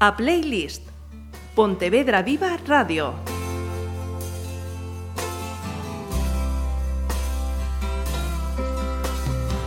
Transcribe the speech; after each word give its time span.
a 0.00 0.16
Playlist. 0.16 0.82
Pontevedra 1.54 2.22
Viva 2.22 2.56
Radio. 2.66 3.12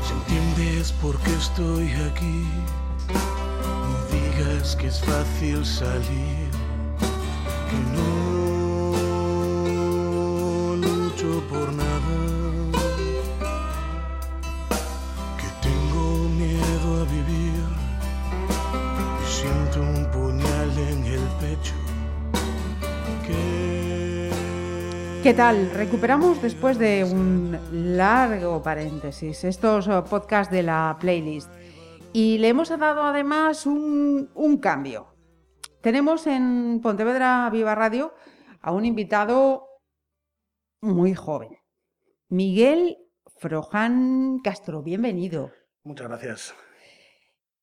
Si 0.03 0.13
entiendes 0.13 0.91
por 0.93 1.19
qué 1.19 1.33
estoy 1.35 1.91
aquí, 2.09 2.47
no 3.11 4.05
digas 4.11 4.75
que 4.75 4.87
es 4.87 4.99
fácil 5.01 5.63
salir, 5.63 6.49
que 7.69 7.77
no 7.95 8.13
lucho 10.77 11.43
por 11.47 11.71
nada, 11.73 12.02
¿Qué 25.23 25.33
tal? 25.33 25.71
Recuperamos 25.71 26.41
después 26.41 26.77
de 26.77 27.05
un 27.05 27.57
largo 27.95 28.61
paréntesis 28.61 29.45
estos 29.45 29.87
eh, 29.87 30.01
podcasts 30.09 30.51
de 30.51 30.63
la 30.63 30.97
playlist 30.99 31.49
y 32.11 32.39
le 32.39 32.49
hemos 32.49 32.67
dado 32.77 33.03
además 33.03 33.65
un, 33.65 34.29
un 34.35 34.57
cambio. 34.57 35.15
Tenemos 35.79 36.27
en 36.27 36.81
Pontevedra 36.83 37.49
Viva 37.53 37.73
Radio 37.73 38.13
a 38.59 38.73
un 38.73 38.83
invitado 38.83 39.69
muy 40.81 41.13
joven, 41.13 41.57
Miguel 42.27 42.97
Froján 43.37 44.39
Castro. 44.43 44.83
Bienvenido. 44.83 45.51
Muchas 45.85 46.09
gracias. 46.09 46.55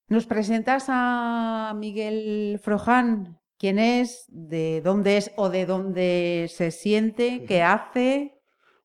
¿Nos 0.09 0.25
presentas 0.25 0.87
a 0.89 1.75
Miguel 1.77 2.59
Froján? 2.63 3.40
¿Quién 3.61 3.79
es? 3.79 4.25
¿De 4.29 4.81
dónde 4.81 5.19
es 5.19 5.33
o 5.37 5.51
de 5.51 5.67
dónde 5.67 6.47
se 6.49 6.71
siente? 6.71 7.45
¿Qué 7.47 7.63
hace? 7.63 8.41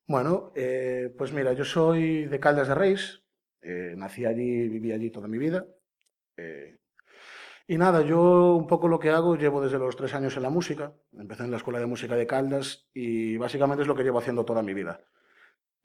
Bueno, 0.05 0.51
eh, 0.53 1.13
pues 1.17 1.31
mira, 1.31 1.53
yo 1.53 1.63
soy 1.63 2.25
de 2.25 2.39
Caldas 2.41 2.67
de 2.67 2.75
Reis, 2.75 3.23
eh, 3.61 3.93
nací 3.95 4.25
allí, 4.25 4.67
viví 4.67 4.91
allí 4.91 5.09
toda 5.11 5.29
mi 5.29 5.37
vida. 5.37 5.65
eh, 6.37 6.77
y 7.67 7.77
nada, 7.77 8.01
yo 8.01 8.55
un 8.55 8.67
poco 8.67 8.87
lo 8.87 8.99
que 8.99 9.09
hago, 9.09 9.37
llevo 9.37 9.61
desde 9.61 9.79
los 9.79 9.95
tres 9.95 10.13
años 10.13 10.35
en 10.37 10.43
la 10.43 10.51
música, 10.51 10.93
empecé 11.17 11.43
en 11.45 11.51
la 11.51 11.57
Escuela 11.57 11.79
de 11.79 11.87
Música 11.87 12.15
de 12.15 12.27
Caldas 12.27 12.87
y 12.93 13.37
básicamente 13.37 13.81
es 13.83 13.87
lo 13.87 13.95
que 13.95 14.03
llevo 14.03 14.19
haciendo 14.19 14.45
toda 14.45 14.61
mi 14.61 14.73
vida. 14.75 15.01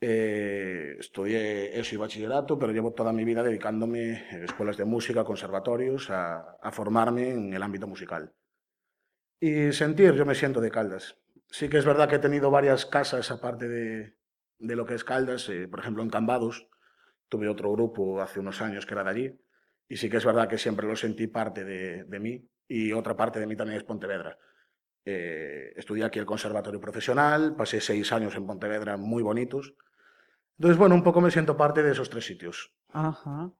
Eh, 0.02 0.96
estudié 0.98 1.78
eso 1.78 1.94
y 1.94 1.98
bachillerato, 1.98 2.58
pero 2.58 2.72
llevo 2.72 2.92
toda 2.92 3.12
mi 3.12 3.24
vida 3.24 3.42
dedicándome 3.42 4.24
a 4.30 4.44
escuelas 4.44 4.77
de 4.77 4.84
música, 4.84 5.24
conservatorios, 5.24 6.11
a, 6.11 6.56
a 6.61 6.72
formarme 6.72 7.30
en 7.30 7.55
el 7.55 7.62
ámbito 7.62 7.86
musical. 7.86 8.34
Y 9.41 9.72
sentir, 9.72 10.12
yo 10.12 10.27
me 10.27 10.34
siento 10.34 10.60
de 10.60 10.70
Caldas. 10.70 11.16
Sí 11.48 11.69
que 11.69 11.78
es 11.78 11.86
verdad 11.86 12.08
que 12.08 12.16
he 12.16 12.20
tenido 12.20 12.50
varias 12.50 12.84
casas 12.84 13.30
aparte 13.30 13.69
de, 13.69 14.16
de 14.58 14.77
lo 14.77 14.84
que 14.84 14.94
es 14.94 15.02
Caldas, 15.02 15.48
eh, 15.48 15.66
por 15.66 15.80
ejemplo 15.80 16.02
en 16.02 16.10
Cambados, 16.10 16.69
tuve 17.28 17.48
otro 17.48 17.72
grupo 17.72 18.20
hace 18.20 18.38
unos 18.38 18.61
años 18.61 18.84
que 18.84 18.94
era 18.94 19.05
de 19.05 19.11
allí, 19.11 19.41
y 19.88 19.96
sí 19.96 20.11
que 20.11 20.18
es 20.18 20.24
verdad 20.24 20.48
que 20.48 20.58
siempre 20.58 20.86
lo 20.86 20.94
sentí 20.94 21.27
parte 21.27 21.64
de, 21.64 22.05
de 22.05 22.20
mí, 22.20 22.46
y 22.68 22.92
otra 22.92 23.16
parte 23.16 23.41
de 23.41 23.46
mí 23.46 23.56
también 23.56 23.78
es 23.78 23.84
Pontevedra. 23.84 24.38
Eh, 25.05 25.72
estudié 25.74 26.05
aquí 26.05 26.18
el 26.18 26.27
Conservatorio 26.27 26.80
Profesional, 26.80 27.57
pasé 27.57 27.80
seis 27.80 28.12
años 28.12 28.36
en 28.36 28.46
Pontevedra 28.46 28.98
muy 28.98 29.22
bonitos, 29.22 29.74
entonces 30.58 30.77
bueno, 30.77 30.95
un 30.95 31.02
poco 31.02 31.22
me 31.22 31.30
siento 31.30 31.57
parte 31.57 31.83
de 31.83 31.92
esos 31.92 32.11
tres 32.11 32.27
sitios. 32.27 32.74
Ajá. 32.90 33.51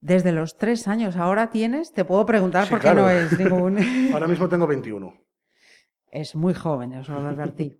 Desde 0.00 0.32
los 0.32 0.56
tres 0.56 0.88
años, 0.88 1.16
ahora 1.16 1.50
tienes, 1.50 1.92
te 1.92 2.04
puedo 2.04 2.24
preguntar 2.24 2.64
Sí, 2.64 2.70
porque 2.70 2.84
claro. 2.84 3.02
no 3.02 3.10
es 3.10 3.38
ningún. 3.38 3.78
Ahora 4.14 4.26
mismo 4.26 4.48
tengo 4.48 4.66
21. 4.66 5.12
es 6.10 6.34
muy 6.34 6.54
joven, 6.54 6.94
os 6.94 7.08
lo 7.08 7.18
advertí. 7.18 7.78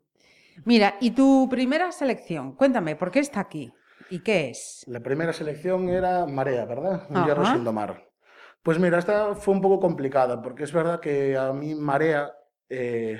Mira, 0.67 0.97
y 1.01 1.13
tu 1.13 1.49
primera 1.49 1.91
selección, 1.93 2.55
cuéntame, 2.55 2.95
¿por 2.95 3.11
qué 3.11 3.21
está 3.21 3.41
aquí? 3.41 3.73
¿Y 4.11 4.21
qué 4.21 4.51
es? 4.51 4.85
La 4.87 5.01
primera 5.01 5.33
selección 5.33 5.89
era 5.89 6.27
Marea, 6.27 6.65
¿verdad? 6.67 7.07
Un 7.09 7.25
hierro 7.25 7.47
sin 7.47 7.65
domar. 7.65 8.07
Pues 8.63 8.79
mira, 8.79 8.99
esta 8.99 9.35
fue 9.35 9.55
un 9.55 9.63
poco 9.63 9.81
complicada, 9.81 10.43
porque 10.43 10.65
es 10.65 10.73
verdad 10.73 11.01
que 11.01 11.37
a 11.39 11.53
mí 11.55 11.75
Marea 11.75 12.31
eh, 12.69 13.19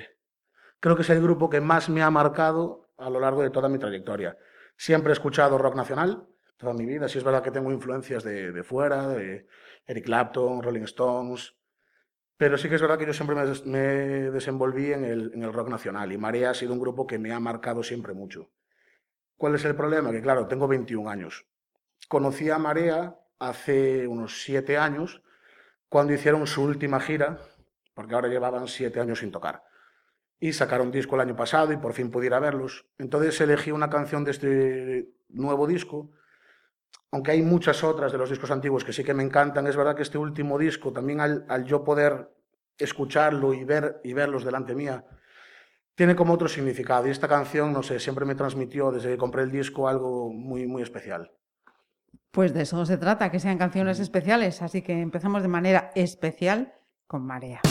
creo 0.79 0.95
que 0.95 1.01
es 1.01 1.09
el 1.09 1.21
grupo 1.21 1.49
que 1.49 1.59
más 1.61 1.89
me 1.89 2.03
ha 2.03 2.11
marcado 2.11 2.89
a 2.97 3.09
lo 3.09 3.19
largo 3.19 3.41
de 3.41 3.49
toda 3.49 3.67
mi 3.67 3.79
trayectoria. 3.79 4.37
Siempre 4.77 5.11
he 5.11 5.13
escuchado 5.13 5.57
rock 5.57 5.75
nacional, 5.75 6.27
toda 6.61 6.73
mi 6.73 6.85
vida. 6.85 7.09
Sí 7.09 7.17
es 7.17 7.23
verdad 7.23 7.43
que 7.43 7.51
tengo 7.51 7.71
influencias 7.71 8.23
de, 8.23 8.51
de 8.51 8.63
fuera, 8.63 9.09
de 9.09 9.47
Eric 9.85 10.05
Clapton, 10.05 10.63
Rolling 10.63 10.83
Stones, 10.83 11.55
pero 12.37 12.57
sí 12.57 12.69
que 12.69 12.75
es 12.75 12.81
verdad 12.81 12.97
que 12.97 13.05
yo 13.05 13.13
siempre 13.13 13.35
me, 13.35 13.43
me 13.65 13.79
desenvolví 14.31 14.93
en 14.93 15.03
el, 15.03 15.31
en 15.33 15.43
el 15.43 15.53
rock 15.53 15.69
nacional 15.69 16.11
y 16.11 16.17
Marea 16.17 16.49
ha 16.49 16.53
sido 16.53 16.73
un 16.73 16.79
grupo 16.79 17.05
que 17.05 17.19
me 17.19 17.31
ha 17.33 17.39
marcado 17.39 17.83
siempre 17.83 18.13
mucho. 18.13 18.49
¿Cuál 19.37 19.55
es 19.55 19.65
el 19.65 19.75
problema? 19.75 20.11
Que 20.11 20.21
claro, 20.21 20.47
tengo 20.47 20.67
21 20.67 21.09
años. 21.09 21.45
Conocí 22.07 22.49
a 22.49 22.57
Marea 22.57 23.15
hace 23.39 24.07
unos 24.07 24.43
7 24.43 24.77
años, 24.77 25.21
cuando 25.89 26.13
hicieron 26.13 26.47
su 26.47 26.63
última 26.63 26.99
gira, 26.99 27.39
porque 27.93 28.15
ahora 28.15 28.27
llevaban 28.27 28.67
7 28.67 28.99
años 28.99 29.19
sin 29.19 29.31
tocar. 29.31 29.63
Y 30.39 30.53
sacaron 30.53 30.91
disco 30.91 31.15
aunque 37.11 37.31
hay 37.31 37.41
muchas 37.41 37.83
otras 37.83 38.11
de 38.11 38.17
los 38.17 38.29
discos 38.29 38.51
antiguos 38.51 38.83
que 38.83 38.93
sí 38.93 39.03
que 39.03 39.13
me 39.13 39.23
encantan, 39.23 39.67
es 39.67 39.75
verdad 39.75 39.95
que 39.95 40.03
este 40.03 40.17
último 40.17 40.57
disco, 40.57 40.93
también 40.93 41.19
al, 41.19 41.45
al 41.49 41.65
yo 41.65 41.83
poder 41.83 42.29
escucharlo 42.77 43.53
y, 43.53 43.63
ver, 43.63 43.99
y 44.03 44.13
verlos 44.13 44.43
delante 44.43 44.75
mía, 44.75 45.05
tiene 45.95 46.15
como 46.15 46.33
otro 46.33 46.47
significado. 46.47 47.07
Y 47.07 47.11
esta 47.11 47.27
canción, 47.27 47.73
no 47.73 47.83
sé, 47.83 47.99
siempre 47.99 48.25
me 48.25 48.35
transmitió 48.35 48.91
desde 48.91 49.09
que 49.09 49.17
compré 49.17 49.43
el 49.43 49.51
disco 49.51 49.87
algo 49.87 50.31
muy, 50.31 50.65
muy 50.65 50.81
especial. 50.81 51.31
Pues 52.31 52.53
de 52.53 52.61
eso 52.61 52.85
se 52.85 52.97
trata, 52.97 53.29
que 53.29 53.39
sean 53.39 53.57
canciones 53.57 53.99
especiales, 53.99 54.61
así 54.61 54.81
que 54.81 54.93
empezamos 54.93 55.41
de 55.41 55.49
manera 55.49 55.91
especial 55.95 56.73
con 57.07 57.25
Marea. 57.25 57.61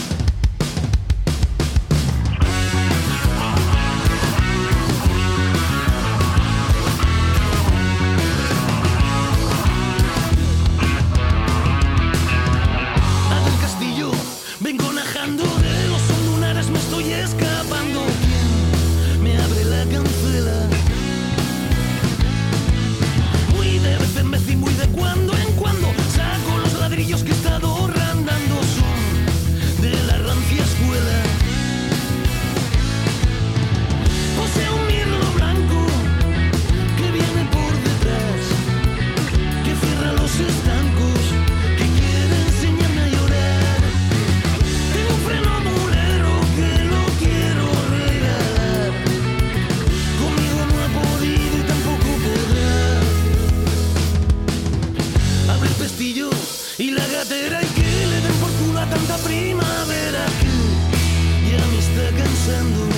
Vez 24.80 25.19
carretera 57.30 57.62
y 57.62 57.66
que 57.66 58.06
le 58.06 58.20
den 58.20 58.34
por 58.40 58.50
culo 58.52 58.80
a 58.80 58.86
tanta 58.86 59.16
primavera 59.18 60.24
que 60.40 61.50
ya 61.50 61.66
me 61.66 61.78
está 61.78 62.16
cansando. 62.16 62.89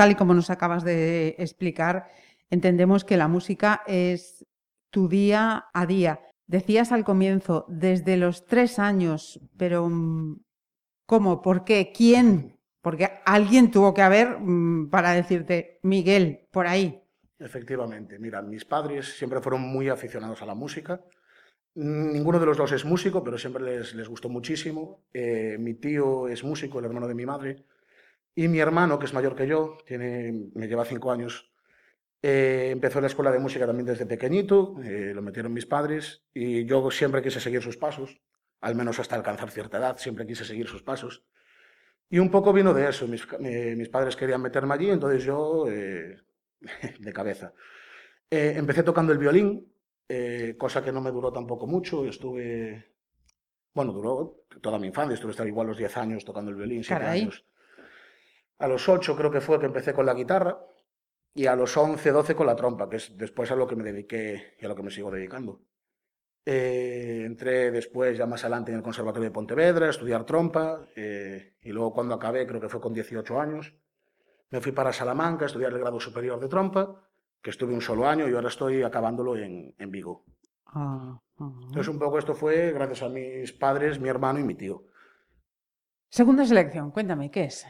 Tal 0.00 0.12
y 0.12 0.14
como 0.14 0.32
nos 0.32 0.48
acabas 0.48 0.82
de 0.82 1.34
explicar, 1.36 2.10
entendemos 2.48 3.04
que 3.04 3.18
la 3.18 3.28
música 3.28 3.82
es 3.86 4.46
tu 4.88 5.08
día 5.08 5.66
a 5.74 5.84
día. 5.84 6.20
Decías 6.46 6.90
al 6.90 7.04
comienzo, 7.04 7.66
desde 7.68 8.16
los 8.16 8.46
tres 8.46 8.78
años, 8.78 9.38
pero 9.58 9.90
mm, 9.90 10.40
¿cómo? 11.04 11.42
¿Por 11.42 11.64
qué? 11.64 11.92
¿Quién? 11.94 12.58
Porque 12.80 13.10
alguien 13.26 13.70
tuvo 13.70 13.92
que 13.92 14.00
haber 14.00 14.38
mm, 14.40 14.88
para 14.88 15.12
decirte, 15.12 15.80
Miguel, 15.82 16.48
por 16.50 16.66
ahí. 16.66 17.02
Efectivamente, 17.38 18.18
mira, 18.18 18.40
mis 18.40 18.64
padres 18.64 19.18
siempre 19.18 19.42
fueron 19.42 19.60
muy 19.60 19.90
aficionados 19.90 20.40
a 20.40 20.46
la 20.46 20.54
música. 20.54 21.02
Ninguno 21.74 22.40
de 22.40 22.46
los 22.46 22.56
dos 22.56 22.72
es 22.72 22.86
músico, 22.86 23.22
pero 23.22 23.36
siempre 23.36 23.62
les, 23.62 23.94
les 23.94 24.08
gustó 24.08 24.30
muchísimo. 24.30 25.02
Eh, 25.12 25.58
mi 25.60 25.74
tío 25.74 26.26
es 26.26 26.42
músico, 26.42 26.78
el 26.78 26.86
hermano 26.86 27.06
de 27.06 27.14
mi 27.14 27.26
madre. 27.26 27.66
Y 28.34 28.48
mi 28.48 28.60
hermano, 28.60 28.98
que 28.98 29.06
es 29.06 29.14
mayor 29.14 29.34
que 29.34 29.46
yo, 29.46 29.78
tiene, 29.84 30.50
me 30.54 30.68
lleva 30.68 30.84
cinco 30.84 31.10
años, 31.10 31.50
eh, 32.22 32.68
empezó 32.70 32.98
en 32.98 33.02
la 33.02 33.08
escuela 33.08 33.32
de 33.32 33.38
música 33.38 33.66
también 33.66 33.86
desde 33.86 34.06
pequeñito, 34.06 34.76
eh, 34.82 35.12
lo 35.14 35.22
metieron 35.22 35.52
mis 35.52 35.66
padres 35.66 36.24
y 36.32 36.64
yo 36.64 36.90
siempre 36.90 37.22
quise 37.22 37.40
seguir 37.40 37.62
sus 37.62 37.76
pasos, 37.76 38.20
al 38.60 38.74
menos 38.74 38.98
hasta 38.98 39.16
alcanzar 39.16 39.50
cierta 39.50 39.78
edad, 39.78 39.96
siempre 39.98 40.26
quise 40.26 40.44
seguir 40.44 40.66
sus 40.68 40.82
pasos. 40.82 41.24
Y 42.08 42.18
un 42.18 42.30
poco 42.30 42.52
vino 42.52 42.74
de 42.74 42.88
eso, 42.88 43.06
mis, 43.06 43.26
eh, 43.40 43.74
mis 43.76 43.88
padres 43.88 44.16
querían 44.16 44.42
meterme 44.42 44.74
allí, 44.74 44.90
entonces 44.90 45.24
yo 45.24 45.66
eh, 45.68 46.16
de 46.98 47.12
cabeza. 47.12 47.54
Eh, 48.30 48.54
empecé 48.56 48.82
tocando 48.82 49.12
el 49.12 49.18
violín, 49.18 49.72
eh, 50.08 50.56
cosa 50.58 50.82
que 50.82 50.92
no 50.92 51.00
me 51.00 51.10
duró 51.10 51.32
tampoco 51.32 51.66
mucho, 51.66 52.04
estuve, 52.04 52.94
bueno, 53.72 53.92
duró 53.92 54.44
toda 54.60 54.78
mi 54.78 54.88
infancia, 54.88 55.14
estuve 55.14 55.30
hasta 55.30 55.46
igual 55.46 55.68
los 55.68 55.78
10 55.78 55.96
años 55.96 56.24
tocando 56.24 56.50
el 56.50 56.56
violín, 56.56 56.82
7 56.84 57.00
Caray. 57.00 57.22
años. 57.22 57.44
A 58.60 58.68
los 58.68 58.88
8 58.88 59.16
creo 59.16 59.30
que 59.30 59.40
fue 59.40 59.58
que 59.58 59.66
empecé 59.66 59.94
con 59.94 60.04
la 60.04 60.14
guitarra 60.14 60.58
y 61.34 61.46
a 61.46 61.56
los 61.56 61.74
11, 61.76 62.10
12 62.10 62.34
con 62.34 62.46
la 62.46 62.54
trompa, 62.54 62.88
que 62.88 62.96
es 62.96 63.16
después 63.16 63.50
a 63.50 63.56
lo 63.56 63.66
que 63.66 63.74
me 63.74 63.82
dediqué 63.82 64.54
y 64.60 64.64
a 64.66 64.68
lo 64.68 64.76
que 64.76 64.82
me 64.82 64.90
sigo 64.90 65.10
dedicando. 65.10 65.62
Eh, 66.44 67.22
entré 67.24 67.70
después, 67.70 68.18
ya 68.18 68.26
más 68.26 68.44
adelante, 68.44 68.70
en 68.70 68.78
el 68.78 68.82
Conservatorio 68.82 69.28
de 69.28 69.34
Pontevedra 69.34 69.86
a 69.86 69.90
estudiar 69.90 70.24
trompa 70.24 70.86
eh, 70.94 71.56
y 71.62 71.70
luego 71.70 71.94
cuando 71.94 72.14
acabé, 72.14 72.46
creo 72.46 72.60
que 72.60 72.68
fue 72.68 72.82
con 72.82 72.92
18 72.92 73.40
años, 73.40 73.74
me 74.50 74.60
fui 74.60 74.72
para 74.72 74.92
Salamanca 74.92 75.44
a 75.44 75.46
estudiar 75.46 75.72
el 75.72 75.78
grado 75.78 75.98
superior 75.98 76.38
de 76.38 76.48
trompa, 76.48 77.02
que 77.40 77.50
estuve 77.50 77.72
un 77.72 77.80
solo 77.80 78.06
año 78.06 78.28
y 78.28 78.34
ahora 78.34 78.48
estoy 78.48 78.82
acabándolo 78.82 79.36
en, 79.36 79.74
en 79.78 79.90
Vigo. 79.90 80.26
Ah, 80.66 81.18
ah. 81.38 81.52
Entonces 81.62 81.88
un 81.88 81.98
poco 81.98 82.18
esto 82.18 82.34
fue 82.34 82.72
gracias 82.72 83.02
a 83.02 83.08
mis 83.08 83.52
padres, 83.52 83.98
mi 83.98 84.10
hermano 84.10 84.38
y 84.38 84.44
mi 84.44 84.54
tío. 84.54 84.84
Segunda 86.10 86.44
selección, 86.44 86.90
cuéntame, 86.90 87.30
¿qué 87.30 87.44
es? 87.44 87.66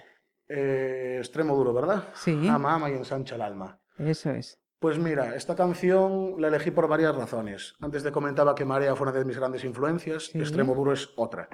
Eh, 0.53 1.17
extremo 1.19 1.55
duro, 1.55 1.73
¿verdad? 1.73 2.09
Sí. 2.15 2.49
Ama, 2.49 2.75
ama 2.75 2.91
y 2.91 2.95
ensancha 2.95 3.37
el 3.37 3.43
alma. 3.43 3.79
Eso 3.99 4.31
es. 4.31 4.61
Pues 4.81 4.99
mira, 4.99 5.37
esta 5.37 5.55
canción 5.55 6.35
la 6.41 6.49
elegí 6.49 6.71
por 6.73 6.89
varias 6.89 7.15
razones. 7.15 7.77
Antes 7.81 8.03
te 8.03 8.11
comentaba 8.11 8.55
que 8.55 8.65
Marea 8.65 8.97
fue 8.97 9.07
una 9.09 9.17
de 9.17 9.25
mis 9.25 9.37
grandes 9.39 9.63
influencias, 9.65 10.25
Sí. 10.27 10.41
Extremo 10.41 10.75
Duro 10.75 10.93
es 10.93 11.11
otra. 11.17 11.49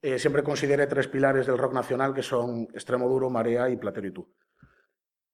Eh, 0.00 0.18
siempre 0.18 0.42
consideré 0.42 0.86
tres 0.86 1.08
pilares 1.08 1.46
del 1.46 1.58
rock 1.58 1.74
nacional 1.74 2.14
que 2.14 2.22
son 2.22 2.68
Extremo 2.72 3.08
Duro, 3.08 3.28
Marea 3.28 3.68
y 3.68 3.76
Platero 3.76 4.06
y 4.06 4.12
tú. 4.12 4.32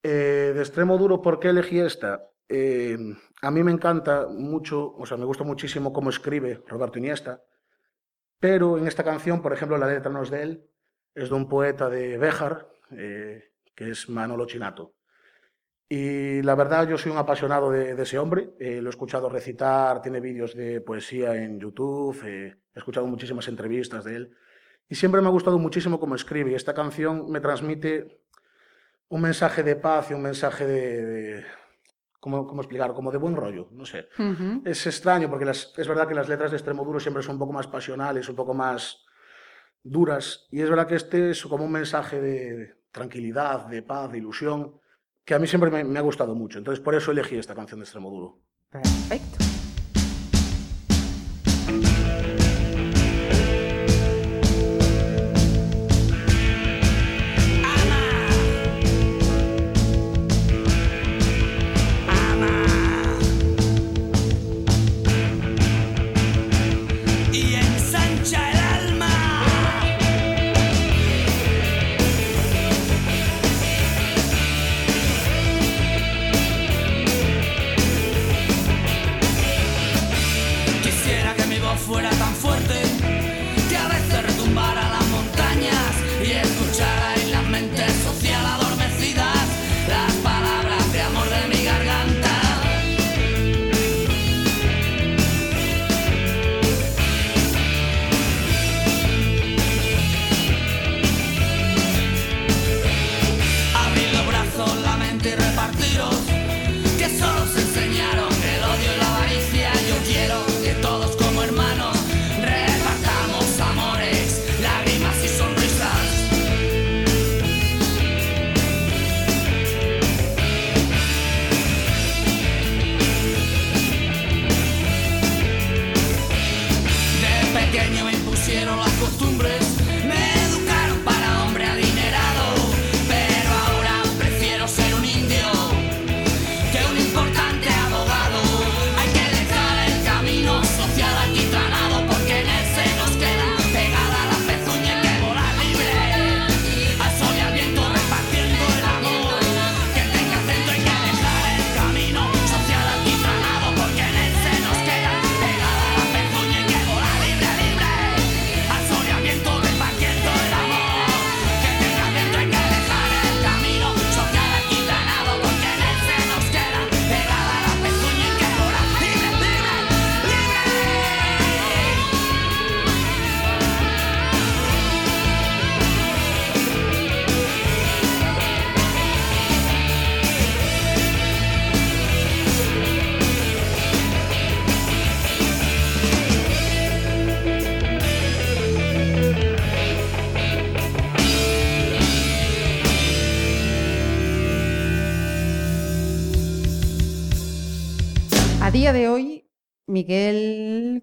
Eh, 0.03 0.53
de 0.55 0.61
Extremo 0.61 0.99
Duro, 0.99 1.23
¿por 1.23 1.39
qué 1.39 1.51
elegí 1.51 1.79
esta? 1.79 2.29
Eh, 2.49 2.99
a 3.43 3.51
mí 3.51 3.62
me 3.62 3.71
encanta 3.71 4.27
mucho, 4.29 4.93
o 4.97 5.07
sea, 5.07 5.17
me 5.17 5.25
gusta 5.25 5.45
muchísimo 5.45 5.93
cómo 5.93 6.11
escribe 6.11 6.65
Roberto 6.67 6.99
Iniesta, 6.99 7.43
pero 8.41 8.79
en 8.79 8.89
esta 8.89 9.05
canción, 9.05 9.41
por 9.43 9.53
ejemplo, 9.53 9.79
la 9.79 9.87
letra 9.87 10.11
no 10.11 10.23
es 10.23 10.31
de 10.31 10.43
él, 10.43 10.71
es 11.15 11.29
de 11.29 11.35
un 11.35 11.49
poeta 11.49 11.89
de 11.89 12.19
Béjar, 12.19 12.72
eh, 12.99 13.53
que 13.75 13.91
es 13.91 14.09
Manolo 14.09 14.47
Chinato. 14.47 14.95
Y 15.89 16.41
la 16.43 16.55
verdad, 16.55 16.89
yo 16.89 16.97
soy 16.97 17.13
un 17.13 17.19
apasionado 17.19 17.71
de, 17.71 17.95
de 17.95 18.03
ese 18.03 18.19
hombre. 18.19 18.51
Eh, 18.59 18.81
lo 18.81 18.89
he 18.89 18.91
escuchado 18.91 19.29
recitar, 19.29 20.01
tiene 20.01 20.21
vídeos 20.21 20.55
de 20.55 20.81
poesía 20.81 21.35
en 21.35 21.61
YouTube, 21.61 22.19
eh, 22.25 22.57
he 22.75 22.79
escuchado 22.79 23.07
muchísimas 23.07 23.47
entrevistas 23.49 24.05
de 24.05 24.17
él. 24.17 24.37
Y 24.89 24.95
siempre 24.95 25.21
me 25.21 25.29
ha 25.29 25.31
gustado 25.31 25.59
muchísimo 25.59 26.01
cómo 26.01 26.15
escribe. 26.15 26.53
Y 26.53 26.55
esta 26.55 26.73
canción 26.75 27.31
me 27.31 27.41
transmite 27.41 28.21
un 29.09 29.21
mensaje 29.21 29.63
de 29.63 29.77
paz 29.77 30.11
y 30.11 30.15
un 30.15 30.23
mensaje 30.23 30.67
de. 30.67 31.05
de- 31.07 31.45
¿cómo, 32.21 32.47
¿Cómo 32.47 32.63
explicar? 32.63 32.95
Como 32.95 33.11
de 33.11 33.19
buen 33.19 33.37
rollo, 33.37 33.69
no 33.73 33.85
sé. 33.85 34.09
Es 34.65 34.87
extraño 34.87 35.29
porque 35.29 35.45
las- 35.45 35.75
es 35.77 35.89
verdad 35.89 36.09
que 36.09 36.15
las 36.15 36.29
letras 36.29 36.53
de 36.53 36.57
extremo 36.57 36.85
duro 36.85 37.01
siempre 37.01 37.23
son 37.23 37.35
un 37.35 37.39
poco 37.41 37.53
más 37.53 37.67
pasionales, 37.67 38.29
un 38.31 38.37
poco 38.37 38.55
más 38.55 39.05
duras. 39.83 40.47
Y 40.51 40.63
es 40.63 40.71
verdad 40.71 40.87
que 40.87 40.95
este 40.95 41.31
es 41.31 41.43
como 41.43 41.65
un 41.65 41.73
mensaje 41.73 42.21
de 42.21 42.75
tranquilidad, 42.93 43.67
de 43.67 43.83
paz, 43.83 44.13
de 44.13 44.19
ilusión, 44.19 44.75
que 45.25 45.35
a 45.35 45.39
mí 45.39 45.47
siempre 45.47 45.71
me, 45.85 45.99
ha 45.99 46.03
gustado 46.03 46.35
mucho. 46.35 46.59
Entonces 46.59 46.83
por 46.83 46.95
eso 46.95 47.11
elegí 47.11 47.37
esta 47.37 47.55
canción 47.55 47.81
de 47.81 47.85
extremo 47.85 48.11
duro. 48.11 48.39
Perfecto. 48.71 49.52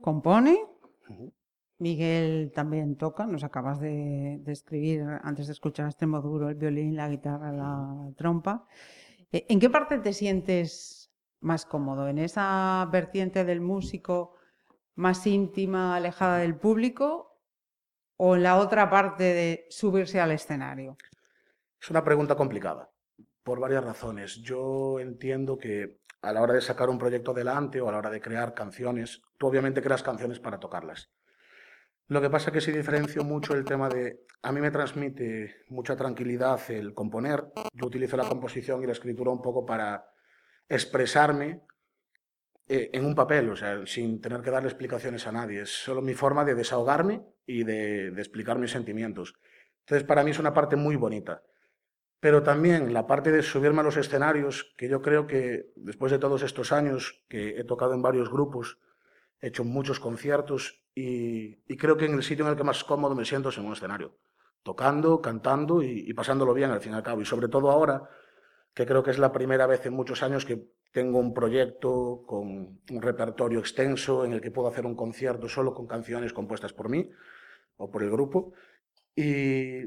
Compone. 0.09 0.57
Miguel 1.77 2.51
también 2.53 2.97
toca, 2.97 3.27
nos 3.27 3.43
acabas 3.43 3.79
de, 3.79 4.39
de 4.41 4.51
escribir 4.51 5.05
antes 5.21 5.45
de 5.45 5.53
escuchar 5.53 5.85
extremo 5.85 6.19
duro 6.19 6.49
el 6.49 6.55
violín, 6.55 6.95
la 6.95 7.07
guitarra, 7.07 7.51
la 7.51 8.11
trompa. 8.17 8.65
Eh, 9.31 9.45
¿En 9.49 9.59
qué 9.59 9.69
parte 9.69 9.99
te 9.99 10.13
sientes 10.13 11.11
más 11.41 11.65
cómodo? 11.65 12.07
¿En 12.07 12.17
esa 12.17 12.89
vertiente 12.91 13.45
del 13.45 13.61
músico 13.61 14.33
más 14.95 15.27
íntima, 15.27 15.95
alejada 15.95 16.39
del 16.39 16.55
público? 16.57 17.39
¿O 18.17 18.35
en 18.35 18.43
la 18.43 18.57
otra 18.57 18.89
parte 18.89 19.23
de 19.23 19.67
subirse 19.69 20.19
al 20.19 20.31
escenario? 20.31 20.97
Es 21.79 21.89
una 21.91 22.03
pregunta 22.03 22.35
complicada, 22.35 22.89
por 23.43 23.59
varias 23.59 23.83
razones. 23.83 24.41
Yo 24.41 24.99
entiendo 24.99 25.57
que 25.57 25.98
a 26.21 26.33
la 26.33 26.41
hora 26.41 26.53
de 26.53 26.61
sacar 26.61 26.89
un 26.89 26.97
proyecto 26.97 27.31
adelante 27.31 27.79
o 27.81 27.89
a 27.89 27.91
la 27.91 27.99
hora 27.99 28.09
de 28.09 28.21
crear 28.21 28.53
canciones, 28.53 29.21
tú 29.37 29.47
obviamente 29.47 29.81
creas 29.81 30.03
canciones 30.03 30.39
para 30.39 30.59
tocarlas. 30.59 31.09
Lo 32.07 32.21
que 32.21 32.29
pasa 32.29 32.49
es 32.49 32.53
que 32.53 32.61
sí 32.61 32.71
diferencio 32.71 33.23
mucho 33.23 33.53
el 33.53 33.63
tema 33.63 33.87
de, 33.87 34.25
a 34.41 34.51
mí 34.51 34.59
me 34.59 34.71
transmite 34.71 35.63
mucha 35.69 35.95
tranquilidad 35.95 36.59
el 36.69 36.93
componer. 36.93 37.45
Yo 37.73 37.85
utilizo 37.85 38.17
la 38.17 38.27
composición 38.27 38.81
y 38.81 38.87
la 38.87 38.93
escritura 38.93 39.29
un 39.29 39.41
poco 39.41 39.65
para 39.65 40.05
expresarme 40.67 41.61
eh, 42.67 42.89
en 42.93 43.05
un 43.05 43.13
papel, 43.13 43.49
o 43.51 43.55
sea, 43.55 43.85
sin 43.85 44.19
tener 44.21 44.41
que 44.41 44.49
darle 44.49 44.69
explicaciones 44.69 45.27
a 45.27 45.31
nadie. 45.31 45.61
Es 45.61 45.69
solo 45.69 46.01
mi 46.01 46.15
forma 46.15 46.43
de 46.45 46.55
desahogarme 46.55 47.21
y 47.45 47.63
de, 47.63 48.11
de 48.11 48.21
explicar 48.21 48.57
mis 48.57 48.71
sentimientos. 48.71 49.35
Entonces, 49.81 50.07
para 50.07 50.23
mí 50.23 50.31
es 50.31 50.39
una 50.39 50.53
parte 50.53 50.75
muy 50.75 50.95
bonita. 50.95 51.43
Pero 52.19 52.43
también 52.43 52.93
la 52.93 53.07
parte 53.07 53.31
de 53.31 53.41
subirme 53.41 53.79
a 53.79 53.83
los 53.83 53.97
escenarios, 53.97 54.73
que 54.77 54.89
yo 54.89 55.01
creo 55.01 55.25
que 55.25 55.71
después 55.75 56.11
de 56.11 56.19
todos 56.19 56.43
estos 56.43 56.71
años 56.71 57.23
que 57.29 57.59
he 57.59 57.63
tocado 57.63 57.93
en 57.93 58.01
varios 58.01 58.29
grupos, 58.29 58.77
he 59.39 59.47
hecho 59.47 59.63
muchos 59.63 59.99
conciertos 59.99 60.83
y, 60.93 61.55
creo 61.77 61.95
que 61.95 62.05
en 62.05 62.15
el 62.15 62.23
sitio 62.23 62.43
en 62.43 62.51
el 62.51 62.57
que 62.57 62.63
más 62.63 62.83
cómodo 62.83 63.15
me 63.15 63.23
siento 63.23 63.49
es 63.49 63.57
en 63.57 63.65
un 63.65 63.73
escenario, 63.73 64.17
tocando, 64.63 65.21
cantando 65.21 65.81
y, 65.81 66.09
y 66.09 66.13
pasándolo 66.13 66.53
bien 66.53 66.71
al 66.71 66.81
fin 66.81 66.91
y 66.91 66.95
al 66.95 67.03
cabo. 67.03 67.21
Y 67.21 67.25
sobre 67.25 67.47
todo 67.47 67.71
ahora, 67.71 68.09
que 68.73 68.85
creo 68.85 69.01
que 69.01 69.11
es 69.11 69.19
la 69.19 69.31
primera 69.31 69.65
vez 69.65 69.85
en 69.85 69.93
muchos 69.93 70.21
años 70.21 70.45
que 70.45 70.67
tengo 70.91 71.19
un 71.19 71.33
proyecto 71.33 72.23
con 72.25 72.81
un 72.89 73.01
repertorio 73.01 73.59
extenso 73.59 74.25
en 74.25 74.33
el 74.33 74.41
que 74.41 74.51
puedo 74.51 74.67
hacer 74.67 74.85
un 74.85 74.95
concierto 74.95 75.47
solo 75.47 75.73
con 75.73 75.87
canciones 75.87 76.33
compuestas 76.33 76.73
por 76.73 76.89
mí 76.89 77.09
o 77.77 77.89
por 77.89 78.03
el 78.03 78.11
grupo. 78.11 78.53
Y, 79.15 79.85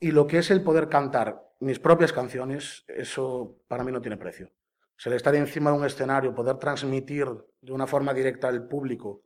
y 0.00 0.10
lo 0.10 0.26
que 0.26 0.38
es 0.38 0.50
el 0.50 0.62
poder 0.62 0.88
cantar 0.88 1.50
mis 1.60 1.78
propias 1.78 2.12
canciones, 2.12 2.84
eso 2.88 3.58
para 3.68 3.84
mí 3.84 3.92
no 3.92 4.00
tiene 4.00 4.16
precio. 4.16 4.46
O 4.46 5.02
sea, 5.02 5.12
el 5.12 5.16
estar 5.16 5.34
encima 5.34 5.70
de 5.70 5.78
un 5.78 5.84
escenario, 5.84 6.34
poder 6.34 6.56
transmitir 6.56 7.26
de 7.60 7.72
una 7.72 7.86
forma 7.86 8.14
directa 8.14 8.48
al 8.48 8.66
público 8.66 9.22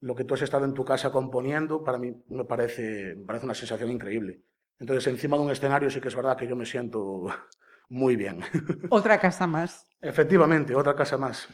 lo 0.00 0.14
que 0.14 0.24
tú 0.24 0.34
has 0.34 0.42
estado 0.42 0.64
en 0.64 0.74
tu 0.74 0.84
casa 0.84 1.10
componiendo, 1.10 1.82
para 1.82 1.98
mí 1.98 2.14
me 2.28 2.44
parece, 2.44 3.14
me 3.16 3.24
parece 3.24 3.44
una 3.44 3.54
sensación 3.54 3.90
increíble. 3.90 4.42
Entonces, 4.78 5.06
encima 5.06 5.36
de 5.36 5.44
un 5.44 5.50
escenario 5.50 5.90
sí 5.90 6.00
que 6.00 6.08
es 6.08 6.16
verdad 6.16 6.36
que 6.36 6.46
yo 6.46 6.56
me 6.56 6.66
siento 6.66 7.26
muy 7.88 8.16
bien. 8.16 8.40
Otra 8.90 9.18
casa 9.18 9.46
más. 9.46 9.86
Efectivamente, 10.00 10.74
otra 10.74 10.94
casa 10.94 11.16
más. 11.16 11.48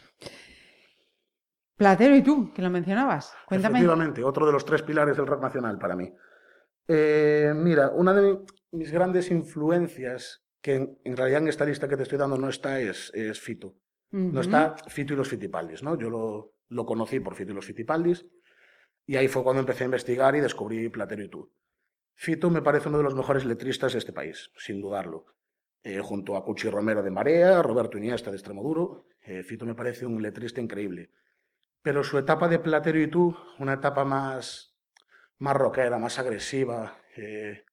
Platero 1.77 2.17
y 2.17 2.23
tú, 2.23 2.53
que 2.53 2.61
lo 2.61 2.69
mencionabas. 2.69 3.33
Cuéntame. 3.47 3.79
Efectivamente, 3.79 4.25
otro 4.25 4.45
de 4.45 4.53
los 4.53 4.65
tres 4.65 4.83
pilares 4.83 5.17
del 5.17 5.27
rock 5.27 5.43
nacional 5.43 5.79
para 5.79 5.95
mí. 5.95 6.13
Eh, 6.93 7.53
mira, 7.55 7.91
una 7.91 8.13
de 8.13 8.41
mis 8.73 8.91
grandes 8.91 9.31
influencias, 9.31 10.43
que 10.61 10.75
en, 10.75 10.99
en 11.05 11.17
realidad 11.17 11.43
en 11.43 11.47
esta 11.47 11.65
lista 11.65 11.87
que 11.87 11.97
te 11.97 12.03
estoy 12.03 12.19
dando 12.19 12.37
no 12.37 12.49
está, 12.49 12.81
es, 12.81 13.13
es 13.15 13.39
Fito. 13.41 13.77
No 14.11 14.41
está 14.41 14.75
Fito 14.89 15.15
y 15.15 15.17
los 15.17 15.29
Fitipaldis, 15.29 15.85
¿no? 15.85 15.97
Yo 15.97 16.11
lo, 16.11 16.55
lo 16.69 16.85
conocí 16.85 17.21
por 17.21 17.37
Fito 17.37 17.53
y 17.53 17.55
los 17.55 17.65
Fitipaldis 17.65 18.27
y 19.07 19.15
ahí 19.15 19.29
fue 19.29 19.45
cuando 19.45 19.61
empecé 19.61 19.85
a 19.85 19.87
investigar 19.87 20.35
y 20.35 20.41
descubrí 20.41 20.89
Platero 20.89 21.23
y 21.23 21.29
tú. 21.29 21.53
Fito 22.17 22.51
me 22.51 22.61
parece 22.61 22.89
uno 22.89 22.99
de 22.99 23.05
los 23.05 23.15
mejores 23.15 23.45
letristas 23.45 23.93
de 23.93 24.01
este 24.01 24.13
país, 24.13 24.51
sin 24.57 24.81
dudarlo. 24.81 25.27
Eh, 25.85 26.01
junto 26.01 26.37
a 26.37 26.45
Cuchi 26.45 26.69
Romero 26.71 27.05
de 27.05 27.13
Marea, 27.13 27.63
Roberto 27.63 27.99
Iniesta 27.99 28.31
de 28.31 28.37
Extremoduro, 28.37 29.07
eh, 29.23 29.45
Fito 29.45 29.65
me 29.65 29.77
parece 29.77 30.07
un 30.07 30.21
letrista 30.21 30.61
increíble. 30.61 31.13
Pero 31.83 32.03
su 32.03 32.19
etapa 32.19 32.49
de 32.49 32.59
Platero 32.59 33.01
y 33.01 33.07
tú, 33.07 33.37
una 33.61 33.75
etapa 33.75 34.05
más, 34.05 34.70
más 35.41 35.57
rockera, 35.57 35.99
más 35.99 36.19
agresiva, 36.19 36.97
eh, 37.17 37.65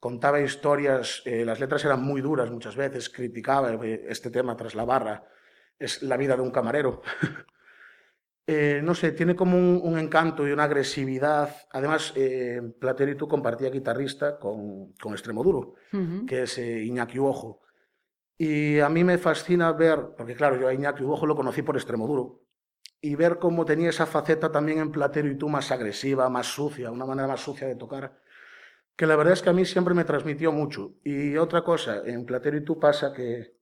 contaba 0.00 0.40
historias, 0.40 1.22
eh, 1.24 1.44
las 1.44 1.60
letras 1.60 1.84
eran 1.84 2.02
muy 2.02 2.20
duras 2.20 2.50
muchas 2.50 2.76
veces, 2.76 3.08
criticaba 3.08 3.72
eh, 3.84 4.04
este 4.08 4.30
tema 4.30 4.56
tras 4.56 4.74
la 4.74 4.84
barra, 4.84 5.24
es 5.78 6.02
la 6.02 6.16
vida 6.16 6.36
de 6.36 6.42
un 6.42 6.50
camarero. 6.50 7.00
Eh, 8.46 8.82
no 8.84 8.94
sé, 8.94 9.12
tiene 9.12 9.34
como 9.34 9.56
un, 9.56 9.80
un 9.82 9.98
encanto 9.98 10.46
y 10.46 10.52
una 10.52 10.64
agresividad. 10.64 11.48
Además, 11.72 12.12
eh, 12.14 12.60
Platero 12.78 13.10
y 13.10 13.14
tú 13.16 13.26
compartía 13.26 13.70
guitarrista 13.70 14.38
con, 14.38 14.92
con 15.00 15.14
Extremoduro, 15.14 15.76
Ujú. 15.94 16.26
que 16.26 16.42
es 16.42 16.58
eh, 16.58 16.82
Iñaki 16.84 17.18
Uojo. 17.18 17.62
Y 18.36 18.80
a 18.80 18.90
mí 18.90 19.02
me 19.02 19.16
fascina 19.16 19.72
ver, 19.72 20.10
porque 20.14 20.34
claro, 20.34 20.60
yo 20.60 20.68
a 20.68 20.74
Iñaki 20.74 21.02
Uojo 21.04 21.24
lo 21.24 21.34
conocí 21.34 21.62
por 21.62 21.76
Extremoduro, 21.76 22.42
y 23.04 23.16
ver 23.16 23.38
cómo 23.38 23.66
tenía 23.66 23.90
esa 23.90 24.06
faceta 24.06 24.50
también 24.50 24.78
en 24.78 24.90
Platero 24.90 25.28
y 25.28 25.36
tú 25.36 25.50
más 25.50 25.70
agresiva, 25.70 26.30
más 26.30 26.46
sucia, 26.46 26.90
una 26.90 27.04
manera 27.04 27.28
más 27.28 27.40
sucia 27.40 27.68
de 27.68 27.76
tocar, 27.76 28.18
que 28.96 29.04
la 29.04 29.14
verdad 29.14 29.34
es 29.34 29.42
que 29.42 29.50
a 29.50 29.52
mí 29.52 29.66
siempre 29.66 29.92
me 29.92 30.04
transmitió 30.04 30.52
mucho. 30.52 30.94
Y 31.04 31.36
otra 31.36 31.62
cosa, 31.62 32.00
en 32.06 32.24
Platero 32.24 32.56
y 32.56 32.64
tú 32.64 32.80
pasa 32.80 33.12
que 33.12 33.58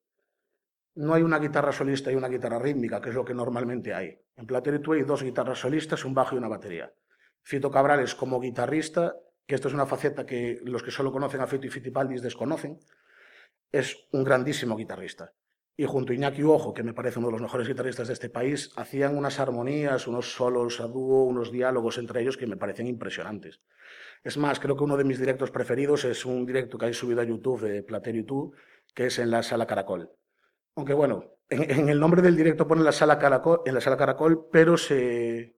no 0.95 1.13
hay 1.15 1.25
una 1.25 1.41
guitarra 1.41 1.73
solista 1.73 2.13
y 2.13 2.15
una 2.15 2.29
guitarra 2.29 2.61
rítmica, 2.61 3.01
que 3.01 3.09
es 3.09 3.17
lo 3.17 3.25
que 3.25 3.35
normalmente 3.35 3.93
hay. 3.93 4.17
En 4.37 4.47
Platero 4.47 4.77
y 4.77 4.81
tú 4.81 4.93
hay 4.93 5.03
dos 5.03 5.25
guitarras 5.25 5.59
solistas, 5.59 6.05
un 6.05 6.15
bajo 6.15 6.37
y 6.37 6.39
una 6.39 6.47
batería. 6.47 6.95
Fito 7.43 7.69
Cabrales 7.69 8.15
como 8.15 8.39
guitarrista, 8.39 9.17
que 9.45 9.57
esto 9.57 9.67
es 9.67 9.75
una 9.75 9.87
faceta 9.87 10.25
que 10.25 10.61
los 10.63 10.85
que 10.85 10.93
solo 10.93 11.11
conocen 11.11 11.41
a 11.41 11.49
Fito 11.49 11.67
y 11.67 11.71
Fitipaldis 11.71 12.23
desconocen, 12.23 12.79
es 13.73 14.07
un 14.13 14.23
grandísimo 14.23 14.77
guitarrista. 14.77 15.33
Y 15.77 15.87
junto 15.87 16.13
a 16.13 16.15
Iñaki 16.15 16.43
Ojo, 16.43 16.75
que 16.75 16.83
me 16.83 16.93
parece 16.93 17.19
uno 17.19 17.29
de 17.29 17.33
los 17.33 17.43
mejores 17.43 17.67
guitarristas 17.67 18.09
de 18.09 18.15
este 18.15 18.29
país, 18.29 18.71
hacían 18.77 19.17
unas 19.17 19.41
armonías, 19.41 20.07
unos 20.07 20.33
solos 20.35 20.81
a 20.81 20.87
dúo, 20.87 21.25
unos 21.25 21.51
diálogos 21.51 21.99
entre 21.99 22.21
ellos 22.21 22.37
que 22.37 22.47
me 22.47 22.57
parecen 22.57 22.87
impresionantes. 22.87 23.61
Es 24.23 24.37
más, 24.37 24.61
creo 24.61 24.77
que 24.77 24.85
uno 24.85 24.97
de 24.97 25.05
mis 25.05 25.19
directos 25.19 25.51
preferidos 25.51 26.05
es 26.05 26.27
un 26.27 26.45
directo 26.45 26.79
que 26.79 26.87
hay 26.87 26.95
subido 26.95 27.21
a 27.21 27.25
YouTube 27.25 27.63
de 27.63 27.83
Platero 27.83 28.19
y 28.19 28.25
tú, 28.25 28.53
que 28.95 29.07
es 29.07 29.19
en 29.19 29.31
la 29.31 29.43
Sala 29.43 29.67
Caracol. 29.67 30.11
Aunque 30.77 30.95
bueno, 30.95 31.37
en, 31.49 31.71
en 31.71 31.89
el 31.89 31.99
nombre 31.99 32.23
del 32.23 32.37
directo 32.37 32.67
pone 32.67 32.83
la 32.83 32.93
Sala 32.93 33.19
Caracol, 33.19 33.63
en 33.65 33.75
la 33.75 33.81
Sala 33.81 33.97
Caracol, 33.97 34.49
pero 34.53 34.77
se, 34.77 35.57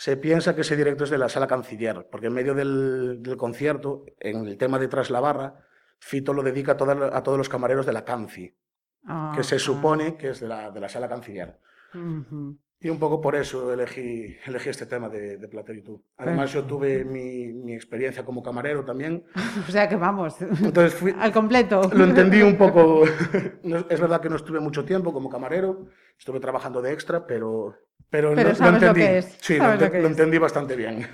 se 0.00 0.16
piensa 0.16 0.54
que 0.54 0.62
ese 0.62 0.76
directo 0.76 1.04
es 1.04 1.10
de 1.10 1.18
la 1.18 1.28
Sala 1.28 1.46
Canciller, 1.46 2.08
porque 2.10 2.28
en 2.28 2.32
medio 2.32 2.54
del, 2.54 3.22
concierto, 3.36 4.04
en 4.18 4.46
el 4.46 4.56
tema 4.56 4.78
de 4.78 4.88
Tras 4.88 5.10
la 5.10 5.20
Barra, 5.20 5.66
Fito 5.98 6.32
lo 6.32 6.42
dedica 6.42 6.72
a 6.72 7.22
todos 7.22 7.36
los 7.36 7.50
camareros 7.50 7.84
de 7.84 7.92
la 7.92 8.04
Canci, 8.04 8.56
que 9.34 9.42
se 9.42 9.56
Ajá. 9.56 9.64
supone 9.64 10.16
que 10.16 10.30
es 10.30 10.40
de 10.40 10.48
la, 10.48 10.70
de 10.70 10.80
la 10.80 10.88
Sala 10.88 11.08
Canciller. 11.08 11.58
Ujú. 11.94 12.56
Y 12.82 12.88
un 12.88 12.98
poco 12.98 13.20
por 13.20 13.36
eso 13.36 13.72
elegí, 13.74 14.36
elegí 14.46 14.70
este 14.70 14.86
tema 14.86 15.08
de, 15.10 15.36
de 15.36 15.48
Platero. 15.48 16.00
Además, 16.16 16.52
yo 16.52 16.64
tuve 16.64 17.04
mi, 17.04 17.52
mi 17.52 17.74
experiencia 17.74 18.24
como 18.24 18.42
camarero 18.42 18.84
también. 18.84 19.24
O 19.68 19.70
sea 19.70 19.88
que 19.88 19.96
vamos, 19.96 20.36
Entonces 20.40 20.94
fui, 20.94 21.14
al 21.18 21.32
completo. 21.32 21.82
lo 21.92 22.04
entendí 22.04 22.40
un 22.42 22.56
poco. 22.56 23.02
No- 23.62 23.84
es 23.88 24.00
verdad 24.00 24.20
que 24.20 24.30
no 24.30 24.36
estuve 24.36 24.60
mucho 24.60 24.84
tiempo 24.84 25.12
como 25.12 25.28
camarero, 25.28 25.86
estuve 26.18 26.40
trabajando 26.40 26.80
de 26.80 26.92
extra, 26.92 27.26
pero, 27.26 27.76
pero, 28.08 28.30
Pero 28.34 28.42
lo, 28.44 28.48
lo 28.50 28.54
sabes 28.54 28.80
lo 28.80 28.88
entendí. 28.88 29.00
que 29.08 29.18
es, 29.18 29.36
Sí, 29.40 29.54
lo, 29.58 29.64
sabes 29.64 29.92
lo 29.92 29.98
lo 30.00 30.06
entendí 30.08 30.38
bastante 30.38 30.74
bien. 30.76 31.06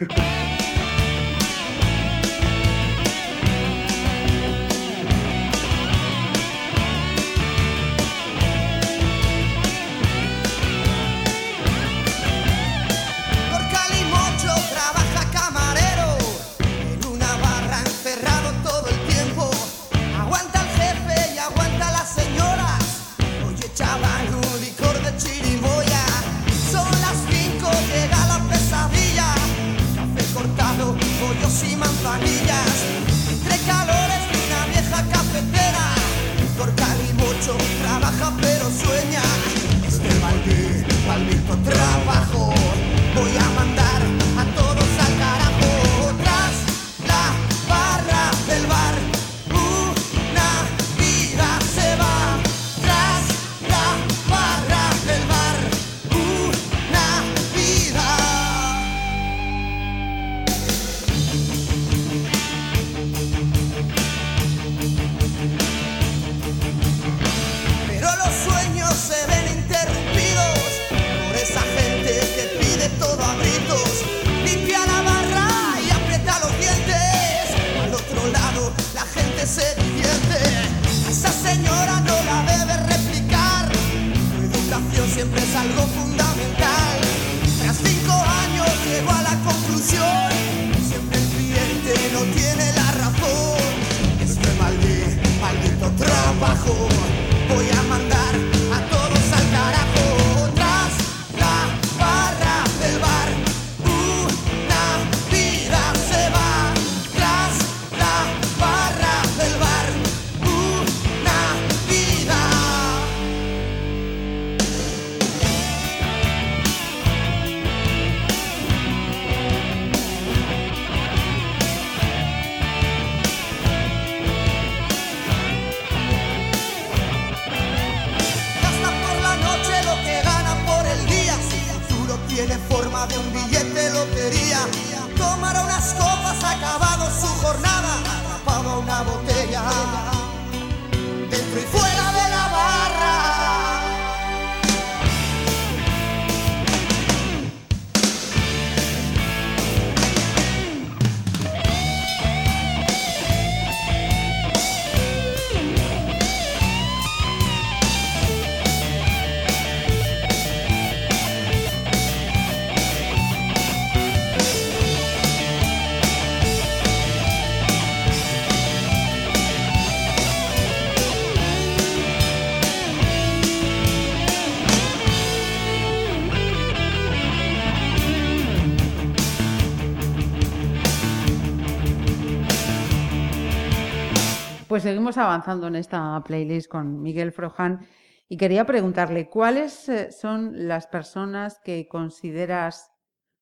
Seguimos 184.86 185.18
avanzando 185.18 185.66
en 185.66 185.74
esta 185.74 186.22
playlist 186.22 186.70
con 186.70 187.02
Miguel 187.02 187.32
Frojan 187.32 187.84
y 188.28 188.36
quería 188.36 188.64
preguntarle 188.64 189.28
cuáles 189.28 189.88
eh, 189.88 190.12
son 190.12 190.68
las 190.68 190.86
personas 190.86 191.58
que 191.64 191.88
consideras 191.88 192.92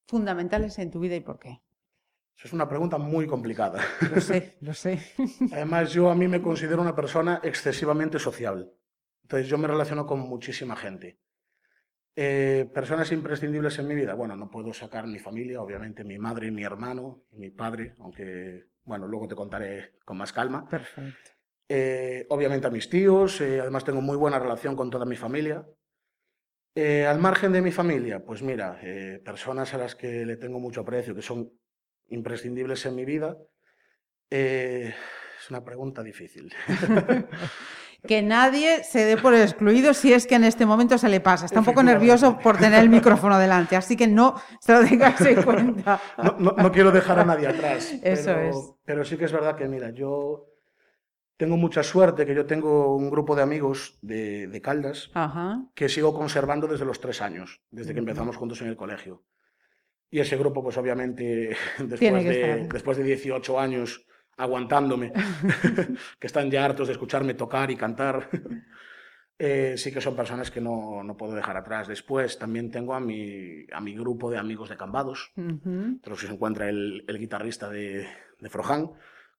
fundamentales 0.07 0.79
en 0.79 0.91
tu 0.91 1.01
vida 1.01 1.17
y 1.17 1.21
por 1.21 1.39
qué. 1.39 1.61
Esa 2.35 2.49
es 2.49 2.53
una 2.55 2.67
pregunta 2.67 2.97
muy 2.97 3.27
complicada. 3.27 3.83
Lo 4.11 4.23
sé, 4.23 4.57
lo 4.63 4.73
sé. 4.73 5.03
Además, 5.53 5.93
yo 5.93 6.11
a 6.11 6.15
mí 6.15 6.29
me 6.29 6.41
considero 6.41 6.81
una 6.81 6.97
persona 6.97 7.41
excesivamente 7.43 8.19
sociable. 8.19 8.71
Entonces, 9.21 9.47
yo 9.47 9.59
me 9.59 9.69
relaciono 9.69 10.07
con 10.07 10.21
muchísima 10.21 10.75
gente. 10.77 11.21
Eh, 12.17 12.71
personas 12.73 13.13
imprescindibles 13.13 13.79
en 13.79 13.87
mi 13.87 13.95
vida. 13.95 14.15
Bueno, 14.15 14.35
no 14.35 14.51
puedo 14.51 14.73
sacar 14.73 15.07
mi 15.07 15.19
familia, 15.19 15.61
obviamente 15.61 16.05
mi 16.05 16.19
madre, 16.19 16.51
mi 16.51 16.63
hermano, 16.63 17.25
mi 17.33 17.51
padre, 17.51 17.97
aunque, 17.99 18.71
bueno, 18.85 19.07
luego 19.07 19.29
te 19.29 19.35
contaré 19.35 19.99
con 20.07 20.17
más 20.17 20.33
calma. 20.33 20.67
Perfecto. 20.67 21.34
Eh, 21.68 22.27
obviamente 22.29 22.66
a 22.66 22.70
mis 22.70 22.88
tíos, 22.90 23.40
eh, 23.40 23.61
además 23.61 23.85
tengo 23.85 24.00
muy 24.00 24.16
buena 24.16 24.38
relación 24.38 24.77
con 24.77 24.90
toda 24.90 25.05
mi 25.07 25.16
familia. 25.16 25.64
Eh, 26.77 27.07
al 27.07 27.18
margen 27.20 27.53
de 27.53 27.62
mi 27.62 27.70
familia, 27.70 28.22
pues 28.24 28.42
mira, 28.42 28.79
personas 29.24 29.72
a 29.74 29.79
las 29.79 29.94
que 29.94 30.27
le 30.27 30.37
tengo 30.37 30.59
mucho 30.59 30.81
aprecio, 30.81 31.14
que 31.14 31.22
son 31.22 31.48
imprescindibles 32.09 32.85
en 32.87 32.96
mi 32.96 33.05
vida. 33.05 33.37
Es 34.29 34.94
una 35.50 35.62
pregunta 35.64 36.03
difícil. 36.03 36.53
Que 38.07 38.20
nadie 38.20 38.85
se 38.85 39.03
dé 39.07 39.16
por 39.16 39.33
excluido 39.33 39.94
si 39.94 40.12
es 40.12 40.27
que 40.27 40.35
en 40.35 40.44
este 40.44 40.66
momento 40.66 40.98
se 40.98 41.09
le 41.09 41.20
pasa. 41.20 41.46
Está 41.46 41.61
un 41.61 41.64
poco 41.64 41.83
nervioso 41.83 42.38
por 42.38 42.59
tener 42.59 42.83
el 42.83 42.90
micrófono 42.90 43.38
delante, 43.38 43.77
así 43.77 43.96
que 43.96 44.07
no 44.07 44.35
se 44.61 44.74
lo 44.74 44.85
tengas 44.87 45.18
en 45.22 45.42
cuenta. 45.42 45.98
No, 46.22 46.37
no- 46.38 46.53
no 46.53 46.70
quiero 46.70 46.90
dejar 46.90 47.20
a 47.20 47.24
nadie 47.24 47.46
atrás. 47.46 47.94
Eso 48.03 48.27
pero, 48.27 48.40
es. 48.50 48.57
Pero 48.85 49.05
sí 49.07 49.16
que 49.16 49.24
es 49.24 49.33
verdad 49.33 49.57
que, 49.57 49.66
mira, 49.68 49.88
yo 49.90 50.44
tengo 51.37 51.57
mucha 51.57 51.83
suerte, 51.83 52.27
que 52.27 52.35
yo 52.35 52.47
tengo 52.47 52.97
un 52.97 53.11
grupo 53.11 53.35
de 53.35 53.42
amigos 53.42 53.99
de, 54.03 54.47
de 54.47 54.61
Caldas 54.61 55.11
Ajá. 55.14 55.64
que 55.75 55.88
sigo 55.88 56.14
conservando 56.14 56.66
desde 56.66 56.85
los 56.85 57.01
tres 57.01 57.20
años, 57.20 57.61
desde 57.70 57.92
que 57.92 57.99
empezamos 58.01 58.37
juntos 58.37 58.61
en 58.62 58.68
el 58.68 58.77
colegio. 58.77 59.25
Y 60.11 60.20
ese 60.20 60.37
grupo, 60.37 60.62
pues 60.62 60.77
obviamente, 60.77 61.57
después 61.79 62.25
de, 62.25 62.68
después 62.73 62.97
de 62.99 63.05
18 63.05 63.59
años 63.59 64.07
aguantándome, 64.37 65.12
que 66.20 66.27
están 66.27 66.51
ya 66.51 66.64
hartos 66.64 66.87
de 66.88 66.92
escucharme 66.92 67.35
tocar 67.35 67.70
y 67.70 67.77
cantar, 67.77 68.29
eh, 69.38 69.75
sí 69.77 69.92
que 69.92 70.01
son 70.01 70.14
personas 70.14 70.51
que 70.53 70.61
no, 70.61 71.03
no 71.03 71.16
puedo 71.16 71.35
dejar 71.35 71.57
atrás. 71.57 71.88
Después 71.88 72.38
también 72.38 72.70
tengo 72.70 72.94
a 72.94 73.01
mi, 73.01 73.66
a 73.73 73.81
mi 73.81 73.94
grupo 73.94 74.31
de 74.31 74.38
amigos 74.38 74.68
de 74.68 74.77
Cambados, 74.77 75.33
Ujú. 75.37 75.70
entre 75.70 76.11
los 76.11 76.20
que 76.20 76.29
se 76.29 76.33
encuentra 76.33 76.68
el, 76.68 77.05
el 77.09 77.18
guitarrista 77.18 77.68
de, 77.68 78.07
de 78.38 78.51
Frojan, 78.51 78.92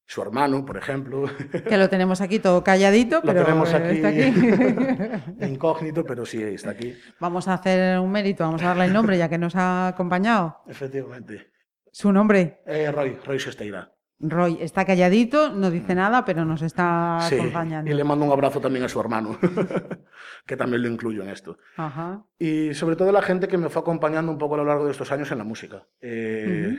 su 0.07 0.21
hermano, 0.21 0.63
por 0.65 0.77
ejemplo, 0.77 1.25
Que 1.67 1.77
lo 1.77 1.89
tenemos 1.89 2.21
aquí 2.21 2.39
todo 2.39 2.63
calladito, 2.63 3.17
Lo 3.17 3.21
pero 3.23 3.43
tenemos 3.43 3.73
eh, 3.73 3.75
aquí. 3.75 3.95
está 3.95 4.07
aquí. 4.09 5.45
incógnito, 5.51 6.03
pero 6.05 6.25
sí, 6.25 6.41
está 6.43 6.71
aquí, 6.71 6.95
Vamos 7.19 7.47
a 7.47 7.55
hacer 7.55 7.99
un 7.99 8.11
mérito, 8.11 8.43
vamos 8.43 8.61
a 8.63 8.67
darle 8.67 8.85
el 8.85 8.93
nombre 8.93 9.17
ya 9.17 9.29
que 9.29 9.37
nos 9.37 9.55
ha 9.55 9.87
acompañado. 9.89 10.57
efectivamente. 10.67 11.51
Su 11.91 12.11
nombre, 12.11 12.61
Eh, 12.65 12.91
Roy, 12.91 13.17
Roy 13.25 13.39
Sesteira. 13.39 13.91
Roy, 14.19 14.57
está 14.61 14.85
calladito, 14.85 15.51
no 15.53 15.69
dice 15.69 15.93
nada, 15.93 16.23
pero 16.23 16.45
nos 16.45 16.61
está 16.61 17.19
Sí, 17.27 17.35
acompañando. 17.35 17.89
y 17.91 17.93
le 17.93 18.03
mando 18.03 18.25
un 18.25 18.31
abrazo 18.31 18.61
también 18.61 18.85
a 18.85 18.89
su 18.89 18.99
hermano, 18.99 19.37
que 20.45 20.55
también 20.55 20.81
lo 20.83 20.87
incluyo 20.87 21.21
en 21.23 21.29
esto. 21.29 21.57
Ajá. 21.77 22.23
Y 22.39 22.73
sobre 22.73 22.95
todo 22.95 23.11
la 23.11 23.21
gente 23.21 23.47
que 23.47 23.57
me 23.57 23.69
fue 23.69 23.81
acompañando 23.81 24.31
un 24.31 24.37
poco 24.37 24.55
a 24.55 24.57
lo 24.59 24.65
largo 24.65 24.85
de 24.85 24.91
estos 24.91 25.11
años 25.11 25.31
en 25.31 25.37
la 25.39 25.43
música. 25.43 25.85
Eh. 26.01 26.77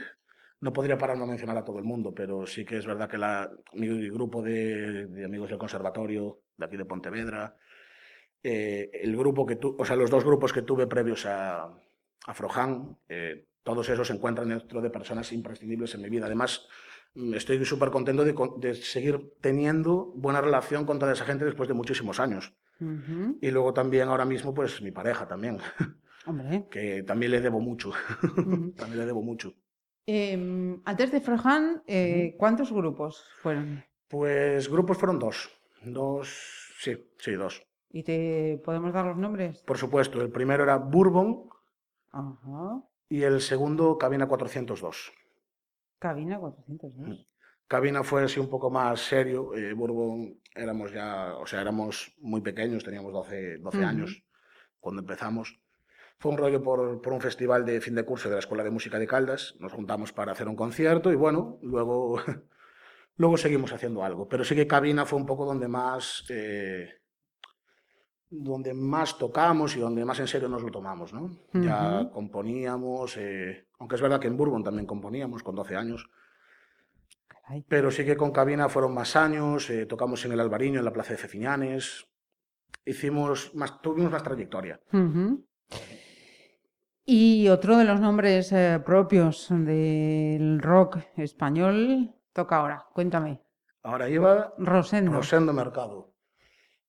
No 0.60 0.72
podría 0.72 0.96
pararme 0.96 1.24
a 1.24 1.26
mencionar 1.26 1.58
a 1.58 1.64
todo 1.64 1.78
el 1.78 1.84
mundo, 1.84 2.14
pero 2.14 2.46
sí 2.46 2.64
que 2.64 2.78
es 2.78 2.86
verdad 2.86 3.08
que 3.08 3.18
la, 3.18 3.50
mi 3.74 4.08
grupo 4.08 4.42
de, 4.42 5.06
de 5.06 5.24
amigos 5.24 5.50
del 5.50 5.58
conservatorio, 5.58 6.40
de 6.56 6.64
aquí 6.64 6.76
de 6.76 6.84
Pontevedra, 6.86 7.56
eh, 8.42 8.90
el 9.02 9.16
grupo 9.16 9.44
que 9.44 9.56
tu, 9.56 9.76
o 9.78 9.84
sea, 9.84 9.96
los 9.96 10.10
dos 10.10 10.24
grupos 10.24 10.52
que 10.52 10.62
tuve 10.62 10.86
previos 10.86 11.26
a, 11.26 11.64
a 11.64 12.34
Frojan, 12.34 12.96
eh, 13.08 13.46
todos 13.62 13.88
esos 13.88 14.06
se 14.06 14.14
encuentran 14.14 14.48
dentro 14.48 14.80
de 14.80 14.90
personas 14.90 15.32
imprescindibles 15.32 15.94
en 15.94 16.02
mi 16.02 16.08
vida. 16.08 16.26
Además, 16.26 16.66
mm, 17.14 17.34
estoy 17.34 17.62
súper 17.64 17.90
contento 17.90 18.24
de, 18.24 18.34
de 18.58 18.74
seguir 18.74 19.32
teniendo 19.40 20.12
buena 20.14 20.40
relación 20.40 20.86
con 20.86 20.98
toda 20.98 21.12
esa 21.12 21.24
gente 21.24 21.44
después 21.44 21.68
de 21.68 21.74
muchísimos 21.74 22.20
años. 22.20 22.54
Y 23.40 23.50
luego 23.50 23.72
también 23.72 24.08
ahora 24.08 24.26
mismo, 24.26 24.52
pues 24.52 24.82
mi 24.82 24.90
pareja 24.90 25.26
también, 25.26 25.58
Hombre. 26.26 26.66
que 26.70 27.02
también 27.02 27.32
le 27.32 27.40
debo 27.40 27.58
mucho. 27.58 27.92
También 28.76 28.98
le 28.98 29.06
debo 29.06 29.22
mucho. 29.22 29.54
Em, 30.06 30.80
antes 30.84 31.10
de 31.10 31.20
Frojan, 31.20 31.82
eh, 31.86 32.36
¿cuántos 32.38 32.72
grupos 32.72 33.24
fueron? 33.42 33.84
Pues 34.08 34.68
grupos 34.70 34.98
fueron 34.98 35.18
dos. 35.18 35.50
Dos, 35.82 36.28
sí, 36.78 36.96
sí, 37.18 37.32
dos. 37.32 37.62
¿Y 37.90 38.02
te 38.04 38.60
podemos 38.64 38.92
dar 38.92 39.06
los 39.06 39.16
nombres? 39.16 39.62
Por 39.62 39.78
supuesto, 39.78 40.20
el 40.20 40.30
primero 40.30 40.62
era 40.62 40.76
Bourbon 40.76 41.48
Ajá. 42.12 42.82
y 43.08 43.22
el 43.22 43.40
segundo 43.40 43.98
Cabina 43.98 44.28
402. 44.28 45.12
Cabina 45.98 46.38
402. 46.38 47.26
Cabina 47.66 48.04
fue 48.04 48.22
así 48.24 48.38
un 48.38 48.48
poco 48.48 48.70
más 48.70 49.00
serio. 49.00 49.54
eh, 49.54 49.72
Bourbon 49.72 50.40
éramos 50.54 50.92
ya, 50.92 51.34
o 51.36 51.46
sea, 51.46 51.60
éramos 51.62 52.12
muy 52.18 52.40
pequeños, 52.42 52.84
teníamos 52.84 53.12
12, 53.12 53.58
12 53.58 53.78
Ujú. 53.78 53.86
años 53.86 54.22
cuando 54.78 55.00
empezamos. 55.00 55.58
Fue 56.18 56.32
un 56.32 56.38
rollo 56.38 56.62
por, 56.62 57.00
por 57.02 57.12
un 57.12 57.20
festival 57.20 57.64
de 57.66 57.80
fin 57.80 57.94
de 57.94 58.04
curso 58.04 58.28
de 58.28 58.36
la 58.36 58.38
Escuela 58.38 58.64
de 58.64 58.70
Música 58.70 58.98
de 58.98 59.06
Caldas. 59.06 59.54
Nos 59.58 59.72
juntamos 59.72 60.12
para 60.12 60.32
hacer 60.32 60.48
un 60.48 60.56
concierto 60.56 61.12
y 61.12 61.14
bueno, 61.14 61.58
luego, 61.62 62.18
luego 63.16 63.36
seguimos 63.36 63.72
haciendo 63.72 64.02
algo. 64.02 64.28
Pero 64.28 64.44
sí 64.44 64.54
que 64.54 64.66
Cabina 64.66 65.04
fue 65.04 65.18
un 65.18 65.26
poco 65.26 65.44
donde 65.44 65.68
más, 65.68 66.24
eh, 66.30 66.88
donde 68.30 68.72
más 68.72 69.18
tocamos 69.18 69.76
y 69.76 69.80
donde 69.80 70.04
más 70.04 70.18
en 70.20 70.26
serio 70.26 70.48
nos 70.48 70.62
lo 70.62 70.70
tomamos, 70.70 71.12
¿no? 71.12 71.38
Ya 71.52 72.08
componíamos, 72.12 73.16
eh, 73.18 73.66
aunque 73.78 73.96
es 73.96 74.00
verdad 74.00 74.18
que 74.18 74.28
en 74.28 74.38
Bourbon 74.38 74.64
también 74.64 74.86
componíamos 74.86 75.42
con 75.42 75.54
12 75.54 75.76
años. 75.76 76.08
Caray. 77.28 77.62
Pero 77.68 77.90
sí 77.90 78.06
que 78.06 78.16
con 78.16 78.32
cabina 78.32 78.70
fueron 78.70 78.94
más 78.94 79.16
años, 79.16 79.68
eh, 79.68 79.84
tocamos 79.84 80.24
en 80.24 80.32
el 80.32 80.40
Albariño, 80.40 80.78
en 80.78 80.84
la 80.84 80.92
Plaza 80.92 81.12
de 81.12 81.18
Ceciñanes, 81.18 82.06
hicimos 82.86 83.54
más, 83.54 83.80
tuvimos 83.82 84.10
más 84.10 84.22
trayectoria. 84.22 84.80
Ujú. 84.92 85.44
Y 87.08 87.46
otro 87.48 87.76
de 87.76 87.84
los 87.84 88.00
nombres 88.00 88.50
eh, 88.50 88.80
propios 88.84 89.46
del 89.50 90.60
rock 90.60 90.98
español 91.16 92.12
toca 92.32 92.56
ahora. 92.56 92.84
Cuéntame. 92.92 93.40
Ahora 93.84 94.08
lleva 94.08 94.52
Rosendo. 94.58 95.12
Rosendo 95.12 95.52
Mercado. 95.52 96.12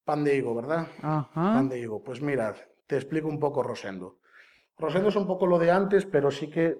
Pan 0.03 0.23
de 0.23 0.35
higo, 0.35 0.55
¿verdad? 0.55 0.87
Ajá. 1.03 1.29
Pan 1.31 1.69
de 1.69 1.79
higo. 1.79 2.03
Pues 2.03 2.19
mirad, 2.19 2.55
te 2.87 2.95
explico 2.95 3.27
un 3.27 3.39
poco 3.39 3.61
Rosendo. 3.61 4.17
Rosendo 4.79 5.09
es 5.09 5.15
un 5.15 5.27
poco 5.27 5.45
lo 5.45 5.59
de 5.59 5.69
antes, 5.69 6.07
pero 6.07 6.31
sí 6.31 6.49
que 6.49 6.75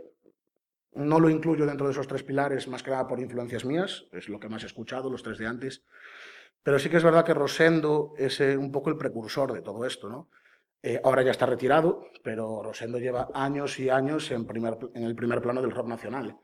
no 0.93 1.19
lo 1.19 1.29
incluyo 1.29 1.67
dentro 1.67 1.85
de 1.85 1.91
esos 1.91 2.07
tres 2.07 2.23
pilares, 2.23 2.67
más 2.67 2.81
que 2.81 2.89
nada 2.89 3.07
por 3.07 3.19
influencias 3.19 3.65
mías, 3.65 4.05
es 4.13 4.29
lo 4.29 4.39
que 4.39 4.49
más 4.49 4.63
he 4.63 4.65
escuchado, 4.65 5.11
los 5.11 5.21
tres 5.21 5.37
de 5.37 5.45
antes. 5.45 5.83
Pero 6.63 6.79
sí 6.79 6.89
que 6.89 6.97
es 6.97 7.03
verdad 7.03 7.23
que 7.23 7.35
Rosendo 7.35 8.13
es 8.17 8.39
eh, 8.41 8.57
un 8.57 8.71
poco 8.71 8.89
el 8.89 8.97
precursor 8.97 9.53
de 9.53 9.61
todo 9.61 9.85
esto, 9.85 10.09
¿no? 10.09 10.27
Eh, 10.89 11.01
ahora 11.03 11.21
ya 11.21 11.31
está 11.31 11.45
retirado, 11.45 12.11
pero 12.23 12.63
Rosendo 12.63 12.97
lleva 12.97 13.27
años 13.33 13.77
y 13.77 13.89
años 13.89 14.31
en, 14.31 14.45
primer, 14.45 14.77
en 14.93 15.03
el 15.03 15.15
primer 15.17 15.41
plano 15.41 15.61
del 15.61 15.71
rock 15.71 15.87
nacional. 15.87 16.39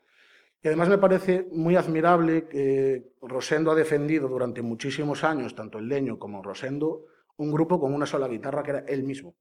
Y 0.62 0.68
además 0.68 0.90
me 0.90 0.98
parece 0.98 1.48
muy 1.50 1.78
admirable 1.78 2.50
que 2.50 3.14
Rosendo 3.22 3.72
ha 3.72 3.76
defendido 3.76 4.28
durante 4.28 4.62
muchísimos 4.62 5.24
años, 5.24 5.56
tanto 5.56 5.78
el 5.78 5.88
Leño 5.88 6.20
como 6.20 6.44
Rosendo, 6.44 7.06
un 7.38 7.54
grupo 7.54 7.80
con 7.80 7.94
una 7.94 8.06
sola 8.06 8.28
guitarra 8.28 8.64
que 8.64 8.72
era 8.72 8.80
él 8.86 9.04
mismo, 9.04 9.34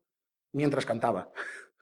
mientras 0.53 0.87
cantaba. 0.87 1.33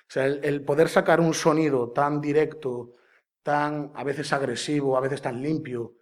O 0.00 0.10
sea, 0.10 0.24
el, 0.24 0.42
el 0.42 0.64
poder 0.64 0.88
sacar 0.88 1.20
un 1.20 1.34
sonido 1.34 1.90
tan 1.90 2.18
directo, 2.22 2.94
tan 3.42 3.92
a 3.94 4.04
veces 4.04 4.32
agresivo, 4.32 4.96
a 4.96 5.00
veces 5.00 5.20
tan 5.20 5.42
limpio, 5.42 5.96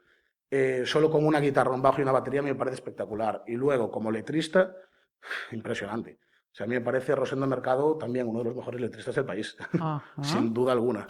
eh, 0.48 0.82
solo 0.84 1.10
con 1.10 1.26
una 1.26 1.40
guitarra, 1.40 1.72
un 1.72 1.82
bajo 1.82 1.98
y 1.98 2.02
una 2.02 2.12
batería 2.12 2.40
me 2.40 2.54
parece 2.54 2.76
espectacular. 2.76 3.42
Y 3.48 3.54
luego, 3.54 3.90
como 3.90 4.12
letrista, 4.12 4.76
impresionante. 5.50 6.20
O 6.56 6.58
sea, 6.58 6.64
a 6.64 6.68
mí 6.70 6.74
me 6.74 6.80
parece 6.80 7.14
Rosendo 7.14 7.46
Mercado 7.46 7.98
también 7.98 8.26
uno 8.26 8.38
de 8.38 8.46
los 8.46 8.56
mejores 8.56 8.80
letristas 8.80 9.14
del 9.14 9.26
país, 9.26 9.58
sin 10.22 10.54
duda 10.54 10.72
alguna. 10.72 11.06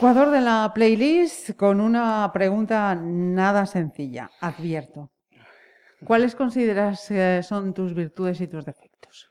Ecuador 0.00 0.30
de 0.30 0.40
la 0.40 0.72
playlist 0.74 1.54
con 1.56 1.78
una 1.78 2.30
pregunta 2.32 2.94
nada 2.94 3.66
sencilla, 3.66 4.30
advierto. 4.40 5.10
¿Cuáles 6.06 6.34
consideras 6.34 7.06
que 7.06 7.42
son 7.42 7.74
tus 7.74 7.92
virtudes 7.92 8.40
y 8.40 8.48
tus 8.48 8.64
defectos? 8.64 9.30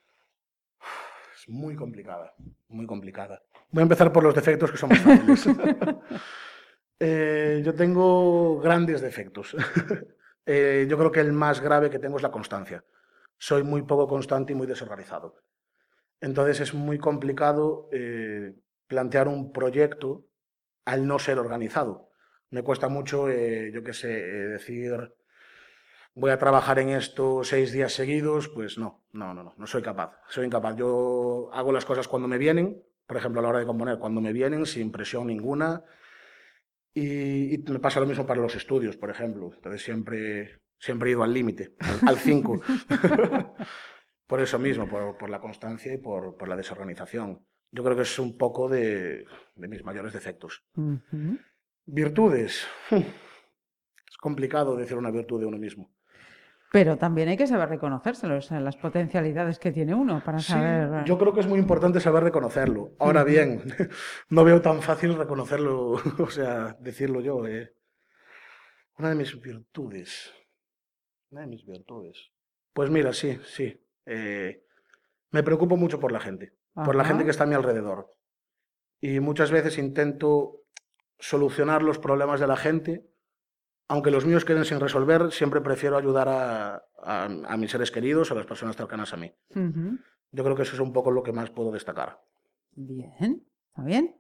Es 1.34 1.50
muy 1.50 1.76
complicada, 1.76 2.36
muy 2.68 2.86
complicada. 2.86 3.42
Voy 3.72 3.82
a 3.82 3.90
empezar 3.90 4.14
por 4.14 4.22
los 4.22 4.36
defectos 4.36 4.70
que 4.72 4.78
son 4.78 4.90
más 4.90 5.00
fáciles. 5.00 5.48
Eh, 7.02 7.62
yo 7.66 7.74
tengo 7.74 8.60
grandes 8.60 9.02
defectos. 9.02 9.56
Eh, 10.46 10.88
yo 10.90 10.98
creo 10.98 11.12
que 11.12 11.20
el 11.20 11.32
más 11.32 11.62
grave 11.62 11.90
que 11.92 12.00
tengo 12.00 12.18
es 12.18 12.24
la 12.24 12.32
constancia. 12.32 12.84
Soy 13.38 13.64
muy 13.64 13.84
poco 13.84 14.08
constante 14.08 14.54
y 14.54 14.56
muy 14.56 14.66
desorganizado. 14.66 15.36
Entonces 16.22 16.60
es 16.60 16.74
muy 16.74 16.98
complicado 16.98 17.88
eh, 17.92 18.56
plantear 18.88 19.28
un 19.28 19.52
proyecto 19.52 20.29
al 20.90 21.06
no 21.06 21.20
ser 21.20 21.38
organizado. 21.38 22.10
Me 22.50 22.64
cuesta 22.64 22.90
mucho, 22.90 23.30
eh, 23.30 23.72
yo 23.72 23.84
qué 23.84 23.94
sé, 23.94 24.12
eh, 24.12 24.48
decir, 24.48 25.14
voy 26.16 26.32
a 26.32 26.40
trabajar 26.40 26.80
en 26.80 26.90
esto 26.90 27.44
seis 27.44 27.72
días 27.72 27.94
seguidos, 27.94 28.50
pues 28.50 28.80
no, 28.80 29.06
no, 29.14 29.34
no, 29.36 29.44
no, 29.44 29.54
no 29.56 29.68
soy 29.68 29.84
capaz. 29.84 30.18
Soy 30.30 30.46
incapaz. 30.46 30.76
Yo 30.76 31.50
hago 31.54 31.72
las 31.72 31.86
cosas 31.86 32.08
cuando 32.08 32.28
me 32.28 32.40
vienen, 32.40 32.82
por 33.06 33.18
ejemplo, 33.18 33.40
a 33.40 33.44
la 33.44 33.50
hora 33.50 33.60
de 33.60 33.68
componer, 33.68 34.00
cuando 34.00 34.20
me 34.20 34.34
vienen, 34.34 34.66
sin 34.66 34.92
presión 34.92 35.28
ninguna. 35.28 35.84
Y, 36.94 37.54
y 37.54 37.58
me 37.68 37.80
pasa 37.80 38.00
lo 38.00 38.08
mismo 38.08 38.26
para 38.26 38.42
los 38.42 38.56
estudios, 38.56 38.98
por 38.98 39.12
ejemplo. 39.12 39.52
Entonces 39.54 39.84
siempre, 39.84 40.60
siempre 40.80 41.10
he 41.10 41.12
ido 41.12 41.22
al 41.24 41.34
límite, 41.34 41.76
al 42.08 42.18
5. 42.18 42.62
Por 44.30 44.42
eso 44.42 44.60
mismo, 44.60 44.88
por, 44.88 45.18
por 45.18 45.28
la 45.32 45.42
constancia 45.42 45.92
y 45.92 45.98
por, 45.98 46.38
por 46.38 46.48
la 46.48 46.56
desorganización. 46.56 47.44
Yo 47.72 47.84
creo 47.84 47.96
que 47.96 48.02
es 48.04 48.20
un 48.20 48.38
poco 48.38 48.68
de, 48.68 49.26
de 49.56 49.68
mis 49.68 49.84
mayores 49.84 50.14
defectos. 50.14 50.64
Virtudes. 51.86 52.68
Es 52.92 54.18
complicado 54.20 54.76
decir 54.76 54.98
una 54.98 55.12
virtud 55.12 55.40
de 55.40 55.46
uno 55.46 55.58
mismo. 55.58 55.92
Pero 56.72 56.98
también 56.98 57.30
hay 57.30 57.38
que 57.38 57.48
saber 57.48 57.68
reconocérselos, 57.70 58.52
eh, 58.52 58.60
las 58.60 58.78
potencialidades 58.78 59.58
que 59.58 59.72
tiene 59.72 59.96
uno 59.96 60.22
para 60.24 60.38
Sí, 60.38 60.52
saber. 60.52 61.04
yo 61.04 61.18
creo 61.18 61.34
que 61.34 61.40
es 61.40 61.48
muy 61.48 61.58
importante 61.58 62.00
saber 62.00 62.24
reconocerlo. 62.24 62.92
Ahora 63.00 63.24
bien, 63.24 63.64
no 64.30 64.44
veo 64.44 64.62
tan 64.62 64.84
fácil 64.84 65.16
reconocerlo, 65.18 65.94
o 66.20 66.30
sea, 66.30 66.78
decirlo 66.80 67.22
yo. 67.22 67.48
eh. 67.48 67.74
Una 69.00 69.10
de 69.10 69.16
mis 69.16 69.40
virtudes. 69.42 70.32
Una 71.32 71.42
de 71.42 71.48
mis 71.48 71.66
virtudes. 71.66 72.30
Pues 72.74 72.92
mira, 72.92 73.14
sí, 73.14 73.40
sí. 73.46 73.76
eh, 74.06 74.64
me 75.32 75.42
preocupo 75.42 75.76
mucho 75.76 76.00
por 76.00 76.12
la 76.12 76.20
gente, 76.20 76.54
por 76.74 76.96
la 76.96 77.04
gente 77.06 77.24
que 77.26 77.32
está 77.32 77.44
a 77.44 77.48
mi 77.48 77.56
alrededor. 77.56 78.14
Y 79.02 79.20
muchas 79.20 79.52
veces 79.52 79.78
intento 79.78 80.62
solucionar 81.18 81.82
los 81.84 82.00
problemas 82.00 82.40
de 82.40 82.48
la 82.48 82.58
gente, 82.58 83.06
aunque 83.88 84.12
los 84.12 84.26
míos 84.26 84.46
queden 84.46 84.66
sin 84.66 84.80
resolver, 84.80 85.32
siempre 85.32 85.62
prefiero 85.62 85.98
ayudar 85.98 86.28
a, 86.30 86.76
a- 87.02 87.24
a 87.48 87.58
mis 87.58 87.72
seres 87.72 87.92
queridos, 87.92 88.32
a 88.32 88.36
las 88.36 88.46
personas 88.46 88.76
cercanas 88.76 89.14
a 89.14 89.18
mí. 89.18 89.34
Yo 90.32 90.44
creo 90.44 90.56
que 90.56 90.62
eso 90.64 90.74
es 90.76 90.80
un 90.80 90.94
poco 90.94 91.12
lo 91.12 91.24
que 91.24 91.32
más 91.34 91.50
puedo 91.50 91.72
destacar. 91.72 92.22
Bien, 92.76 93.44
está 93.70 93.82
bien. 93.84 94.16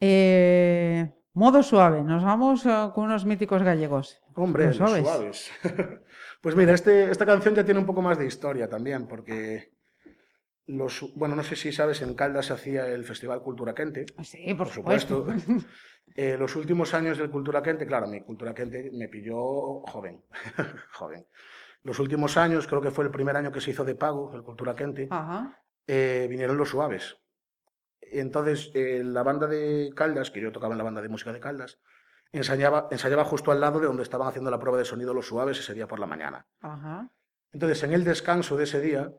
Eh, 0.00 1.12
modo 1.32 1.62
suave, 1.62 2.02
nos 2.02 2.22
vamos 2.22 2.64
eh, 2.66 2.90
con 2.94 3.04
unos 3.04 3.24
míticos 3.24 3.62
gallegos. 3.62 4.20
Hombre, 4.34 4.66
los 4.66 4.76
suaves. 4.76 5.04
suaves. 5.04 5.50
pues 6.42 6.54
mira, 6.54 6.74
este, 6.74 7.10
esta 7.10 7.26
canción 7.26 7.54
ya 7.54 7.64
tiene 7.64 7.80
un 7.80 7.86
poco 7.86 8.02
más 8.02 8.18
de 8.18 8.26
historia 8.26 8.68
también, 8.68 9.06
porque 9.08 9.72
los, 10.66 11.12
bueno, 11.14 11.36
no 11.36 11.42
sé 11.44 11.56
si 11.56 11.72
sabes, 11.72 12.02
en 12.02 12.14
Caldas 12.14 12.46
se 12.46 12.52
hacía 12.54 12.86
el 12.88 13.04
Festival 13.04 13.42
Cultura 13.42 13.74
Quente. 13.74 14.06
Sí, 14.22 14.46
por, 14.54 14.66
Por 14.66 14.68
supuesto. 14.74 15.16
supuesto. 15.18 15.52
Eh, 16.14 16.36
los 16.38 16.54
últimos 16.56 16.94
años 16.94 17.18
del 17.18 17.30
Cultura 17.30 17.62
Quente, 17.62 17.86
claro, 17.86 18.06
mi 18.06 18.22
Cultura 18.22 18.54
Quente 18.54 18.90
me 18.92 19.08
pilló 19.08 19.80
joven, 19.82 20.24
joven. 20.92 21.26
Los 21.82 21.98
últimos 21.98 22.36
años, 22.36 22.66
creo 22.66 22.80
que 22.80 22.90
fue 22.90 23.04
el 23.04 23.10
primer 23.10 23.36
año 23.36 23.52
que 23.52 23.60
se 23.60 23.70
hizo 23.70 23.84
de 23.84 23.94
pago 23.94 24.34
el 24.34 24.42
Cultura 24.42 24.74
Quente, 24.74 25.08
Ajá. 25.10 25.62
eh, 25.86 26.26
vinieron 26.30 26.56
los 26.56 26.70
suaves. 26.70 27.18
Entonces, 28.00 28.70
eh, 28.74 29.02
la 29.04 29.22
banda 29.22 29.46
de 29.46 29.90
Caldas, 29.94 30.30
que 30.30 30.40
yo 30.40 30.52
tocaba 30.52 30.74
en 30.74 30.78
la 30.78 30.84
banda 30.84 31.02
de 31.02 31.08
música 31.08 31.32
de 31.32 31.40
Caldas, 31.40 31.78
ensayaba, 32.32 32.88
ensayaba 32.90 33.24
justo 33.24 33.50
al 33.50 33.60
lado 33.60 33.80
de 33.80 33.86
donde 33.86 34.02
estaban 34.02 34.28
haciendo 34.28 34.50
la 34.50 34.58
prueba 34.58 34.78
de 34.78 34.84
sonido 34.84 35.12
los 35.12 35.26
suaves 35.26 35.58
ese 35.58 35.74
día 35.74 35.86
por 35.88 35.98
la 35.98 36.06
mañana. 36.06 36.46
Ajá. 36.60 37.10
Entonces, 37.52 37.82
en 37.82 37.92
el 37.92 38.04
descanso 38.04 38.56
de 38.56 38.64
ese 38.64 38.80
día, 38.80 39.12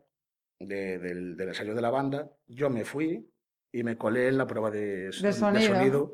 de- 0.58 0.98
del, 0.98 1.36
del 1.36 1.48
ensayo 1.48 1.74
de 1.74 1.82
la 1.82 1.90
banda, 1.90 2.30
yo 2.46 2.70
me 2.70 2.84
fui 2.84 3.28
y 3.72 3.82
me 3.82 3.96
colé 3.96 4.28
en 4.28 4.38
la 4.38 4.46
prueba 4.46 4.70
de, 4.70 5.12
son- 5.12 5.22
de 5.24 5.32
sonido. 5.32 5.74
sonido 5.74 6.12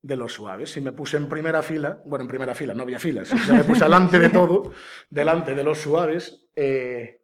de 0.00 0.16
los 0.16 0.32
suaves. 0.32 0.76
Y 0.76 0.80
me 0.80 0.92
puse 0.92 1.16
en 1.16 1.28
primera 1.28 1.62
fila, 1.62 2.00
bueno, 2.04 2.22
en 2.24 2.28
primera 2.28 2.54
fila, 2.54 2.74
no 2.74 2.82
había 2.82 2.98
filas, 2.98 3.32
o 3.32 3.38
sea, 3.38 3.54
me 3.56 3.64
puse 3.64 3.84
delante 3.84 4.18
de 4.18 4.28
todo, 4.30 4.72
delante 5.10 5.54
de 5.54 5.64
los 5.64 5.78
suaves, 5.78 6.46
eh, 6.56 7.20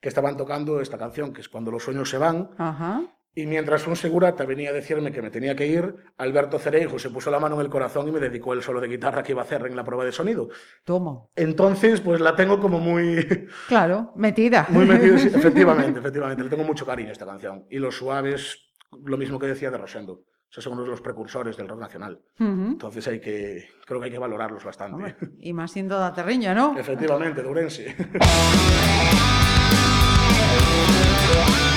que 0.00 0.08
estaban 0.08 0.36
tocando 0.36 0.80
esta 0.80 0.98
canción, 0.98 1.32
que 1.32 1.40
es 1.40 1.48
Cuando 1.48 1.70
los 1.70 1.82
sueños 1.84 2.10
se 2.10 2.18
van. 2.18 2.50
Ajá. 2.58 3.02
Y 3.34 3.46
mientras 3.46 3.86
un 3.86 3.96
segurata 3.96 4.44
venía 4.44 4.70
a 4.70 4.72
decirme 4.74 5.10
que 5.10 5.22
me 5.22 5.30
tenía 5.30 5.56
que 5.56 5.66
ir, 5.66 5.94
Alberto 6.18 6.58
Cereijo 6.58 6.98
se 6.98 7.08
puso 7.08 7.30
la 7.30 7.40
mano 7.40 7.54
en 7.54 7.62
el 7.62 7.70
corazón 7.70 8.06
y 8.08 8.12
me 8.12 8.20
dedicó 8.20 8.52
el 8.52 8.62
solo 8.62 8.78
de 8.80 8.88
guitarra 8.88 9.22
que 9.22 9.32
iba 9.32 9.40
a 9.40 9.44
hacer 9.44 9.64
en 9.66 9.74
la 9.74 9.84
prueba 9.84 10.04
de 10.04 10.12
sonido. 10.12 10.50
Tomo. 10.84 11.30
Entonces, 11.34 12.02
pues 12.02 12.20
la 12.20 12.36
tengo 12.36 12.60
como 12.60 12.78
muy, 12.78 13.26
Claro, 13.68 14.12
metida. 14.16 14.66
muy 14.68 14.84
metida. 14.84 15.16
sí, 15.18 15.28
efectivamente, 15.34 15.98
efectivamente. 16.00 16.44
Le 16.44 16.50
tengo 16.50 16.64
mucho 16.64 16.84
cariño 16.84 17.08
a 17.08 17.12
esta 17.12 17.24
canción. 17.24 17.64
Y 17.70 17.78
los 17.78 17.96
suaves, 17.96 18.58
lo 19.02 19.16
mismo 19.16 19.38
que 19.38 19.46
decía 19.46 19.70
de 19.70 19.78
Rosendo. 19.78 20.12
O 20.12 20.54
sea, 20.54 20.62
son 20.62 20.74
uno 20.74 20.82
de 20.82 20.90
los 20.90 21.00
precursores 21.00 21.56
del 21.56 21.66
rock 21.68 21.80
nacional. 21.80 22.20
Entonces 22.38 23.08
hay 23.08 23.20
que, 23.20 23.66
creo 23.86 23.98
que 24.00 24.04
hay 24.04 24.12
que 24.12 24.18
valorarlos 24.18 24.62
bastante. 24.62 24.94
Hombre, 24.96 25.16
y 25.38 25.54
más 25.54 25.72
siendo 25.72 25.98
de 25.98 26.04
Aterriño, 26.04 26.54
¿no? 26.54 26.78
Efectivamente, 26.78 27.40
de 27.42 27.48
Ourense. 27.48 27.96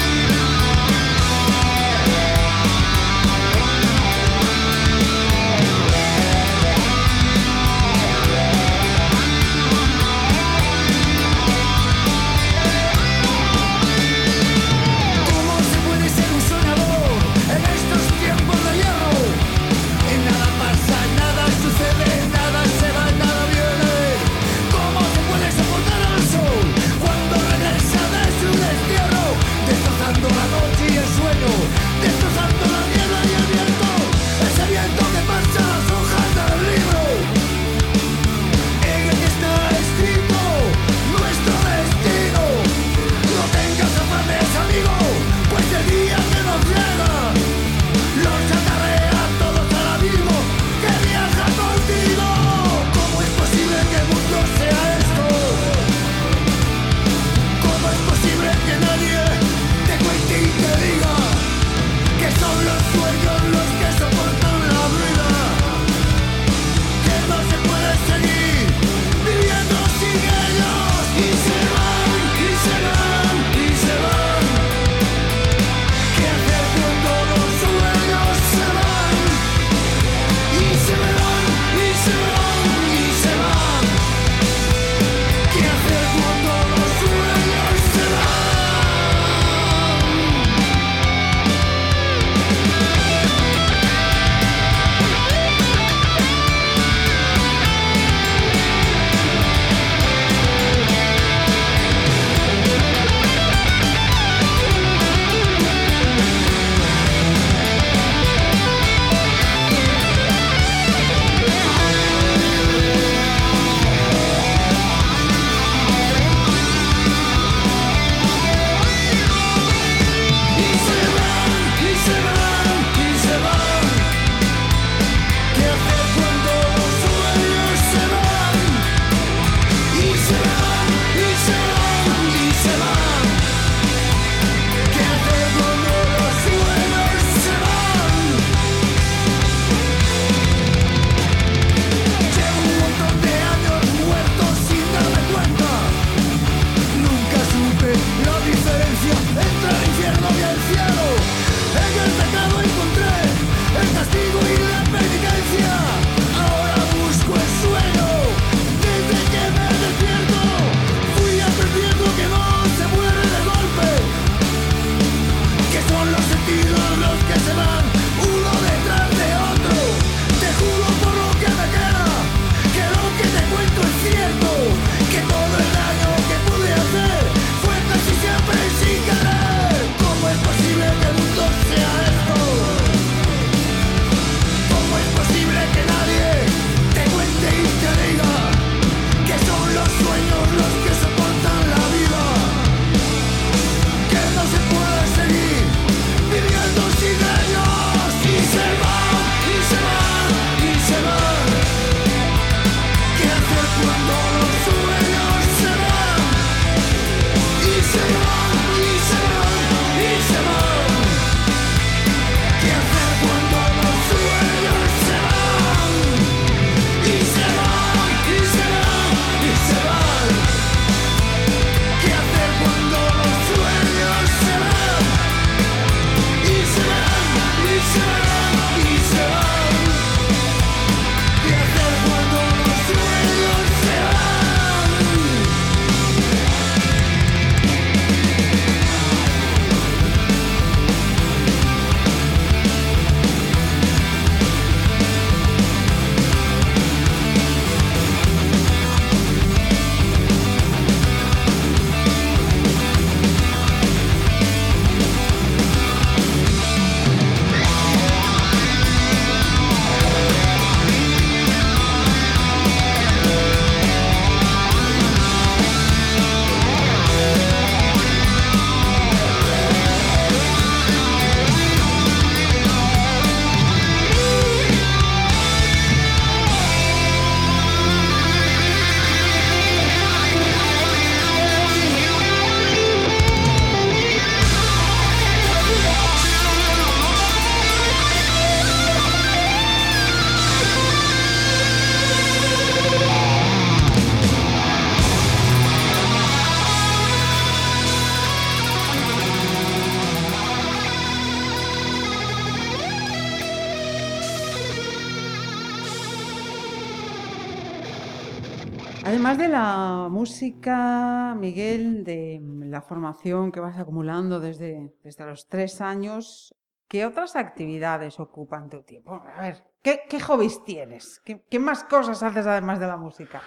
vas 313.66 313.80
acumulando 313.80 314.40
desde, 314.40 314.94
desde 315.04 315.26
los 315.26 315.48
tres 315.48 315.82
años, 315.82 316.56
¿qué 316.88 317.06
otras 317.06 317.36
actividades 317.36 318.20
ocupan 318.20 318.70
tu 318.70 318.84
tiempo? 318.84 319.22
A 319.36 319.42
ver, 319.42 319.64
¿qué, 319.82 320.02
qué 320.10 320.20
hobbies 320.20 320.64
tienes? 320.64 321.22
¿Qué, 321.26 321.44
qué 321.50 321.60
más 321.60 321.84
cosas 321.84 322.22
haces 322.24 322.48
además 322.48 322.80
de 322.80 322.88
la 322.88 322.98
música? 322.98 323.42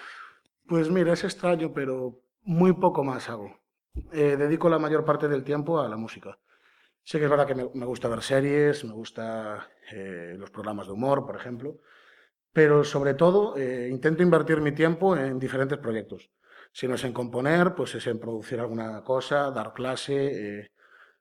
Pues 0.67 0.89
mira, 0.89 1.13
es 1.13 1.23
extraño, 1.23 1.73
pero 1.73 2.21
muy 2.43 2.73
poco 2.73 3.03
más 3.03 3.29
hago. 3.29 3.49
Eh, 4.11 4.35
dedico 4.37 4.69
la 4.69 4.79
mayor 4.79 5.03
parte 5.03 5.27
del 5.27 5.43
tiempo 5.43 5.79
a 5.79 5.89
la 5.89 5.97
música. 5.97 6.37
Sé 7.03 7.17
que 7.17 7.25
es 7.25 7.29
verdad 7.29 7.47
que 7.47 7.55
me, 7.55 7.69
me 7.73 7.85
gusta 7.85 8.07
ver 8.07 8.21
series, 8.21 8.85
me 8.85 8.93
gusta 8.93 9.67
eh, 9.91 10.35
los 10.37 10.51
programas 10.51 10.87
de 10.87 10.93
humor, 10.93 11.25
por 11.25 11.35
ejemplo, 11.35 11.77
pero 12.53 12.83
sobre 12.83 13.13
todo 13.15 13.57
eh, 13.57 13.89
intento 13.89 14.21
invertir 14.21 14.61
mi 14.61 14.73
tiempo 14.73 15.15
en 15.17 15.39
diferentes 15.39 15.77
proyectos. 15.79 16.29
Si 16.71 16.87
no 16.87 16.95
es 16.95 17.03
en 17.03 17.13
componer, 17.13 17.73
pues 17.75 17.95
es 17.95 18.05
en 18.07 18.19
producir 18.19 18.59
alguna 18.59 19.01
cosa, 19.03 19.51
dar 19.51 19.73
clase. 19.73 20.59
eh, 20.61 20.71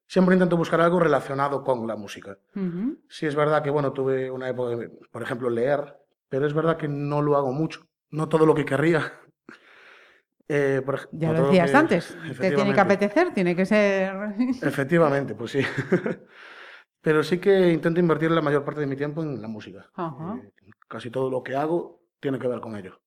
Siempre 0.06 0.34
intento 0.34 0.56
buscar 0.56 0.80
algo 0.80 0.98
relacionado 1.00 1.62
con 1.62 1.86
la 1.86 1.94
música. 1.96 2.38
Ujú. 2.56 2.98
Sí 3.10 3.26
es 3.26 3.34
verdad 3.34 3.62
que, 3.62 3.68
bueno, 3.70 3.92
tuve 3.92 4.30
una 4.30 4.48
época, 4.48 4.74
de, 4.76 4.88
por 5.10 5.22
ejemplo, 5.22 5.50
leer, 5.50 5.98
pero 6.30 6.46
es 6.46 6.54
verdad 6.54 6.76
que 6.78 6.88
no 6.88 7.20
lo 7.20 7.36
hago 7.36 7.52
mucho. 7.52 7.80
No 8.10 8.26
todo 8.28 8.46
lo 8.46 8.54
que 8.54 8.64
querría. 8.64 9.12
Eh, 10.50 10.80
por 10.82 11.10
Ya 11.12 11.30
lo 11.32 11.42
decías 11.44 11.70
que- 11.70 11.76
antes, 11.76 12.06
te 12.08 12.14
tiene 12.14 12.24
que 12.24 12.30
efectivamente. 12.32 12.80
apetecer, 12.80 13.34
tiene 13.34 13.54
que 13.54 13.66
ser... 13.66 14.16
Efectivamente, 14.62 15.34
pues 15.34 15.50
sí. 15.50 15.60
Pero 17.02 17.22
sí 17.22 17.38
que 17.38 17.70
intento 17.70 18.00
invertir 18.00 18.30
la 18.30 18.40
mayor 18.40 18.64
parte 18.64 18.80
de 18.80 18.86
mi 18.86 18.96
tiempo 18.96 19.22
en 19.22 19.42
la 19.42 19.48
música. 19.48 19.90
Eh, 19.98 20.50
casi 20.88 21.10
todo 21.10 21.28
lo 21.30 21.42
que 21.42 21.54
hago 21.54 22.00
tiene 22.18 22.38
que 22.38 22.48
ver 22.48 22.60
con 22.60 22.76
ello. 22.76 22.98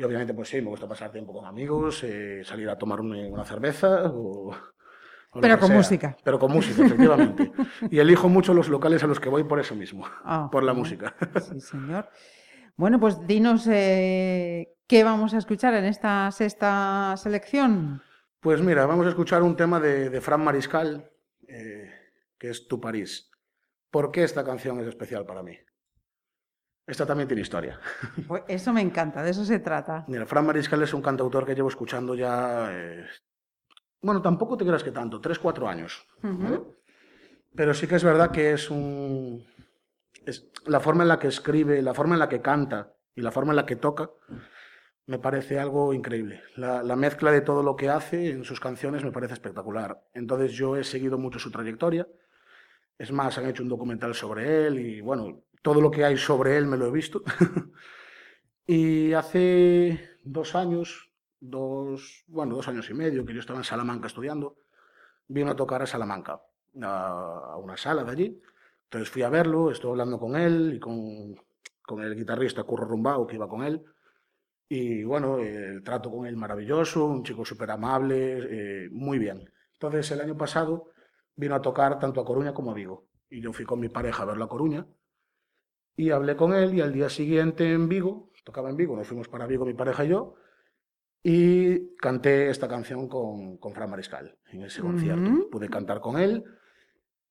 Y 0.00 0.02
obviamente, 0.02 0.32
pues 0.32 0.48
sí, 0.48 0.62
me 0.62 0.70
gusta 0.70 0.88
pasar 0.88 1.12
tiempo 1.12 1.30
con 1.34 1.44
amigos, 1.44 2.02
eh, 2.04 2.40
salir 2.42 2.70
a 2.70 2.78
tomarme 2.78 3.30
una 3.30 3.44
cerveza 3.44 4.04
o... 4.06 4.50
Pero 5.38 5.58
con 5.58 5.68
sea. 5.68 5.76
música. 5.76 6.16
Pero 6.24 6.38
con 6.38 6.50
música, 6.50 6.86
efectivamente. 6.86 7.52
y 7.90 7.98
elijo 7.98 8.30
mucho 8.30 8.54
los 8.54 8.70
locales 8.70 9.04
a 9.04 9.06
los 9.06 9.20
que 9.20 9.28
voy 9.28 9.44
por 9.44 9.60
eso 9.60 9.74
mismo, 9.74 10.06
por 10.50 10.62
la 10.62 10.72
música. 10.72 11.14
Sí, 11.42 11.60
señor. 11.60 12.08
Bueno, 12.76 12.98
pues 12.98 13.26
dinos 13.26 13.66
eh, 13.70 14.72
qué 14.86 15.04
vamos 15.04 15.34
a 15.34 15.36
escuchar 15.36 15.74
en 15.74 15.84
esta 15.84 16.30
sexta 16.30 17.14
selección. 17.18 18.02
Pues 18.40 18.62
mira, 18.62 18.86
vamos 18.86 19.04
a 19.04 19.10
escuchar 19.10 19.42
un 19.42 19.54
tema 19.54 19.80
de, 19.80 20.08
de 20.08 20.20
Fran 20.22 20.42
Mariscal, 20.42 21.10
eh, 21.46 21.90
que 22.38 22.48
es 22.48 22.66
Tu 22.68 22.80
París. 22.80 23.30
¿Por 23.90 24.10
qué 24.12 24.24
esta 24.24 24.44
canción 24.44 24.80
es 24.80 24.86
especial 24.86 25.26
para 25.26 25.42
mí? 25.42 25.58
Esta 26.90 27.06
también 27.06 27.28
tiene 27.28 27.42
historia. 27.42 27.78
Pues 28.26 28.42
eso 28.48 28.72
me 28.72 28.80
encanta, 28.80 29.22
de 29.22 29.30
eso 29.30 29.44
se 29.44 29.60
trata. 29.60 30.04
Mira, 30.08 30.26
Fran 30.26 30.44
Mariscal 30.46 30.82
es 30.82 30.92
un 30.92 31.02
cantautor 31.02 31.46
que 31.46 31.54
llevo 31.54 31.68
escuchando 31.68 32.14
ya... 32.14 32.68
eh, 32.72 33.06
bueno, 34.02 34.20
tampoco 34.20 34.56
te 34.56 34.64
creas 34.64 34.82
que 34.82 34.90
tanto, 34.90 35.20
tres, 35.20 35.38
cuatro 35.38 35.68
años. 35.68 36.04
¿vale? 36.22 36.56
Ujú. 36.56 36.74
Pero 37.54 37.74
sí 37.74 37.86
que 37.86 37.94
es 37.96 38.04
verdad 38.04 38.30
que 38.32 38.52
es 38.52 38.70
un... 38.70 39.44
es- 40.26 40.48
la 40.66 40.80
forma 40.80 41.02
en 41.04 41.08
la 41.08 41.18
que 41.18 41.28
escribe, 41.28 41.80
la 41.82 41.94
forma 41.94 42.14
en 42.14 42.18
la 42.18 42.28
que 42.28 42.40
canta 42.40 42.92
y 43.14 43.20
la 43.22 43.30
forma 43.30 43.52
en 43.52 43.56
la 43.56 43.66
que 43.66 43.76
toca 43.76 44.10
me 45.06 45.18
parece 45.18 45.58
algo 45.58 45.92
increíble. 45.94 46.42
La, 46.56 46.82
la 46.82 46.96
mezcla 46.96 47.30
de 47.32 47.40
todo 47.40 47.62
lo 47.62 47.74
que 47.76 47.88
hace 47.88 48.30
en 48.30 48.44
sus 48.44 48.58
canciones 48.60 49.04
me 49.04 49.12
parece 49.12 49.34
espectacular. 49.34 50.00
Entonces 50.14 50.52
yo 50.52 50.76
he 50.76 50.84
seguido 50.84 51.18
mucho 51.18 51.38
su 51.38 51.50
trayectoria. 51.50 52.06
Es 52.98 53.10
más, 53.12 53.36
han 53.38 53.46
hecho 53.46 53.62
un 53.62 53.68
documental 53.68 54.14
sobre 54.14 54.66
él 54.66 54.78
y 54.78 55.00
bueno, 55.00 55.42
todo 55.62 55.80
lo 55.80 55.90
que 55.90 56.04
hay 56.04 56.16
sobre 56.16 56.56
él 56.56 56.66
me 56.66 56.76
lo 56.76 56.86
he 56.86 56.90
visto. 56.90 57.22
y 58.66 59.12
hace 59.12 60.10
dos 60.24 60.54
años, 60.54 61.10
dos, 61.40 62.24
bueno, 62.28 62.56
dos 62.56 62.68
años 62.68 62.88
y 62.90 62.94
medio 62.94 63.24
que 63.24 63.34
yo 63.34 63.40
estaba 63.40 63.58
en 63.58 63.64
Salamanca 63.64 64.06
estudiando, 64.06 64.56
vino 65.28 65.50
a 65.50 65.56
tocar 65.56 65.82
a 65.82 65.86
Salamanca, 65.86 66.40
a, 66.82 67.56
una 67.58 67.76
sala 67.76 68.04
de 68.04 68.10
allí. 68.10 68.42
Entonces 68.84 69.10
fui 69.10 69.22
a 69.22 69.28
verlo, 69.28 69.70
estuve 69.70 69.92
hablando 69.92 70.18
con 70.18 70.36
él 70.36 70.74
y 70.74 70.80
con, 70.80 71.36
con 71.82 72.02
el 72.02 72.16
guitarrista 72.16 72.64
Curro 72.64 72.86
Rumbao 72.86 73.26
que 73.26 73.36
iba 73.36 73.48
con 73.48 73.62
él. 73.62 73.84
Y 74.68 75.02
bueno, 75.04 75.38
el 75.38 75.82
trato 75.82 76.10
con 76.10 76.26
él 76.26 76.36
maravilloso, 76.36 77.04
un 77.06 77.24
chico 77.24 77.44
súper 77.44 77.72
amable, 77.72 78.84
eh, 78.84 78.88
muy 78.90 79.18
bien. 79.18 79.52
Entonces 79.74 80.10
el 80.12 80.20
año 80.20 80.36
pasado 80.36 80.90
vino 81.34 81.54
a 81.56 81.62
tocar 81.62 81.98
tanto 81.98 82.20
a 82.20 82.24
Coruña 82.24 82.54
como 82.54 82.70
a 82.70 82.74
Vigo. 82.74 83.08
Y 83.28 83.40
yo 83.40 83.52
fui 83.52 83.64
con 83.64 83.80
mi 83.80 83.88
pareja 83.88 84.22
a 84.22 84.26
verlo 84.26 84.44
a 84.44 84.48
Coruña 84.48 84.86
y 85.96 86.10
hablé 86.10 86.36
con 86.36 86.54
él 86.54 86.74
y 86.74 86.80
al 86.80 86.92
día 86.92 87.08
siguiente 87.08 87.72
en 87.72 87.88
Vigo, 87.88 88.30
tocaba 88.44 88.70
en 88.70 88.76
Vigo, 88.76 88.96
nos 88.96 89.06
fuimos 89.06 89.28
para 89.28 89.46
Vigo 89.46 89.64
mi 89.64 89.74
pareja 89.74 90.04
y 90.04 90.08
yo, 90.08 90.34
y 91.22 91.94
canté 91.96 92.48
esta 92.48 92.68
canción 92.68 93.08
con, 93.08 93.58
con 93.58 93.74
Fran 93.74 93.90
Mariscal 93.90 94.38
en 94.52 94.62
ese 94.62 94.80
concierto. 94.80 95.30
Ujú. 95.30 95.50
Pude 95.50 95.68
cantar 95.68 96.00
con 96.00 96.18
él 96.18 96.42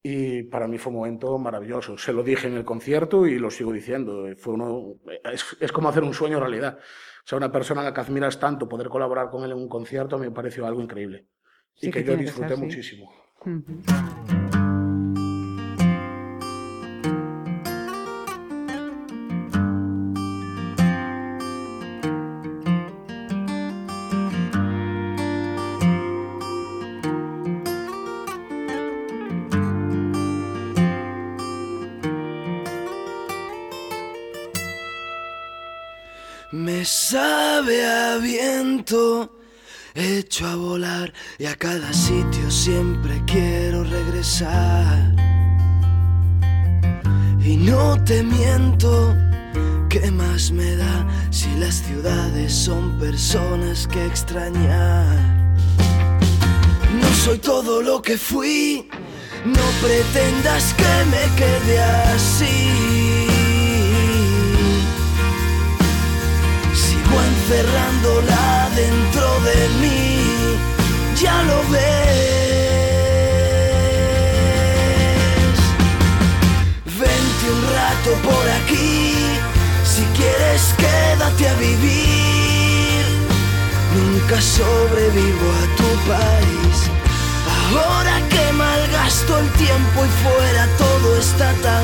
y 0.03 0.43
para 0.43 0.68
mí 0.68 0.78
fue 0.78 0.91
un 0.91 0.99
momento 0.99 1.38
maravilloso. 1.39 1.97
Se 1.97 2.14
lo 2.14 2.24
dije 2.24 2.47
en 2.47 2.55
el 2.55 2.64
concierto 2.64 3.26
y 3.26 3.39
lo 3.39 3.49
sigo 3.49 3.74
diciendo. 3.74 4.28
Fue 4.38 4.53
uno, 4.53 4.95
es, 5.34 5.57
es 5.60 5.72
como 5.72 5.89
hacer 5.89 6.03
un 6.03 6.14
sueño 6.14 6.39
realidad. 6.39 6.78
O 6.78 7.28
sea, 7.28 7.38
una 7.38 7.51
persona 7.51 7.82
a 7.82 7.86
la 7.86 7.93
que 7.93 8.01
admiras 8.01 8.39
tanto, 8.39 8.70
poder 8.70 8.89
colaborar 8.89 9.30
con 9.30 9.43
él 9.43 9.51
en 9.51 9.57
un 9.57 9.70
concierto 9.70 10.20
me 10.20 10.32
pareció 10.32 10.68
algo 10.68 10.82
increíble. 10.82 11.28
Sí 11.74 11.88
y 11.88 11.91
que 11.91 12.03
que, 12.03 12.12
yo 12.12 12.12
que 12.12 12.18
ser 12.18 12.26
disfruté 12.26 12.53
así. 12.53 12.62
muchísimo. 12.62 13.12
Ujú. 13.41 13.82
Me 14.53 14.59
viento, 38.20 39.39
hecho 39.95 40.47
a 40.47 40.55
volar 40.55 41.13
y 41.38 41.45
a 41.45 41.55
cada 41.55 41.91
sitio 41.93 42.49
siempre 42.51 43.22
quiero 43.26 43.84
regresar. 43.84 45.15
Y 47.43 47.57
no 47.57 48.01
te 48.03 48.22
miento, 48.24 49.15
¿qué 49.89 50.11
más 50.11 50.51
me 50.51 50.76
da 50.76 51.07
si 51.32 51.49
las 51.55 51.76
ciudades 51.76 52.53
son 52.53 52.99
personas 52.99 53.88
que 53.88 54.05
extrañar? 54.05 55.17
No 57.01 57.13
soy 57.24 57.39
todo 57.39 57.82
lo 57.82 58.01
que 58.01 58.17
fui, 58.17 58.88
no 59.45 59.63
pretendas 59.82 60.74
que 60.74 61.05
me 61.09 61.36
quede 61.36 61.80
así. 61.82 63.28
Encerrándola 67.49 68.69
dentro 68.75 69.27
de 69.41 69.69
mí, 69.81 70.57
ya 71.19 71.41
lo 71.43 71.57
ves. 71.71 71.79
Vente 76.85 77.45
un 77.51 77.61
rato 77.73 78.11
por 78.23 78.45
aquí, 78.61 79.15
si 79.83 80.03
quieres 80.15 80.61
quédate 80.77 81.47
a 81.47 81.53
vivir. 81.55 83.05
Nunca 83.95 84.39
sobrevivo 84.39 85.47
a 85.51 85.65
tu 85.75 85.89
país. 86.07 86.77
Ahora 87.73 88.15
que 88.29 88.43
malgasto 88.53 89.39
el 89.39 89.49
tiempo 89.53 90.05
y 90.05 90.09
fuera 90.23 90.67
todo 90.77 91.17
está 91.17 91.51
tan 91.63 91.83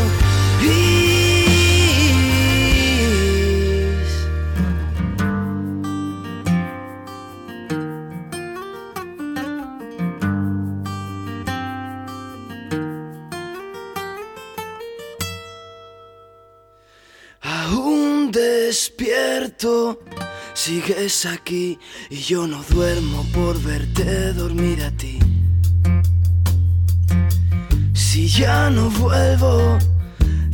sigues 20.65 21.27
aquí 21.27 21.77
y 22.09 22.17
yo 22.21 22.47
no 22.47 22.63
duermo 22.63 23.23
por 23.35 23.61
verte 23.61 24.33
dormir 24.33 24.81
a 24.81 24.89
ti. 24.89 25.19
Si 27.93 28.27
ya 28.27 28.71
no 28.71 28.89
vuelvo, 28.89 29.77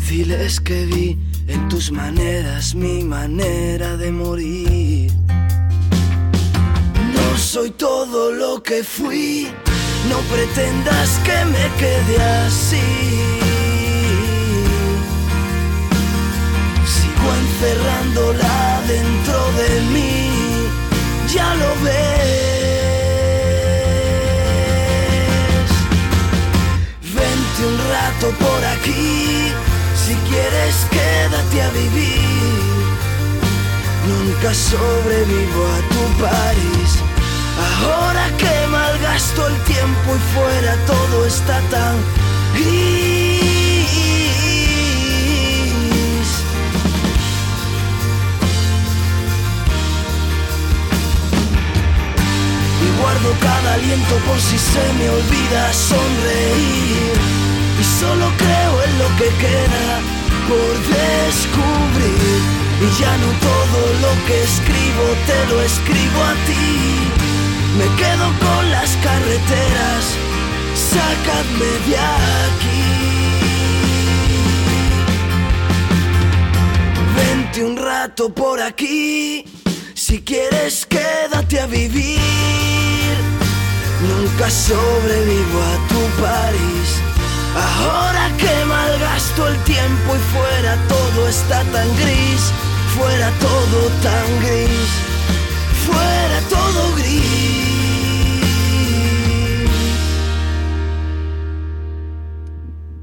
diles 0.09 0.59
que 0.59 0.86
vi 0.86 1.18
en 1.47 1.70
tus 1.70 1.93
maneras 1.93 2.76
mi 2.76 3.05
manera 3.05 3.95
de 3.95 4.12
morir. 4.12 5.14
No 7.16 7.38
soy 7.38 7.70
todo 7.70 8.34
lo 8.34 8.62
que 8.62 8.84
fui, 8.84 9.47
no 10.09 10.18
pretendas 10.34 11.22
que 11.24 11.45
me 11.45 11.66
quede 11.80 12.22
así. 12.22 13.51
encerrándola 17.62 18.82
dentro 18.88 19.51
de 19.53 19.82
mí, 19.93 20.32
ya 21.32 21.53
lo 21.55 21.70
ves. 21.84 22.01
Vente 27.14 27.66
un 27.68 27.78
rato 27.89 28.28
por 28.39 28.66
aquí, 28.66 29.53
si 29.95 30.14
quieres 30.28 30.76
quédate 30.89 31.62
a 31.62 31.70
vivir. 31.70 32.22
Nunca 34.09 34.53
sobrevivo 34.53 35.62
a 35.68 35.82
tu 35.93 36.03
París. 36.24 36.91
Ahora 37.84 38.26
que 38.38 38.68
malgasto 38.68 39.47
el 39.47 39.57
tiempo 39.64 40.16
y 40.16 40.20
fuera 40.34 40.76
todo 40.88 41.26
está 41.28 41.59
tan 41.70 41.95
gris. 42.55 43.31
Guardo 53.12 53.36
cada 53.41 53.74
aliento 53.74 54.16
por 54.28 54.39
si 54.39 54.57
se 54.57 54.93
me 54.93 55.09
olvida 55.09 55.74
sonreír. 55.74 57.14
Y 57.80 57.84
solo 57.99 58.32
creo 58.38 58.84
en 58.84 58.99
lo 58.99 59.07
que 59.18 59.30
queda 59.45 59.88
por 60.47 60.72
descubrir. 60.95 62.41
Y 62.82 63.01
ya 63.01 63.14
no 63.18 63.30
todo 63.49 63.80
lo 64.03 64.12
que 64.28 64.43
escribo 64.43 65.03
te 65.28 65.39
lo 65.49 65.62
escribo 65.62 66.20
a 66.24 66.34
ti. 66.47 66.68
Me 67.78 67.88
quedo 68.01 68.28
con 68.45 68.72
las 68.72 68.89
carreteras, 69.07 70.03
sácame 70.91 71.72
de 71.88 71.97
aquí. 72.47 72.82
Vente 77.16 77.64
un 77.64 77.78
rato 77.78 78.34
por 78.34 78.62
aquí, 78.62 79.45
si 79.93 80.22
quieres 80.22 80.86
quédate 80.86 81.59
a 81.59 81.68
vivir. 81.68 82.71
Nunca 84.08 84.49
sobrevivo 84.49 85.60
a 85.62 85.76
tu 85.89 86.22
París. 86.22 87.02
Ahora 87.54 88.30
que 88.38 88.66
malgasto 88.66 89.47
el 89.47 89.58
tiempo 89.64 90.16
y 90.16 90.20
fuera 90.34 90.76
todo 90.88 91.28
está 91.28 91.64
tan 91.66 91.88
gris, 91.97 92.52
fuera 92.97 93.30
todo 93.39 93.80
tan 94.02 94.28
gris, 94.39 94.89
fuera 95.86 96.39
todo 96.49 96.95
gris. 96.95 97.62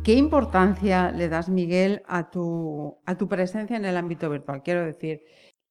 ¿Qué 0.03 0.15
importancia 0.15 1.13
le 1.13 1.29
das, 1.29 1.51
Miguel, 1.51 2.03
a 2.09 2.31
tu, 2.31 2.97
a 3.05 3.19
tu 3.19 3.29
presencia 3.29 3.77
en 3.77 3.85
el 3.85 3.95
ámbito 3.95 4.31
virtual? 4.31 4.63
Quiero 4.63 4.83
decir, 4.87 5.23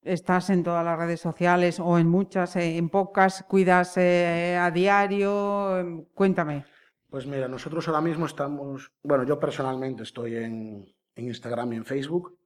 estás 0.08 0.50
en 0.50 0.64
todas 0.64 0.84
las 0.86 0.98
redes 0.98 1.20
sociales 1.22 1.80
o 1.80 1.98
en 1.98 2.08
muchas, 2.08 2.56
eh, 2.56 2.78
en 2.78 2.90
pocas, 2.90 3.44
cuidas 3.48 3.98
eh, 3.98 4.58
a 4.60 4.72
diario. 4.72 5.78
em, 5.80 6.06
Cuéntame. 6.14 6.66
Pues 7.10 7.26
mira, 7.26 7.48
nosotros 7.48 7.88
ahora 7.88 8.02
mismo 8.02 8.26
estamos, 8.26 8.92
bueno, 9.04 9.24
yo 9.24 9.40
personalmente 9.40 10.04
estoy 10.04 10.36
en, 10.36 10.86
Instagram 11.16 11.74
y 11.74 11.76
en 11.78 11.86
Facebook, 11.86 12.38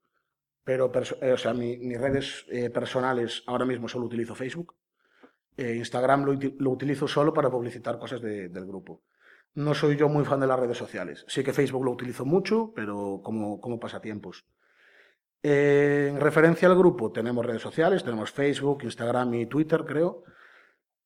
pero 0.64 0.92
eh, 1.22 1.32
o 1.34 1.38
sea, 1.38 1.54
mi- 1.54 1.78
mis 1.78 2.00
redes 2.00 2.46
personales 2.74 3.44
ahora 3.48 3.66
mismo 3.66 3.88
solo 3.88 4.06
utilizo 4.06 4.36
Facebook. 4.36 4.76
Instagram 5.58 6.24
lo, 6.26 6.34
lo 6.60 6.70
utilizo 6.72 7.08
solo 7.08 7.34
para 7.34 7.50
publicitar 7.50 8.00
cosas 8.00 8.22
de- 8.22 8.50
del 8.50 8.66
grupo. 8.66 9.02
No 9.54 9.74
soy 9.74 9.98
yo 9.98 10.08
muy 10.08 10.24
fan 10.24 10.40
de 10.40 10.48
las 10.48 10.60
redes 10.60 10.78
sociales. 10.78 11.26
Sí 11.28 11.44
que 11.44 11.52
Facebook 11.54 11.84
lo 11.84 11.92
utilizo 11.92 12.26
mucho, 12.26 12.72
pero 12.74 13.20
como, 13.24 13.60
como 13.60 13.80
pasatiempos. 13.80 14.46
En 15.44 16.20
referencia 16.20 16.68
al 16.68 16.78
grupo, 16.78 17.12
tenemos 17.12 17.46
redes 17.46 17.62
sociales, 17.62 18.04
tenemos 18.04 18.32
Facebook, 18.32 18.84
Instagram 18.84 19.34
y 19.34 19.46
Twitter, 19.48 19.84
creo, 19.86 20.24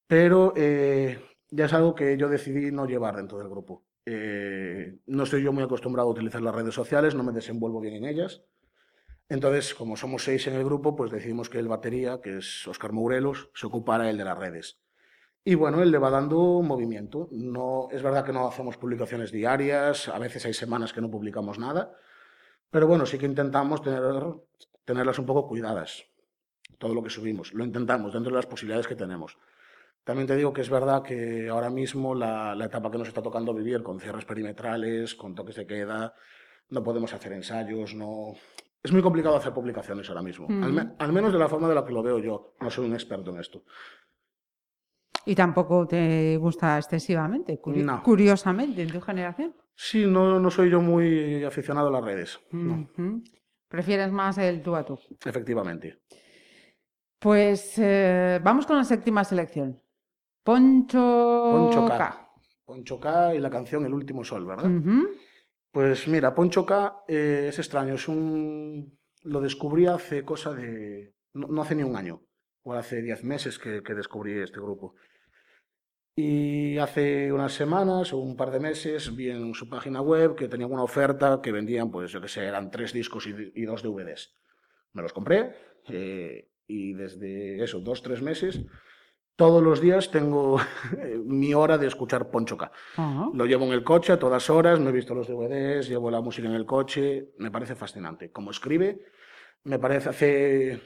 pero 0.08 0.54
eh, 0.58 1.20
ya 1.50 1.66
es 1.66 1.74
algo 1.74 1.96
que 1.96 2.18
yo 2.18 2.28
decidí 2.28 2.72
no 2.72 2.86
llevar 2.86 3.16
dentro 3.16 3.38
del 3.38 3.48
grupo. 3.48 3.86
Eh, 4.06 5.00
no 5.08 5.24
estoy 5.24 5.42
yo 5.42 5.54
muy 5.54 5.64
acostumbrado 5.64 6.10
a 6.10 6.12
utilizar 6.12 6.42
las 6.42 6.54
redes 6.54 6.76
sociales, 6.76 7.16
no 7.16 7.24
me 7.24 7.32
desenvuelvo 7.32 7.80
bien 7.80 7.96
en 7.96 8.06
ellas. 8.06 8.44
Entonces, 9.30 9.74
como 9.74 9.96
somos 9.96 10.24
seis 10.24 10.46
en 10.48 10.54
el 10.54 10.64
grupo, 10.64 10.96
pues 10.96 11.12
decidimos 11.12 11.50
que 11.50 11.58
el 11.58 11.68
batería, 11.68 12.20
que 12.22 12.38
es 12.38 12.68
Oscar 12.68 12.92
Mourelos, 12.92 13.50
se 13.56 13.66
ocupara 13.66 14.10
el 14.10 14.18
de 14.18 14.26
las 14.26 14.38
redes. 14.38 14.80
Y 15.44 15.56
bueno, 15.56 15.82
él 15.82 15.92
le 15.92 15.98
va 15.98 16.10
dando 16.10 16.62
movimiento. 16.62 17.30
No, 17.32 17.88
es 17.92 18.04
verdad 18.04 18.26
que 18.26 18.34
no 18.34 18.48
hacemos 18.48 18.78
publicaciones 18.78 19.32
diarias, 19.32 20.10
a 20.10 20.20
veces 20.20 20.46
hay 20.46 20.54
semanas 20.54 20.94
que 20.94 21.02
no 21.02 21.10
publicamos 21.10 21.58
nada, 21.58 21.96
pero 22.76 22.88
bueno, 22.88 23.06
sí 23.06 23.18
que 23.18 23.26
intentamos 23.26 23.82
tener, 23.82 24.04
tenerlas 24.84 25.18
un 25.18 25.26
poco 25.26 25.48
cuidadas, 25.48 26.04
todo 26.78 26.94
lo 26.94 27.02
que 27.02 27.10
subimos. 27.10 27.54
Lo 27.54 27.64
intentamos 27.64 28.12
dentro 28.12 28.32
de 28.32 28.36
las 28.36 28.48
posibilidades 28.48 28.86
que 28.86 28.96
tenemos. 28.98 29.38
También 30.04 30.28
te 30.28 30.36
digo 30.36 30.52
que 30.52 30.60
es 30.60 30.70
verdad 30.70 31.02
que 31.02 31.48
ahora 31.48 31.70
mismo 31.70 32.14
la, 32.14 32.54
la 32.54 32.66
etapa 32.66 32.92
que 32.92 32.98
nos 32.98 33.08
está 33.08 33.22
tocando 33.22 33.54
vivir 33.54 33.82
con 33.82 34.02
cierres 34.02 34.26
perimetrales, 34.26 35.16
con 35.16 35.34
toques 35.36 35.56
de 35.56 35.66
queda, 35.66 36.14
no 36.68 36.84
podemos 36.84 37.14
hacer 37.14 37.32
ensayos, 37.32 37.96
no... 37.96 38.34
Es 38.84 38.92
muy 38.92 39.02
complicado 39.02 39.38
hacer 39.38 39.54
publicaciones 39.54 40.10
ahora 40.10 40.22
mismo, 40.22 40.48
al, 40.50 40.74
me- 40.74 40.92
al 41.00 41.14
menos 41.14 41.32
de 41.32 41.40
la 41.40 41.48
forma 41.48 41.70
de 41.70 41.76
la 41.76 41.86
que 41.86 41.94
lo 41.94 42.04
veo 42.04 42.20
yo. 42.20 42.56
No 42.60 42.70
soy 42.70 42.88
un 42.88 42.94
experto 42.94 43.32
en 43.32 43.40
esto. 43.40 43.64
Y 45.26 45.34
tampoco 45.34 45.88
te 45.88 46.36
gusta 46.38 46.78
excesivamente, 46.78 47.60
curi- 47.62 47.86
No. 47.86 48.04
curiosamente, 48.04 48.82
en 48.84 48.92
tu 48.92 49.00
generación. 49.00 49.56
Sí, 49.76 50.06
no, 50.06 50.40
no 50.40 50.50
soy 50.50 50.70
yo 50.70 50.82
muy 50.82 51.44
aficionado 51.44 51.90
a 51.90 51.92
las 51.92 52.04
redes, 52.04 52.40
no. 52.52 52.90
Prefieres 53.68 54.12
más 54.12 54.38
el 54.38 54.62
tú 54.62 54.76
a 54.76 54.86
tú. 54.86 54.98
efectivamente. 55.26 56.00
Pues 57.20 57.74
eh, 57.78 58.40
vamos 58.44 58.66
con 58.66 58.78
la 58.78 58.84
séptima 58.84 59.24
selección. 59.24 59.82
Poncho, 60.44 61.50
Poncho 61.52 61.86
K. 61.88 61.98
K. 61.98 62.32
Poncho 62.66 63.00
K 63.00 63.36
y 63.36 63.40
la 63.40 63.50
canción 63.50 63.86
El 63.86 63.94
último 63.94 64.24
sol, 64.24 64.46
¿verdad? 64.46 64.70
Pues 65.72 66.08
mira, 66.08 66.34
Poncho 66.34 66.66
K 66.66 67.04
eh, 67.08 67.48
es 67.50 67.60
extraño, 67.60 67.96
es 67.96 68.08
un... 68.08 68.98
Lo 69.24 69.42
descubrí 69.42 69.88
hace 69.88 70.24
cosa 70.24 70.54
de... 70.54 71.16
No, 71.34 71.48
no 71.48 71.64
hace 71.64 71.76
ni 71.76 71.84
un 71.84 71.96
año, 71.96 72.22
o 72.64 72.74
hace 72.74 73.02
diez 73.02 73.24
meses 73.24 73.60
que, 73.60 73.82
que 73.82 73.94
descubrí 73.96 74.40
este 74.40 74.60
grupo. 74.60 74.96
Y 76.16 76.78
hace 76.78 77.34
unas 77.34 77.54
semanas 77.54 78.14
o 78.14 78.20
un 78.20 78.38
par 78.38 78.50
de 78.50 78.62
meses 78.62 79.14
vi 79.16 79.30
en 79.30 79.54
su 79.54 79.68
página 79.68 80.02
web 80.02 80.36
que 80.36 80.48
tenían 80.48 80.72
una 80.72 80.84
oferta 80.84 81.42
que 81.44 81.52
vendían, 81.52 81.92
pues 81.92 82.12
yo 82.12 82.22
qué 82.22 82.30
sé, 82.30 82.46
eran 82.46 82.72
tres 82.72 82.94
discos 82.94 83.28
y, 83.28 83.52
y 83.54 83.66
dos 83.66 83.84
DVDs. 83.84 84.34
Me 84.94 85.02
los 85.02 85.12
compré 85.12 85.54
eh, 85.90 86.50
y 86.68 86.94
desde 86.94 87.62
eso, 87.62 87.82
dos, 87.82 88.02
tres 88.02 88.22
meses, 88.22 88.62
todos 89.36 89.62
los 89.62 89.82
días 89.82 90.10
tengo 90.10 90.58
mi 91.26 91.54
hora 91.54 91.78
de 91.78 91.88
escuchar 91.88 92.30
Poncho 92.30 92.56
K. 92.56 92.72
Ah. 92.96 93.30
Lo 93.34 93.46
llevo 93.46 93.66
en 93.66 93.74
el 93.74 93.84
coche 93.84 94.14
a 94.14 94.20
todas 94.20 94.50
horas, 94.50 94.80
me 94.80 94.92
he 94.92 94.94
visto 94.94 95.14
los 95.14 95.28
DVDs, 95.28 95.90
llevo 95.90 96.10
la 96.10 96.22
música 96.22 96.48
en 96.48 96.56
el 96.56 96.66
coche, 96.66 97.34
me 97.40 97.52
parece 97.52 97.76
fascinante. 97.76 98.32
Como 98.32 98.52
escribe, 98.52 99.02
me 99.64 99.80
parece, 99.80 100.10
hace, 100.10 100.82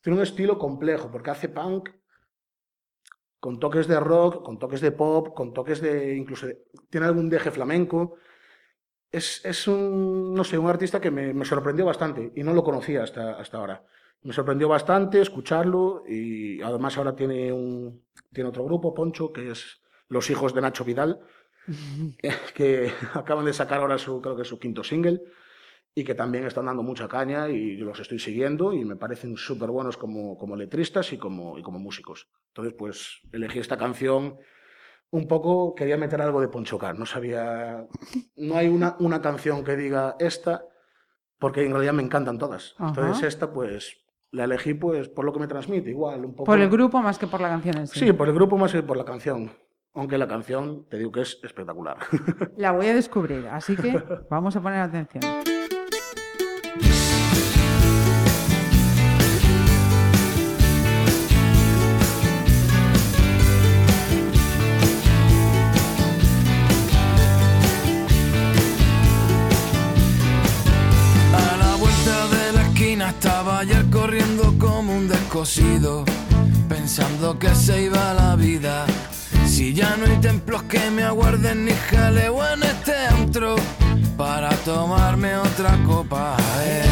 tiene 0.00 0.16
un 0.16 0.24
estilo 0.24 0.58
complejo, 0.58 1.08
porque 1.12 1.30
hace 1.30 1.48
punk 1.48 1.90
con 3.40 3.58
toques 3.58 3.88
de 3.88 3.98
rock, 4.00 4.42
con 4.44 4.58
toques 4.58 4.80
de 4.80 4.92
pop, 4.92 5.34
con 5.34 5.52
toques 5.54 5.80
de, 5.80 6.14
incluso, 6.16 6.46
de- 6.46 6.62
tiene 6.90 7.06
algún 7.06 7.28
deje 7.30 7.50
flamenco. 7.50 8.16
Es, 9.10 9.44
es 9.44 9.66
un, 9.66 10.34
no 10.34 10.44
sé, 10.44 10.56
un 10.58 10.68
artista 10.68 11.00
que 11.00 11.10
me, 11.10 11.34
me 11.34 11.44
sorprendió 11.44 11.84
bastante 11.84 12.32
y 12.36 12.42
no 12.44 12.52
lo 12.54 12.62
conocía 12.62 13.02
hasta, 13.02 13.32
hasta 13.40 13.58
ahora. 13.58 13.84
Me 14.22 14.32
sorprendió 14.32 14.68
bastante 14.68 15.20
escucharlo 15.20 16.04
y 16.06 16.60
además 16.62 16.96
ahora 16.98 17.16
tiene, 17.16 17.52
un, 17.52 18.04
tiene 18.32 18.50
otro 18.50 18.64
grupo, 18.64 18.94
Poncho, 18.94 19.32
que 19.32 19.50
es 19.50 19.80
Los 20.08 20.30
Hijos 20.30 20.54
de 20.54 20.60
Nacho 20.60 20.84
Vidal, 20.84 21.20
que 22.54 22.92
acaban 23.14 23.44
de 23.46 23.52
sacar 23.52 23.80
ahora 23.80 23.98
su, 23.98 24.20
creo 24.20 24.36
que 24.36 24.44
su 24.44 24.58
quinto 24.58 24.84
single 24.84 25.22
y 25.94 26.04
que 26.04 26.14
también 26.14 26.46
están 26.46 26.66
dando 26.66 26.82
mucha 26.82 27.08
caña 27.08 27.48
y 27.48 27.76
los 27.76 27.98
estoy 27.98 28.18
siguiendo 28.18 28.72
y 28.72 28.84
me 28.84 28.96
parecen 28.96 29.36
súper 29.36 29.70
buenos 29.70 29.96
como, 29.96 30.36
como 30.38 30.56
letristas 30.56 31.12
y 31.12 31.18
como, 31.18 31.58
y 31.58 31.62
como 31.62 31.78
músicos. 31.78 32.28
Entonces, 32.48 32.74
pues 32.78 33.20
elegí 33.32 33.58
esta 33.58 33.76
canción 33.76 34.38
un 35.10 35.26
poco, 35.26 35.74
quería 35.74 35.96
meter 35.96 36.22
algo 36.22 36.40
de 36.40 36.48
Poncho 36.48 36.78
K, 36.78 36.92
no 36.92 37.04
sabía, 37.04 37.84
no 38.36 38.56
hay 38.56 38.68
una, 38.68 38.96
una 39.00 39.20
canción 39.20 39.64
que 39.64 39.76
diga 39.76 40.14
esta, 40.20 40.64
porque 41.38 41.64
en 41.64 41.72
realidad 41.72 41.94
me 41.94 42.02
encantan 42.02 42.38
todas. 42.38 42.76
Entonces 42.78 43.16
Ajá. 43.16 43.26
esta, 43.26 43.52
pues, 43.52 43.96
la 44.30 44.44
elegí 44.44 44.74
pues 44.74 45.08
por 45.08 45.24
lo 45.24 45.32
que 45.32 45.40
me 45.40 45.48
transmite, 45.48 45.90
igual, 45.90 46.24
un 46.24 46.32
poco... 46.32 46.44
Por 46.44 46.60
el 46.60 46.70
grupo 46.70 47.02
más 47.02 47.18
que 47.18 47.26
por 47.26 47.40
la 47.40 47.48
canción 47.48 47.78
en 47.78 47.86
sí. 47.88 47.98
Sí, 47.98 48.12
por 48.12 48.28
el 48.28 48.34
grupo 48.34 48.56
más 48.56 48.72
que 48.72 48.82
por 48.82 48.96
la 48.96 49.04
canción. 49.04 49.50
Aunque 49.92 50.16
la 50.18 50.28
canción, 50.28 50.86
te 50.88 50.98
digo 50.98 51.10
que 51.10 51.22
es 51.22 51.40
espectacular. 51.42 51.96
La 52.56 52.70
voy 52.70 52.86
a 52.86 52.94
descubrir, 52.94 53.48
así 53.48 53.74
que 53.74 54.00
vamos 54.30 54.54
a 54.54 54.60
poner 54.60 54.78
atención. 54.78 55.22
Estaba 73.40 73.60
ayer 73.60 73.86
corriendo 73.88 74.54
como 74.58 74.94
un 74.94 75.08
descosido, 75.08 76.04
pensando 76.68 77.38
que 77.38 77.54
se 77.54 77.84
iba 77.84 78.12
la 78.12 78.36
vida. 78.36 78.84
Si 79.46 79.72
ya 79.72 79.96
no 79.96 80.04
hay 80.04 80.18
templos 80.18 80.64
que 80.64 80.90
me 80.90 81.04
aguarden 81.04 81.64
ni 81.64 81.72
jaleo 81.72 82.38
en 82.52 82.62
este 82.64 82.94
antro, 83.06 83.56
tomarme 84.66 85.36
otra 85.38 85.74
copa. 85.86 86.36
eh. 86.66 86.84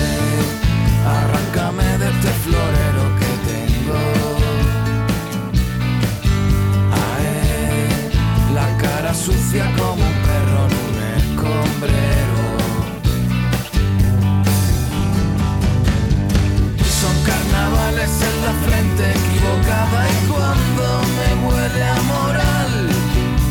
Arráncame 1.06 1.84
de 1.98 2.08
este 2.08 2.30
florero 2.44 3.04
que 3.18 3.30
tengo. 3.50 4.00
Ae, 7.02 8.54
la 8.54 8.68
cara 8.78 9.12
sucia 9.12 9.66
como 9.76 10.02
un 10.02 10.16
perro 10.26 10.60
en 10.66 10.72
un 10.86 10.96
escombrero. 11.20 12.27
En 18.00 18.42
la 18.42 18.52
frente 18.64 19.10
equivocada 19.10 20.06
y 20.08 20.26
cuando 20.30 20.84
me 21.16 21.28
huele 21.44 21.82
a 21.82 22.00
moral, 22.02 22.88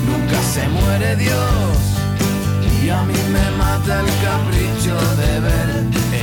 nunca 0.08 0.42
se 0.42 0.66
muere 0.70 1.18
Dios. 1.18 1.78
Y 2.82 2.90
a 2.90 3.02
mí 3.04 3.20
me 3.34 3.52
mata 3.58 4.00
el 4.00 4.10
capricho 4.24 4.96
de 5.20 5.40
ver 5.42 5.70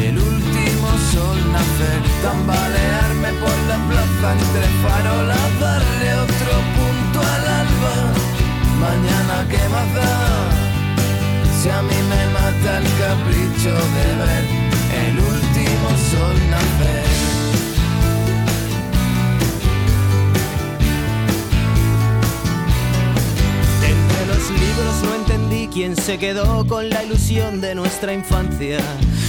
el 0.06 0.18
último 0.18 0.88
sol 1.12 1.36
nacer, 1.52 2.00
tambalearme 2.22 3.30
por 3.42 3.56
la 3.68 3.78
plaza 3.88 4.32
entre 4.32 4.66
farolas, 4.82 5.60
darle 5.60 6.14
otro 6.14 6.52
punto 6.76 7.20
al 7.20 7.44
alba. 7.62 7.96
Mañana 8.80 9.34
qué 9.50 9.68
más 9.68 9.88
da, 9.92 10.12
si 11.60 11.68
a 11.68 11.82
mí 11.82 11.98
me 12.12 12.22
mata 12.32 12.78
el 12.78 12.88
capricho 13.04 13.74
de 13.96 14.06
ver 14.24 14.44
el 15.08 15.18
último 15.18 15.88
sol 16.10 16.36
nacer. 16.50 17.03
No 25.02 25.14
entendí 25.14 25.68
quién 25.72 25.96
se 25.96 26.18
quedó 26.18 26.66
con 26.66 26.88
la 26.88 27.02
ilusión 27.04 27.60
de 27.60 27.74
nuestra 27.74 28.12
infancia. 28.12 28.78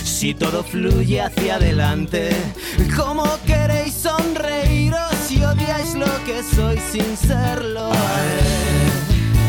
Si 0.03 0.33
todo 0.33 0.63
fluye 0.63 1.21
hacia 1.21 1.55
adelante, 1.55 2.31
¿cómo 2.95 3.25
queréis 3.45 3.93
sonreíros 3.93 5.11
si 5.27 5.43
odiáis 5.43 5.93
lo 5.95 6.11
que 6.25 6.41
soy 6.43 6.79
sin 6.91 7.15
serlo? 7.17 7.91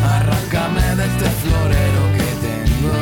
Arráncame 0.04 0.82
de 0.96 1.04
este 1.06 1.30
florero 1.42 2.02
que 2.16 2.30
tengo. 2.46 2.94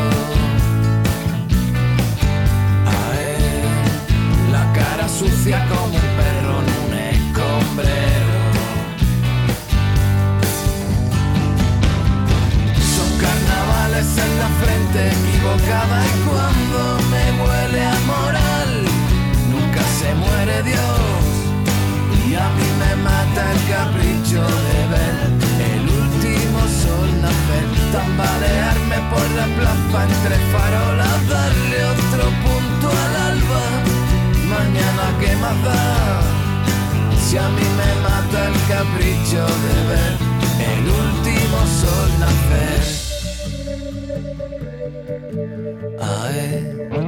Ae, 2.86 4.52
la 4.52 4.72
cara 4.72 5.08
sucia 5.08 5.66
como 5.68 5.86
un 5.86 6.00
perro 6.16 6.60
en 6.62 6.68
un 6.86 6.94
escombrero. 7.14 8.13
En 14.12 14.38
la 14.38 14.48
frente 14.60 15.00
equivocada 15.08 16.04
y 16.04 16.14
cuando 16.28 16.78
me 17.10 17.24
huele 17.40 17.84
a 17.84 17.98
moral, 18.06 18.84
nunca 19.50 19.82
se 19.98 20.14
muere 20.14 20.62
Dios. 20.62 21.24
Y 22.28 22.34
a 22.34 22.48
mí 22.56 22.68
me 22.80 22.92
mata 23.02 23.42
el 23.52 23.60
capricho 23.74 24.42
de 24.68 24.78
ver 24.94 25.16
el 25.72 25.84
último 26.02 26.60
sol 26.82 27.08
nacer, 27.24 27.66
tambalearme 27.92 28.98
por 29.10 29.26
la 29.38 29.46
plaza 29.56 29.98
entre 30.10 30.36
farolas, 30.52 31.28
darle 31.28 31.78
otro 31.94 32.24
punto 32.44 32.86
al 33.04 33.14
alba. 33.32 33.64
Mañana 34.54 35.04
qué 35.20 35.34
más 35.36 35.58
da, 35.64 36.20
si 37.24 37.36
a 37.38 37.48
mí 37.48 37.66
me 37.80 37.90
mata 38.06 38.48
el 38.48 38.56
capricho 38.68 39.42
de 39.64 39.76
ver 39.90 40.14
el 40.72 40.84
último 40.88 41.58
sol 41.80 42.10
nacer. 42.20 43.03
Ae. 46.00 47.03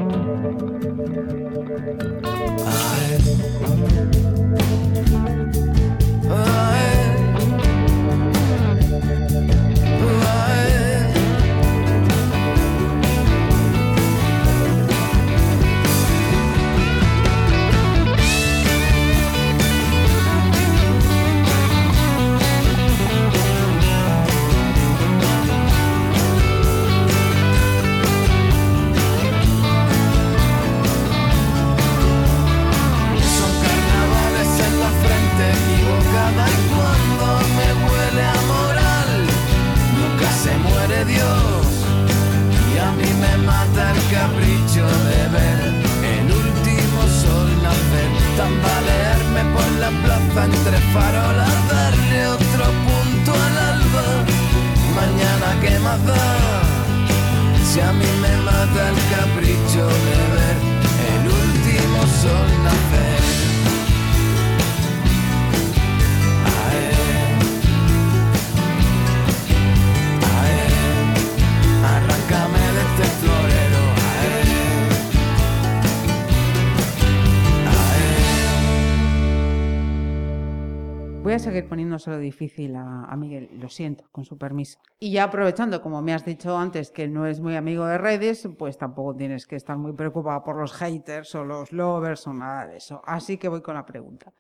A 81.97 81.99
seguir 81.99 82.17
poniéndoselo 82.17 82.19
difícil 82.19 82.77
a, 82.77 83.05
a 83.05 83.17
Miguel, 83.17 83.51
lo 83.61 83.69
siento, 83.69 84.05
con 84.13 84.25
su 84.25 84.39
permiso. 84.39 84.79
Y 84.99 85.13
ya 85.13 85.25
aprovechando, 85.25 85.81
como 85.83 86.03
me 86.03 86.15
has 86.15 86.25
dicho 86.25 86.57
antes, 86.57 86.91
que 86.91 87.09
no 87.09 87.27
es 87.27 87.41
muy 87.41 87.57
amigo 87.57 87.87
de 87.87 87.99
redes, 87.99 88.49
pues 88.59 88.79
tampoco 88.79 89.15
tienes 89.17 89.47
que 89.47 89.57
estar 89.57 89.77
muy 89.77 89.93
preocupado 89.93 90.43
por 90.43 90.57
los 90.57 90.73
haters 90.73 91.35
o 91.35 91.45
los 91.45 91.73
lovers 91.73 92.27
o 92.27 92.33
nada 92.33 92.67
de 92.67 92.77
eso. 92.79 93.03
Así 93.05 93.39
que 93.39 93.49
voy 93.49 93.63
con 93.63 93.75
la 93.75 93.85
pregunta. 93.85 94.33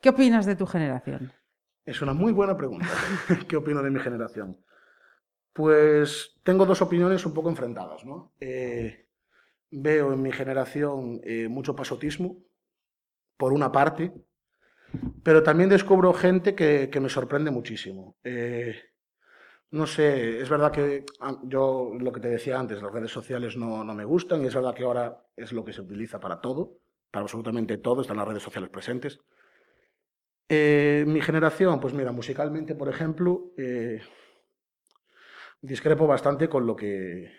¿Qué 0.00 0.08
opinas 0.08 0.46
de 0.46 0.56
tu 0.56 0.66
generación? 0.66 1.32
Es 1.84 2.00
una 2.02 2.14
muy 2.14 2.32
buena 2.32 2.56
pregunta. 2.56 2.86
¿Qué 3.48 3.56
opino 3.56 3.82
de 3.82 3.90
mi 3.90 4.00
generación? 4.00 4.58
Pues 5.52 6.40
tengo 6.42 6.64
dos 6.64 6.80
opiniones 6.80 7.26
un 7.26 7.34
poco 7.34 7.50
enfrentadas. 7.50 8.04
¿no? 8.04 8.32
Eh, 8.40 9.06
veo 9.70 10.12
en 10.12 10.22
mi 10.22 10.32
generación 10.32 11.20
eh, 11.24 11.48
mucho 11.48 11.76
pasotismo, 11.76 12.36
por 13.36 13.52
una 13.52 13.72
parte, 13.72 14.12
pero 15.22 15.42
también 15.42 15.68
descubro 15.68 16.12
gente 16.12 16.54
que, 16.54 16.88
que 16.90 17.00
me 17.00 17.08
sorprende 17.08 17.50
muchísimo. 17.50 18.16
Eh, 18.24 18.74
no 19.72 19.86
sé, 19.86 20.40
es 20.40 20.48
verdad 20.48 20.72
que 20.72 21.04
ah, 21.20 21.38
yo 21.44 21.92
lo 21.98 22.12
que 22.12 22.20
te 22.20 22.28
decía 22.28 22.58
antes, 22.58 22.82
las 22.82 22.92
redes 22.92 23.12
sociales 23.12 23.56
no, 23.56 23.84
no 23.84 23.94
me 23.94 24.04
gustan 24.04 24.42
y 24.42 24.46
es 24.46 24.54
verdad 24.54 24.74
que 24.74 24.82
ahora 24.82 25.22
es 25.36 25.52
lo 25.52 25.64
que 25.64 25.72
se 25.72 25.80
utiliza 25.80 26.18
para 26.18 26.40
todo, 26.40 26.78
para 27.10 27.22
absolutamente 27.22 27.78
todo, 27.78 28.02
están 28.02 28.16
las 28.16 28.26
redes 28.26 28.42
sociales 28.42 28.70
presentes. 28.70 29.20
Eh, 30.48 31.04
mi 31.06 31.20
generación, 31.20 31.78
pues 31.78 31.94
mira, 31.94 32.10
musicalmente, 32.10 32.74
por 32.74 32.88
ejemplo, 32.88 33.52
eh, 33.56 34.00
discrepo 35.60 36.06
bastante 36.08 36.48
con 36.48 36.66
lo 36.66 36.74
que... 36.74 37.30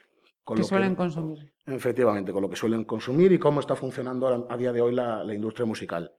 Con 0.46 0.56
Que 0.56 0.62
lo 0.62 0.68
suelen 0.68 0.96
consumir. 0.96 1.54
Efectivamente, 1.66 2.32
con 2.32 2.42
lo 2.42 2.50
que 2.50 2.56
suelen 2.56 2.86
consumir 2.86 3.32
y 3.34 3.40
cómo 3.40 3.60
está 3.60 3.76
funcionando 3.76 4.48
a 4.50 4.58
día 4.58 4.72
de 4.72 4.82
hoy 4.82 4.96
la, 4.96 5.24
la 5.24 5.34
industria 5.34 5.66
musical. 5.66 6.16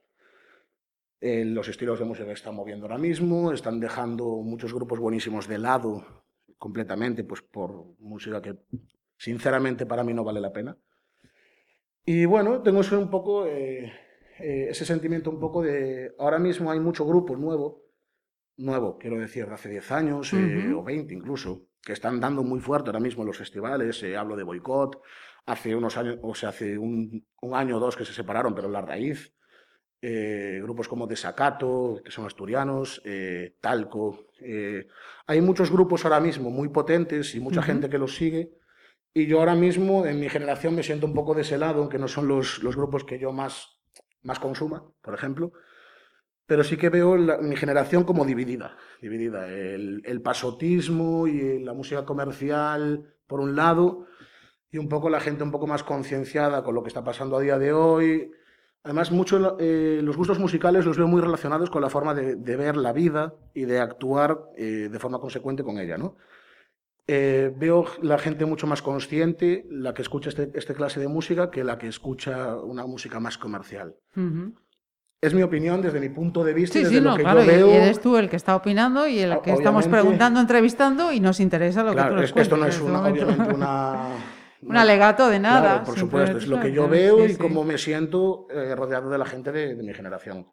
Eh, 1.25 1.45
los 1.45 1.69
estilos 1.69 1.99
de 1.99 2.03
música 2.03 2.27
que 2.27 2.33
están 2.33 2.53
moviendo 2.53 2.85
ahora 2.85 2.97
mismo, 2.97 3.53
están 3.53 3.79
dejando 3.79 4.25
muchos 4.43 4.73
grupos 4.73 4.99
buenísimos 4.99 5.47
de 5.47 5.57
lado 5.57 6.25
completamente, 6.57 7.23
pues 7.23 7.41
por 7.41 7.97
música 7.99 8.41
que 8.41 8.57
sinceramente 9.15 9.85
para 9.85 10.03
mí 10.03 10.13
no 10.13 10.25
vale 10.25 10.41
la 10.41 10.51
pena. 10.51 10.77
Y 12.05 12.25
bueno, 12.25 12.61
tengo 12.61 12.81
ese 12.81 12.97
un 12.97 13.09
poco, 13.09 13.47
eh, 13.47 13.85
eh, 14.37 14.67
ese 14.69 14.83
sentimiento 14.83 15.29
un 15.29 15.39
poco 15.39 15.61
de, 15.63 16.13
ahora 16.19 16.39
mismo 16.39 16.69
hay 16.69 16.81
mucho 16.81 17.05
grupo 17.05 17.37
nuevo, 17.37 17.85
nuevo, 18.57 18.97
quiero 18.97 19.17
decir, 19.17 19.47
de 19.47 19.53
hace 19.53 19.69
10 19.69 19.91
años 19.93 20.33
eh, 20.33 20.67
Ujú. 20.67 20.79
o 20.79 20.83
20 20.83 21.13
incluso, 21.13 21.67
que 21.81 21.93
están 21.93 22.19
dando 22.19 22.43
muy 22.43 22.59
fuerte 22.59 22.89
ahora 22.89 22.99
mismo 22.99 23.23
en 23.23 23.27
los 23.27 23.37
festivales, 23.37 24.03
eh, 24.03 24.17
hablo 24.17 24.35
de 24.35 24.43
boicot, 24.43 25.01
hace 25.45 25.73
unos 25.73 25.95
años, 25.95 26.17
o 26.21 26.35
sea, 26.35 26.49
hace 26.49 26.77
un, 26.77 27.25
un 27.41 27.55
año 27.55 27.77
o 27.77 27.79
dos 27.79 27.95
que 27.95 28.03
se 28.03 28.11
separaron, 28.11 28.53
pero 28.53 28.67
la 28.69 28.81
raíz, 28.81 29.33
eh, 30.03 30.59
grupos 30.63 30.87
como 30.89 31.07
Desacato, 31.07 32.01
que 32.03 32.11
son 32.11 32.25
asturianos, 32.27 33.01
eh, 33.05 33.55
Talco, 33.61 34.27
eh, 34.41 34.87
hay 35.27 35.41
muchos 35.41 35.71
grupos 35.71 36.05
ahora 36.05 36.19
mismo 36.19 36.49
muy 36.51 36.69
potentes 36.69 37.35
y 37.35 37.39
mucha 37.39 37.61
Ujú. 37.61 37.67
gente 37.69 37.89
que 37.89 37.97
los 38.03 38.15
sigue 38.15 38.43
Y 39.13 39.27
yo 39.27 39.39
ahora 39.39 39.55
mismo, 39.55 40.05
en 40.05 40.19
mi 40.19 40.29
generación, 40.29 40.75
me 40.75 40.83
siento 40.83 41.07
un 41.07 41.13
poco 41.15 41.35
de 41.35 41.43
ese 41.43 41.57
lado, 41.57 41.81
aunque 41.81 41.99
no 41.99 42.07
son 42.09 42.27
los, 42.27 42.63
los 42.63 42.75
grupos 42.75 43.03
que 43.05 43.19
yo 43.19 43.31
más, 43.33 43.79
más 44.23 44.39
consuma, 44.39 44.79
por 45.01 45.13
ejemplo. 45.15 45.53
Pero 46.45 46.63
sí 46.63 46.77
que 46.77 46.89
veo 46.89 47.17
la- 47.17 47.37
mi 47.39 47.55
generación 47.55 48.03
como 48.03 48.25
dividida. 48.25 48.77
dividida. 49.01 49.47
El, 49.49 50.01
el 50.05 50.21
pasotismo 50.21 51.27
y 51.27 51.59
la 51.63 51.73
música 51.73 52.05
comercial, 52.05 53.15
por 53.27 53.39
un 53.39 53.55
lado, 53.55 54.05
y 54.71 54.77
un 54.79 54.89
poco 54.89 55.09
la 55.09 55.21
gente 55.21 55.43
un 55.43 55.51
poco 55.51 55.67
más 55.67 55.83
concienciada 55.83 56.63
con 56.63 56.75
lo 56.75 56.83
que 56.83 56.89
está 56.89 57.03
pasando 57.03 57.37
a 57.37 57.41
día 57.41 57.59
de 57.59 57.73
hoy. 57.73 58.31
Además, 58.83 59.11
mucho, 59.11 59.57
eh, 59.59 60.01
los 60.03 60.17
gustos 60.17 60.39
musicales 60.39 60.85
los 60.85 60.97
veo 60.97 61.07
muy 61.07 61.21
relacionados 61.21 61.69
con 61.69 61.81
la 61.81 61.89
forma 61.89 62.13
de, 62.13 62.35
de 62.35 62.55
ver 62.57 62.75
la 62.75 62.91
vida 62.91 63.33
y 63.53 63.63
de 63.63 63.79
actuar 63.79 64.39
eh, 64.57 64.89
de 64.91 64.99
forma 64.99 65.19
consecuente 65.19 65.63
con 65.63 65.79
ella, 65.79 65.97
¿no? 65.97 66.17
Eh, 67.07 67.53
veo 67.57 67.85
la 68.01 68.17
gente 68.17 68.45
mucho 68.45 68.67
más 68.67 68.81
consciente, 68.81 69.65
la 69.69 69.93
que 69.93 70.01
escucha 70.01 70.29
este, 70.29 70.51
este 70.53 70.73
clase 70.73 70.99
de 70.99 71.07
música, 71.07 71.49
que 71.49 71.63
la 71.63 71.77
que 71.77 71.87
escucha 71.87 72.57
una 72.57 72.85
música 72.85 73.19
más 73.19 73.37
comercial. 73.37 73.95
Ujú. 74.17 74.53
Es 75.21 75.33
mi 75.33 75.43
opinión 75.43 75.81
desde 75.81 76.01
mi 76.01 76.09
punto 76.09 76.43
de 76.43 76.53
vista 76.53 76.73
Sí, 76.77 76.83
desde 76.83 76.95
sí, 76.97 77.01
lo 77.01 77.11
no, 77.11 77.15
que 77.17 77.23
claro, 77.23 77.41
yo 77.41 77.47
veo. 77.47 77.67
y 77.69 77.71
eres 77.71 78.01
tú 78.01 78.17
el 78.17 78.29
que 78.29 78.35
está 78.35 78.55
opinando 78.57 79.07
y 79.07 79.19
el 79.19 79.39
que 79.41 79.51
estamos 79.51 79.87
preguntando, 79.87 80.41
entrevistando 80.41 81.13
y 81.13 81.21
nos 81.21 81.39
interesa 81.39 81.83
lo 81.83 81.91
que 81.91 81.95
tú 81.95 82.01
Claro, 82.01 82.15
nos 82.15 82.23
es 82.25 82.33
que 82.33 82.41
esto 82.41 82.57
no 82.57 82.65
es 82.65 82.75
este 82.75 82.89
una, 82.89 83.07
obviamente 83.07 83.53
una... 83.55 84.09
Un 84.65 84.77
alegato 84.77 85.29
de 85.29 85.39
nada. 85.39 85.61
Claro, 85.61 85.83
por 85.85 85.97
supuesto, 85.97 86.37
es 86.37 86.47
lo 86.47 86.59
que 86.59 86.71
yo 86.71 86.87
veo 86.87 87.17
sí, 87.19 87.23
y 87.23 87.29
sí. 87.29 87.37
cómo 87.37 87.63
me 87.63 87.77
siento 87.77 88.47
eh, 88.49 88.75
rodeado 88.75 89.09
de 89.09 89.17
la 89.17 89.25
gente 89.25 89.51
de, 89.51 89.75
de 89.75 89.83
mi 89.83 89.93
generación. 89.93 90.47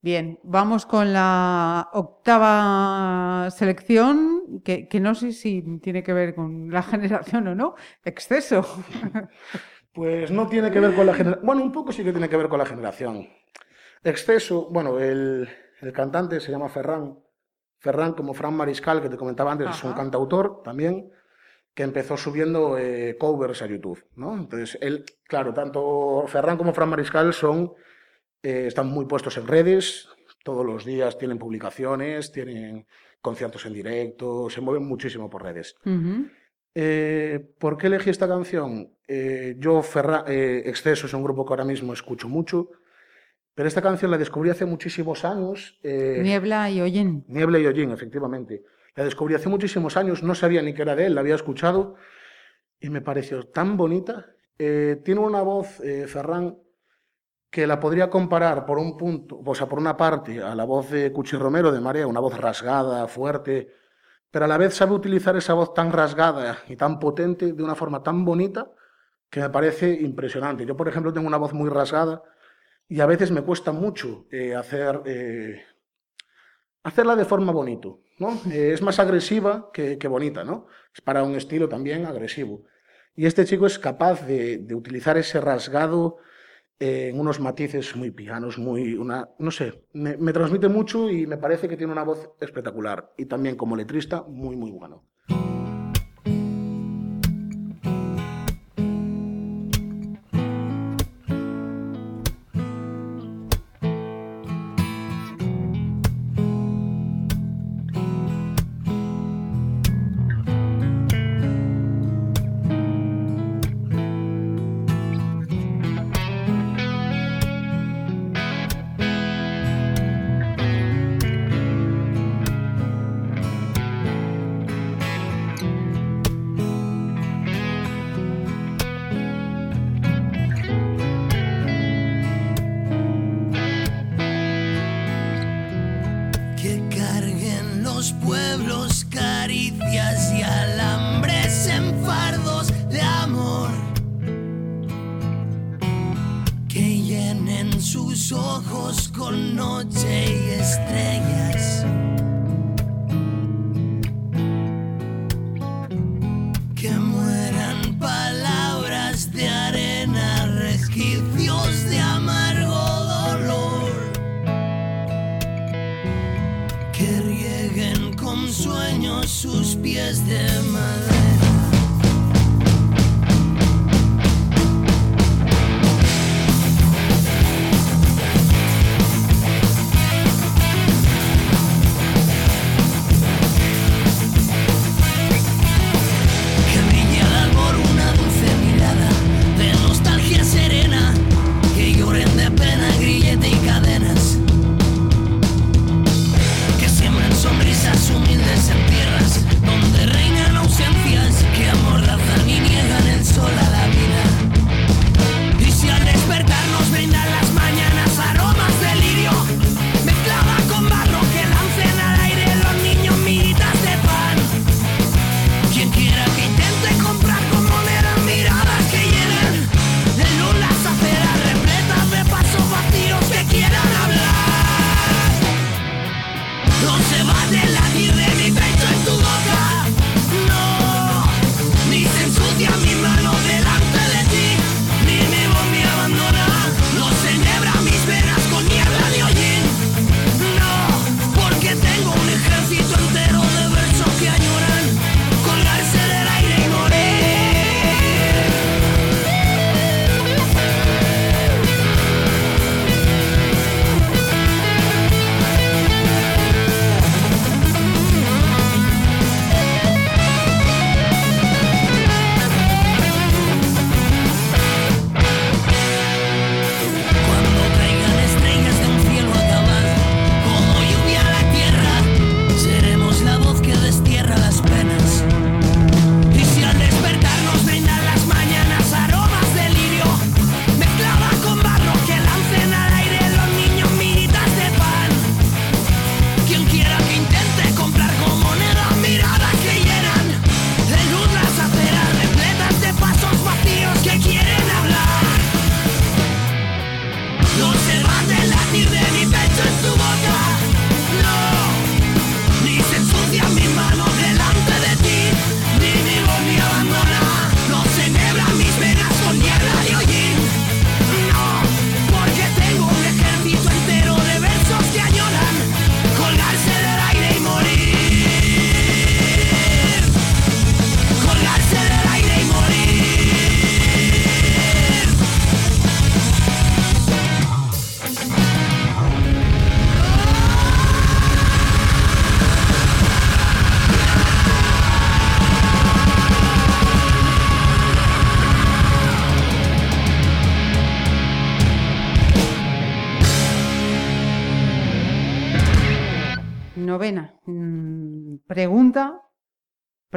Bien, 0.00 0.38
vamos 0.44 0.86
con 0.86 1.12
la 1.12 1.90
octava 1.92 3.50
selección, 3.50 4.62
que, 4.64 4.88
que 4.88 5.00
no 5.00 5.14
sé 5.14 5.32
si 5.32 5.80
tiene 5.80 6.02
que 6.02 6.12
ver 6.12 6.34
con 6.34 6.70
la 6.70 6.82
generación 6.92 7.48
o 7.48 7.54
no. 7.54 7.74
Exceso. 8.04 8.64
Pues 9.90 10.30
no 10.30 10.46
tiene 10.46 10.70
que 10.70 10.78
ver 10.78 10.94
con 10.94 11.06
la 11.06 11.14
generación. 11.14 11.44
Bueno, 11.44 11.62
un 11.62 11.72
poco 11.72 11.90
sí 11.90 12.04
que 12.04 12.12
tiene 12.12 12.28
que 12.28 12.36
ver 12.36 12.48
con 12.48 12.60
la 12.60 12.66
generación. 12.66 13.26
Exceso, 14.04 14.68
bueno, 14.70 15.00
el, 15.00 15.48
el 15.80 15.92
cantante 15.92 16.38
se 16.38 16.52
llama 16.52 16.68
Ferran. 16.68 17.18
Ferran, 17.78 18.12
como 18.12 18.34
Fran 18.34 18.54
Mariscal, 18.54 19.02
que 19.02 19.08
te 19.08 19.16
comentaba 19.16 19.50
antes, 19.50 19.70
es 19.70 19.82
un 19.84 19.94
cantautor 19.94 20.62
también, 20.62 21.10
que 21.78 21.84
empezó 21.84 22.16
subiendo 22.16 22.76
eh, 22.76 23.16
covers 23.20 23.62
a 23.62 23.66
YouTube, 23.68 24.02
¿no? 24.16 24.34
Entonces, 24.34 24.76
él, 24.80 25.04
claro, 25.28 25.54
tanto 25.54 26.24
Ferran 26.26 26.56
como 26.58 26.74
Fran 26.74 26.88
Mariscal 26.88 27.32
son, 27.32 27.72
eh, 28.42 28.64
están 28.66 28.88
muy 28.88 29.04
puestos 29.06 29.36
en 29.36 29.46
redes, 29.46 30.08
todos 30.42 30.66
los 30.66 30.84
días 30.84 31.18
tienen 31.18 31.38
publicaciones, 31.38 32.32
tienen 32.32 32.84
conciertos 33.20 33.64
en 33.66 33.74
directo, 33.74 34.50
se 34.50 34.60
mueven 34.60 34.88
muchísimo 34.88 35.30
por 35.30 35.44
redes. 35.44 35.76
Eh, 36.74 37.48
¿Por 37.60 37.76
qué 37.78 37.86
elegí 37.86 38.10
esta 38.10 38.26
canción? 38.26 38.90
Yo, 39.58 39.80
Ferra- 39.82 40.24
eh, 40.26 40.64
Exceso 40.66 41.06
es 41.06 41.14
un 41.14 41.22
grupo 41.22 41.46
que 41.46 41.52
ahora 41.52 41.64
mismo 41.64 41.92
escucho 41.92 42.28
mucho, 42.28 42.70
pero 43.54 43.68
esta 43.68 43.82
canción 43.82 44.10
la 44.10 44.18
descubrí 44.18 44.50
hace 44.50 44.64
muchísimos 44.64 45.24
años. 45.24 45.78
Niebla 45.84 46.70
y 46.72 46.80
Oyen. 46.80 47.24
Niebla 47.28 47.60
y 47.60 47.66
Hollín, 47.66 47.92
efectivamente. 47.92 48.64
La 48.98 49.04
descubrí 49.04 49.36
hace 49.36 49.48
muchísimos 49.48 49.96
años, 49.96 50.24
no 50.24 50.34
sabía 50.34 50.60
ni 50.60 50.74
que 50.74 50.82
era 50.82 50.96
de 50.96 51.06
él, 51.06 51.14
la 51.14 51.20
había 51.20 51.36
escuchado 51.36 51.94
y 52.80 52.90
me 52.90 53.00
pareció 53.00 53.44
tan 53.44 53.76
bonita. 53.76 54.26
Eh, 54.58 55.00
tiene 55.04 55.20
una 55.20 55.40
voz, 55.40 55.78
eh, 55.84 56.08
Ferran, 56.08 56.58
que 57.48 57.68
la 57.68 57.78
podría 57.78 58.10
comparar 58.10 58.66
por 58.66 58.76
un 58.76 58.96
punto, 58.96 59.40
o 59.46 59.54
sea, 59.54 59.68
por 59.68 59.78
una 59.78 59.96
parte, 59.96 60.42
a 60.42 60.52
la 60.56 60.64
voz 60.64 60.90
de 60.90 61.12
Cuchi 61.12 61.36
Romero 61.36 61.70
de 61.70 61.80
Marea, 61.80 62.08
una 62.08 62.18
voz 62.18 62.36
rasgada, 62.40 63.06
fuerte, 63.06 63.72
pero 64.32 64.46
a 64.46 64.48
la 64.48 64.58
vez 64.58 64.74
sabe 64.74 64.94
utilizar 64.94 65.36
esa 65.36 65.54
voz 65.54 65.74
tan 65.74 65.92
rasgada 65.92 66.58
y 66.66 66.74
tan 66.74 66.98
potente 66.98 67.52
de 67.52 67.62
una 67.62 67.76
forma 67.76 68.02
tan 68.02 68.24
bonita 68.24 68.68
que 69.30 69.38
me 69.38 69.50
parece 69.50 69.92
impresionante. 69.92 70.66
Yo, 70.66 70.76
por 70.76 70.88
ejemplo, 70.88 71.12
tengo 71.12 71.28
una 71.28 71.36
voz 71.36 71.52
muy 71.52 71.70
rasgada 71.70 72.20
y 72.88 72.98
a 72.98 73.06
veces 73.06 73.30
me 73.30 73.42
cuesta 73.42 73.70
mucho 73.70 74.26
eh, 74.32 74.56
hacer, 74.56 75.02
eh, 75.06 75.62
hacerla 76.82 77.14
de 77.14 77.24
forma 77.24 77.52
bonito, 77.52 78.00
Eh, 78.50 78.72
es 78.72 78.82
más 78.82 78.98
agresiva 78.98 79.70
que, 79.72 80.08
bonita, 80.08 80.44
¿no? 80.44 80.66
Es 80.94 81.00
para 81.00 81.22
un 81.22 81.34
estilo 81.36 81.68
también 81.68 82.04
agresivo. 82.06 82.64
Y 83.14 83.26
este 83.26 83.44
chico 83.44 83.66
es 83.66 83.78
capaz 83.78 84.26
de, 84.26 84.58
de 84.58 84.74
utilizar 84.74 85.16
ese 85.16 85.40
rasgado 85.40 86.18
eh, 86.80 87.08
en 87.08 87.18
unos 87.18 87.40
matices 87.40 87.96
muy 87.96 88.10
pianos, 88.10 88.58
muy, 88.58 88.94
una, 88.94 89.28
no 89.38 89.50
sé, 89.50 89.84
me, 89.92 90.16
me 90.16 90.32
transmite 90.32 90.68
mucho 90.68 91.10
y 91.10 91.26
me 91.26 91.36
parece 91.36 91.68
que 91.68 91.76
tiene 91.76 91.92
una 91.92 92.04
voz 92.04 92.30
espectacular. 92.40 93.12
Y 93.16 93.26
también 93.26 93.56
como 93.56 93.76
letrista, 93.76 94.22
muy, 94.22 94.56
muy 94.56 94.70
bueno. 94.70 95.04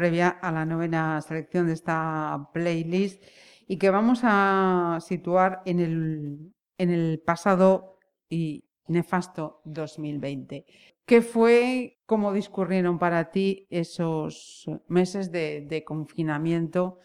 Previa 0.02 0.30
a 0.30 0.52
la 0.52 0.66
novena 0.66 1.22
selección 1.22 1.68
de 1.68 1.74
esta 1.74 2.50
playlist 2.54 3.24
y 3.68 3.78
que 3.78 3.92
vamos 3.92 4.22
a 4.24 4.98
situar 5.00 5.62
en 5.64 5.80
el, 5.80 6.54
en 6.80 6.90
el 6.90 7.22
pasado 7.24 8.00
y 8.28 8.66
nefasto 8.88 9.62
2020. 9.66 10.66
¿Qué 11.06 11.22
fue, 11.22 12.00
cómo 12.08 12.34
discurrieron 12.34 12.98
para 12.98 13.30
ti 13.30 13.68
esos 13.70 14.66
meses 14.88 15.32
de, 15.32 15.68
de 15.70 15.84
confinamiento 15.84 16.98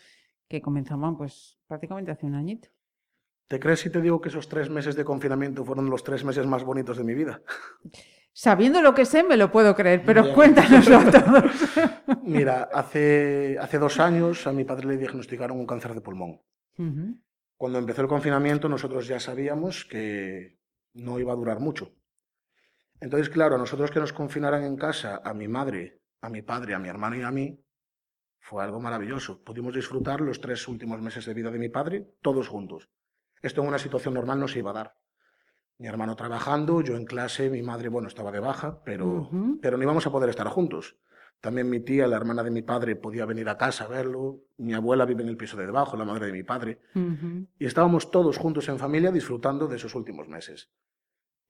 que 0.49 0.63
comenzaban 0.63 1.19
pues 1.19 1.59
prácticamente 1.67 2.13
hace 2.13 2.25
un 2.25 2.35
añito? 2.35 2.71
¿Te 3.47 3.61
crees 3.61 3.81
si 3.81 3.91
te 3.91 4.01
digo 4.01 4.23
que 4.23 4.31
esos 4.31 4.49
tres 4.49 4.71
meses 4.71 4.97
de 4.97 5.05
confinamiento 5.05 5.67
fueron 5.67 5.91
los 5.91 6.03
tres 6.03 6.25
meses 6.25 6.47
más 6.47 6.65
bonitos 6.65 6.97
de 6.97 7.05
mi 7.05 7.13
vida? 7.13 7.43
Sabiendo 8.39 8.83
lo 8.83 8.93
que 8.93 9.07
sé, 9.07 9.23
me 9.23 9.39
lo 9.39 9.51
puedo 9.51 9.75
creer, 9.75 10.03
pero 10.05 10.35
cuéntanoslo 10.35 10.99
a 10.99 11.11
todos. 11.11 11.53
Mira, 12.23 12.69
hace, 12.71 13.57
hace 13.59 13.79
dos 13.79 13.99
años 13.99 14.47
a 14.47 14.53
mi 14.53 14.63
padre 14.63 14.89
le 14.89 14.99
diagnosticaron 14.99 15.59
un 15.59 15.67
cáncer 15.67 15.95
de 15.95 16.03
pulmón. 16.03 16.43
Cuando 17.57 17.79
empezó 17.79 18.03
el 18.03 18.09
confinamiento 18.09 18.69
nosotros 18.69 19.07
ya 19.07 19.19
sabíamos 19.21 19.87
que 19.87 20.59
no 20.93 21.19
iba 21.19 21.33
a 21.33 21.37
durar 21.37 21.61
mucho. 21.61 21.95
Entonces, 23.01 23.31
claro, 23.31 23.55
a 23.55 23.59
nosotros 23.59 23.91
que 23.91 24.01
nos 24.01 24.13
confinaran 24.13 24.65
en 24.65 24.77
casa, 24.77 25.23
a 25.25 25.33
mi 25.33 25.49
madre, 25.49 26.03
a 26.21 26.29
mi 26.29 26.43
padre, 26.43 26.75
a 26.75 26.79
mi 26.79 26.91
hermano 26.91 27.17
y 27.17 27.23
a 27.23 27.31
mí, 27.31 27.65
fue 28.39 28.63
algo 28.63 28.81
maravilloso. 28.81 29.43
Pudimos 29.43 29.75
disfrutar 29.75 30.21
los 30.21 30.43
tres 30.43 30.69
últimos 30.69 31.01
meses 31.01 31.25
de 31.25 31.33
vida 31.33 31.51
de 31.51 31.59
mi 31.59 31.71
padre 31.71 32.07
todos 32.21 32.49
juntos. 32.49 32.91
Esto 33.41 33.63
en 33.63 33.69
una 33.69 33.79
situación 33.79 34.13
normal 34.13 34.39
no 34.39 34.47
se 34.47 34.59
iba 34.59 34.73
a 34.73 34.75
dar. 34.75 34.95
Mi 35.79 35.89
hermano 35.89 36.17
trabajando, 36.17 36.81
yo 36.81 36.97
en 36.97 37.05
clase, 37.05 37.51
mi 37.51 37.63
madre, 37.63 37.89
bueno, 37.89 38.09
estaba 38.09 38.33
de 38.33 38.41
baja, 38.41 38.83
pero, 38.85 39.29
pero 39.61 39.77
no 39.77 39.83
íbamos 39.83 40.07
a 40.07 40.11
poder 40.11 40.31
estar 40.31 40.49
juntos. 40.49 40.97
También 41.41 41.69
mi 41.69 41.81
tía, 41.81 42.07
la 42.07 42.17
hermana 42.17 42.43
de 42.43 42.51
mi 42.51 42.63
padre, 42.63 42.97
podía 42.97 43.27
venir 43.27 43.49
a 43.49 43.59
casa 43.59 43.85
a 43.85 43.89
verlo. 43.89 44.41
Mi 44.57 44.73
abuela 44.73 45.05
vive 45.05 45.23
en 45.23 45.29
el 45.29 45.37
piso 45.37 45.57
de 45.57 45.67
debajo, 45.67 45.97
la 45.97 46.07
madre 46.07 46.27
de 46.27 46.33
mi 46.33 46.43
padre. 46.43 46.81
Y 47.59 47.67
estábamos 47.67 48.11
todos 48.11 48.39
juntos 48.39 48.69
en 48.71 48.79
familia 48.79 49.13
disfrutando 49.13 49.69
de 49.69 49.77
esos 49.77 49.95
últimos 49.95 50.29
meses. 50.29 50.71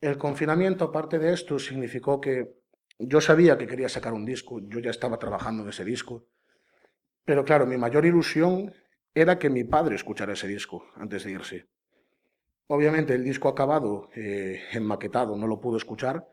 El 0.01 0.19
confinamiento, 0.19 0.85
aparte 0.87 1.19
de 1.19 1.33
esto, 1.33 1.59
significó 1.59 2.21
que 2.21 2.57
yo 2.99 3.21
sabía 3.21 3.57
que 3.57 3.67
quería 3.67 3.89
sacar 3.89 4.13
un 4.13 4.25
disco, 4.25 4.61
yo 4.61 4.81
ya 4.81 4.91
estaba 4.91 5.19
trabajando 5.19 5.63
en 5.63 5.69
ese 5.69 5.85
disco, 5.85 6.27
pero 7.25 7.45
claro, 7.45 7.67
mi 7.67 7.77
mayor 7.77 8.07
ilusión 8.07 8.73
era 9.15 9.39
que 9.39 9.51
mi 9.51 9.65
padre 9.65 9.97
escuchara 9.97 10.33
ese 10.33 10.49
disco 10.49 10.85
antes 10.97 11.25
de 11.25 11.33
irse. 11.33 11.69
Obviamente 12.69 13.15
el 13.15 13.23
disco 13.23 13.49
acabado, 13.49 14.09
eh, 14.17 14.61
enmaquetado, 14.73 15.37
no 15.37 15.47
lo 15.47 15.61
pudo 15.61 15.77
escuchar, 15.77 16.27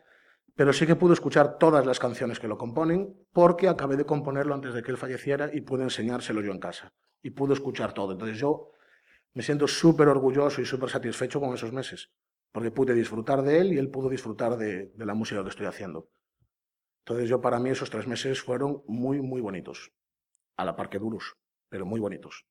pero 0.56 0.74
sí 0.74 0.88
que 0.88 0.96
pudo 0.96 1.14
escuchar 1.14 1.58
todas 1.58 1.86
las 1.86 2.00
canciones 2.00 2.40
que 2.40 2.48
lo 2.48 2.58
componen, 2.58 3.16
porque 3.32 3.68
acabé 3.68 3.98
de 3.98 4.06
componerlo 4.06 4.54
antes 4.56 4.74
de 4.74 4.82
que 4.82 4.92
él 4.92 4.98
falleciera 4.98 5.50
y 5.54 5.62
pude 5.62 5.84
enseñárselo 5.84 6.42
yo 6.42 6.52
en 6.52 6.60
casa. 6.60 6.94
Y 7.22 7.32
pudo 7.32 7.54
escuchar 7.54 7.94
todo. 7.94 8.14
Entonces 8.14 8.38
yo 8.38 8.72
me 9.34 9.44
siento 9.44 9.68
súper 9.68 10.08
orgulloso 10.08 10.62
y 10.62 10.66
súper 10.66 10.90
satisfecho 10.90 11.40
con 11.40 11.54
esos 11.54 11.72
meses, 11.72 12.12
porque 12.52 12.72
pude 12.72 12.94
disfrutar 12.94 13.42
de 13.44 13.60
él 13.60 13.74
y 13.74 13.78
él 13.78 13.90
pudo 13.90 14.10
disfrutar 14.10 14.58
de, 14.58 14.88
de 14.88 15.06
la 15.06 15.14
música 15.14 15.44
que 15.44 15.50
estoy 15.50 15.68
haciendo. 15.68 16.10
Entonces 17.06 17.30
yo 17.30 17.42
para 17.42 17.60
mí 17.60 17.70
esos 17.70 17.90
tres 17.90 18.08
meses 18.08 18.42
fueron 18.42 18.84
muy, 18.88 19.22
muy 19.22 19.42
bonitos, 19.42 19.92
a 20.58 20.66
la 20.66 20.76
par 20.76 20.90
que 20.90 21.00
duros, 21.00 21.36
pero 21.70 21.86
muy 21.86 22.00
bonitos. 22.00 22.46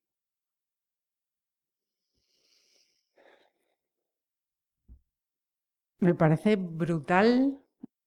Me 6.06 6.12
parece 6.22 6.56
brutal 6.56 7.30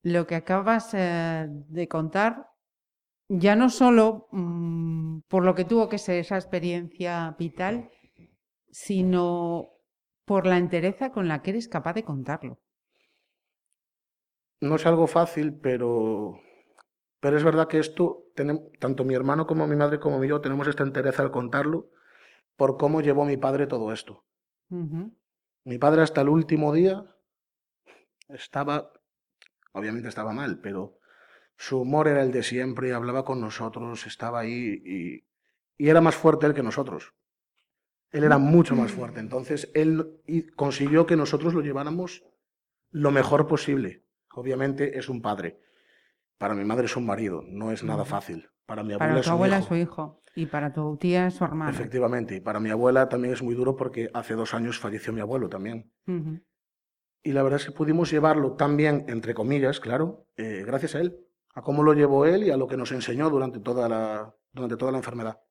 lo 0.03 0.21
que 0.27 0.35
acabas 0.35 0.85
eh, 0.93 1.47
de 1.77 1.87
contar, 1.95 2.31
ya 3.29 3.55
no 3.55 3.69
solo 3.81 4.27
mm, 4.31 5.19
por 5.31 5.43
lo 5.45 5.55
que 5.55 5.65
tuvo 5.71 5.89
que 5.89 5.99
ser 6.05 6.17
esa 6.19 6.37
experiencia 6.37 7.35
vital, 7.39 7.89
sino 8.71 9.69
por 10.25 10.45
la 10.47 10.57
entereza 10.57 11.11
con 11.11 11.27
la 11.29 11.41
que 11.41 11.51
eres 11.51 11.67
capaz 11.69 11.93
de 11.95 12.05
contarlo. 12.11 12.59
No 14.59 14.75
es 14.75 14.85
algo 14.85 15.07
fácil, 15.07 15.53
pero, 15.53 16.39
pero 17.21 17.37
es 17.37 17.43
verdad 17.43 17.67
que 17.69 17.79
esto, 17.79 18.25
tenem- 18.35 18.71
tanto 18.79 19.05
mi 19.05 19.13
hermano 19.15 19.47
como 19.47 19.67
mi 19.67 19.75
madre 19.77 19.99
como 19.99 20.23
yo 20.25 20.41
tenemos 20.41 20.67
esta 20.67 20.83
entereza 20.83 21.23
al 21.23 21.31
contarlo 21.31 21.89
por 22.57 22.77
cómo 22.77 23.01
llevó 23.01 23.25
mi 23.25 23.37
padre 23.37 23.67
todo 23.67 23.93
esto. 23.93 24.25
Mi 25.65 25.77
padre 25.77 26.01
hasta 26.01 26.21
el 26.21 26.29
último 26.29 26.71
día 26.71 27.14
estaba, 28.29 28.91
obviamente 29.73 30.09
estaba 30.09 30.33
mal, 30.33 30.59
pero 30.59 30.99
su 31.57 31.81
humor 31.81 32.07
era 32.07 32.23
el 32.23 32.31
de 32.31 32.43
siempre, 32.43 32.93
hablaba 32.93 33.25
con 33.25 33.41
nosotros, 33.41 34.07
estaba 34.07 34.41
ahí 34.41 34.81
y, 34.85 35.25
y 35.77 35.89
era 35.89 36.01
más 36.01 36.15
fuerte 36.15 36.45
él 36.47 36.53
que 36.53 36.63
nosotros. 36.63 37.13
Él 38.11 38.23
era 38.23 38.37
mucho 38.37 38.75
más 38.75 38.91
fuerte, 38.91 39.19
entonces 39.19 39.69
él 39.73 40.21
y- 40.25 40.47
consiguió 40.47 41.05
que 41.05 41.17
nosotros 41.17 41.53
lo 41.53 41.61
lleváramos 41.61 42.23
lo 42.91 43.11
mejor 43.11 43.47
posible. 43.47 44.03
Obviamente 44.33 44.97
es 44.97 45.09
un 45.09 45.21
padre. 45.21 45.59
Para 46.37 46.55
mi 46.55 46.65
madre 46.65 46.85
es 46.85 46.95
un 46.95 47.05
marido, 47.05 47.43
no 47.47 47.71
es 47.71 47.83
nada 47.83 48.01
Ujú. 48.03 48.11
fácil. 48.11 48.49
Para 48.65 48.83
mi 48.83 48.93
abuela 48.93 49.09
Para 49.11 49.19
es 49.21 49.25
tu 49.25 49.29
un 49.31 49.35
abuela 49.37 49.57
es 49.59 49.65
su 49.65 49.75
hijo 49.75 50.21
y 50.35 50.45
para 50.45 50.73
tu 50.73 50.97
tía 50.97 51.27
es 51.27 51.33
su 51.35 51.43
hermana. 51.43 51.71
Efectivamente, 51.71 52.35
y 52.35 52.39
para 52.41 52.59
mi 52.59 52.69
abuela 52.69 53.09
también 53.09 53.33
es 53.33 53.41
muy 53.41 53.55
duro 53.55 53.75
porque 53.75 54.09
hace 54.13 54.33
dos 54.35 54.53
años 54.53 54.79
falleció 54.79 55.13
mi 55.13 55.21
abuelo 55.21 55.49
también. 55.49 55.91
Y 57.25 57.31
la 57.31 57.41
verdad 57.41 57.59
es 57.59 57.65
que 57.65 57.71
pudimos 57.71 58.11
llevarlo 58.11 58.53
tan 58.53 58.77
bien, 58.77 59.05
entre 59.07 59.33
comillas, 59.33 59.79
claro, 59.79 60.27
eh, 60.37 60.63
gracias 60.63 60.93
a 60.93 60.99
él, 60.99 61.17
a 61.55 61.63
cómo 61.63 61.81
lo 61.81 61.93
llevó 61.93 62.27
él 62.27 62.43
y 62.43 62.51
a 62.51 62.55
lo 62.55 62.67
que 62.67 62.77
nos 62.77 62.91
enseñó 62.91 63.31
durante 63.31 63.59
toda 63.59 63.89
la, 63.89 64.35
durante 64.51 64.77
toda 64.77 64.91
la 64.91 64.99
enfermedad. 64.99 65.41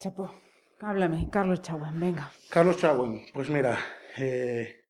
Chapo, 0.00 0.34
háblame, 0.80 1.30
Carlos 1.30 1.62
Chagüen, 1.62 2.00
venga. 2.00 2.32
Carlos 2.50 2.78
Chagüen, 2.78 3.26
pues 3.32 3.48
mira, 3.48 3.78
eh, 4.18 4.86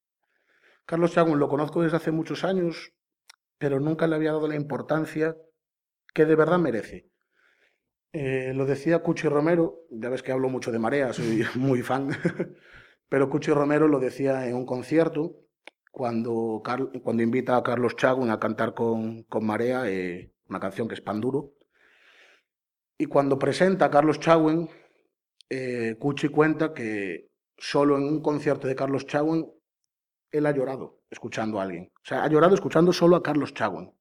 Carlos 0.87 1.13
Chagüen 1.13 1.39
lo 1.39 1.51
conozco 1.51 1.83
desde 1.83 1.99
hace 1.99 2.11
muchos 2.11 2.43
años, 2.43 2.95
pero 3.59 3.81
nunca 3.81 4.07
le 4.07 4.17
había 4.17 4.33
dado 4.33 4.49
la 4.49 4.57
importancia 4.57 5.37
que 6.15 6.25
de 6.25 6.37
verdad 6.37 6.59
merece. 6.59 7.11
Eh, 8.15 8.55
lo 8.55 8.65
decía 8.65 9.01
Cuchi 9.01 9.29
Romero, 9.29 9.81
ya 9.91 10.09
ves 10.09 10.23
que 10.23 10.33
hablo 10.33 10.49
mucho 10.49 10.73
de 10.73 10.79
Marea, 10.79 11.13
soy 11.13 11.45
muy 11.55 11.83
fan, 11.83 12.09
pero 13.13 13.29
Cuchi 13.29 13.53
Romero 13.53 13.89
lo 13.89 14.01
decía 14.01 14.49
en 14.49 14.57
un 14.57 14.65
concierto 14.65 15.37
cuando, 15.91 16.63
cuando 17.03 17.23
invita 17.23 17.59
a 17.59 17.63
Carlos 17.63 17.95
Chagüen 17.95 18.31
a 18.31 18.41
cantar 18.41 18.73
con, 18.73 19.25
con 19.25 19.45
Marea 19.45 19.87
eh, 19.87 20.33
una 20.49 20.59
canción 20.59 20.89
que 20.89 20.95
es 20.95 21.03
Pan 21.03 21.21
Duro. 21.21 21.53
Y 22.97 23.05
cuando 23.05 23.39
presenta 23.39 23.85
a 23.85 23.91
Carlos 23.91 24.19
Chagüen, 24.19 24.67
eh, 25.51 25.97
Cuchi 25.99 26.29
cuenta 26.29 26.73
que 26.73 27.29
solo 27.59 27.99
en 27.99 28.05
un 28.05 28.23
concierto 28.23 28.67
de 28.67 28.75
Carlos 28.75 29.07
Chagüen 29.07 29.47
él 30.31 30.47
ha 30.47 30.53
llorado 30.53 31.03
escuchando 31.11 31.61
a 31.61 31.65
alguien. 31.65 31.93
O 31.95 32.05
sea, 32.07 32.25
ha 32.25 32.29
llorado 32.29 32.55
escuchando 32.55 32.95
solo 32.95 33.17
a 33.17 33.23
Carlos 33.23 33.53
Chagüen. 33.53 33.93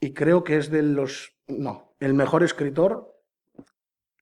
Y 0.00 0.14
creo 0.14 0.44
que 0.44 0.56
es 0.56 0.70
de 0.70 0.82
los... 0.82 1.36
No, 1.46 1.94
el 2.00 2.14
mejor 2.14 2.42
escritor 2.42 3.14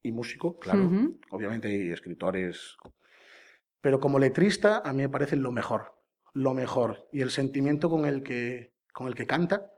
y 0.02 0.10
músico, 0.10 0.58
claro. 0.58 0.90
Obviamente 1.30 1.68
hay 1.68 1.92
escritores... 1.92 2.76
Pero 3.84 4.00
como 4.00 4.18
letrista 4.18 4.78
a 4.78 4.94
mí 4.94 5.02
me 5.02 5.10
parece 5.10 5.36
lo 5.36 5.52
mejor. 5.52 5.94
Lo 6.32 6.54
mejor. 6.54 7.06
Y 7.12 7.20
el 7.20 7.30
sentimiento 7.30 7.90
con 7.90 8.06
el 8.06 8.22
que, 8.22 8.72
con 8.94 9.08
el 9.08 9.14
que 9.14 9.26
canta, 9.26 9.74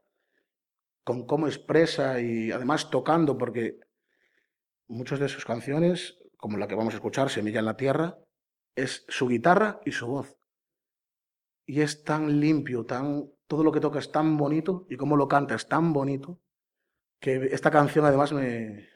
con 1.03 1.27
cómo 1.27 1.49
expresa 1.49 2.21
y 2.21 2.53
además 2.53 2.89
tocando, 2.89 3.37
porque 3.37 3.81
muchas 4.87 5.19
de 5.19 5.29
sus 5.29 5.45
canciones, 5.45 6.21
como 6.37 6.57
la 6.57 6.69
que 6.69 6.77
vamos 6.77 6.95
a 6.95 6.99
escuchar, 6.99 7.31
Semilla 7.31 7.59
en 7.59 7.65
la 7.65 7.77
Tierra, 7.77 8.17
es 8.77 9.05
su 9.09 9.27
guitarra 9.27 9.81
y 9.85 9.91
su 9.91 10.07
voz. 10.07 10.37
Y 11.67 11.81
es 11.81 12.05
tan 12.05 12.39
limpio, 12.39 12.87
tan 12.87 13.33
todo 13.49 13.65
lo 13.65 13.73
que 13.73 13.81
toca 13.81 13.99
es 13.99 14.13
tan 14.13 14.37
bonito 14.37 14.87
y 14.89 14.97
cómo 14.97 15.17
lo 15.17 15.27
canta 15.27 15.57
es 15.57 15.67
tan 15.67 15.93
bonito 15.93 16.39
que 17.19 17.49
esta 17.51 17.73
canción 17.73 18.05
además 18.05 18.33
me, 18.33 18.89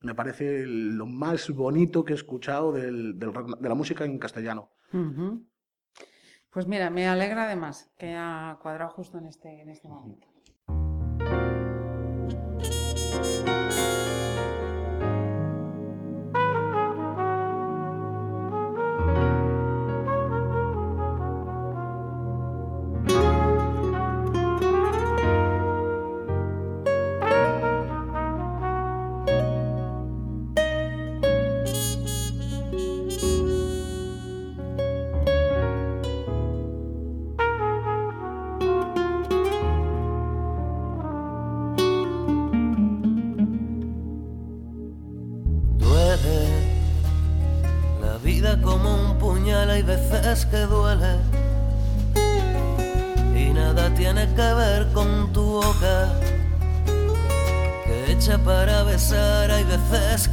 me 0.00 0.14
parece 0.14 0.64
lo 0.66 1.06
más 1.06 1.50
bonito 1.50 2.04
que 2.04 2.12
he 2.12 2.16
escuchado 2.16 2.72
de 2.72 2.90
la 2.90 3.74
música 3.74 4.04
en 4.04 4.18
castellano. 4.18 4.70
Pues 6.50 6.66
mira, 6.66 6.88
me 6.90 7.06
alegra 7.06 7.44
además 7.44 7.92
que 7.98 8.14
ha 8.16 8.58
cuadrado 8.62 8.90
justo 8.90 9.18
en 9.18 9.26
este, 9.26 9.60
en 9.60 9.68
este 9.68 9.88
momento. 9.88 10.26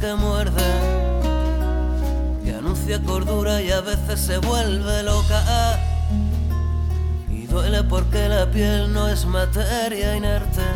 Que 0.04 0.14
muerde 0.16 0.70
que 2.44 2.54
anuncia 2.54 3.00
cordura 3.02 3.62
y 3.62 3.70
a 3.70 3.80
veces 3.80 4.20
se 4.20 4.36
vuelve 4.36 5.02
loca. 5.02 5.40
Y 7.30 7.46
duele 7.46 7.82
porque 7.84 8.28
la 8.28 8.44
piel 8.50 8.92
no 8.92 9.08
es 9.08 9.24
materia 9.24 10.14
inerte. 10.14 10.66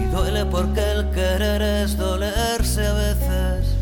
Y 0.00 0.04
duele 0.14 0.44
porque 0.46 0.82
el 0.92 1.10
querer 1.10 1.62
es 1.62 1.98
dolerse 1.98 2.86
a 2.86 2.92
veces. 2.92 3.74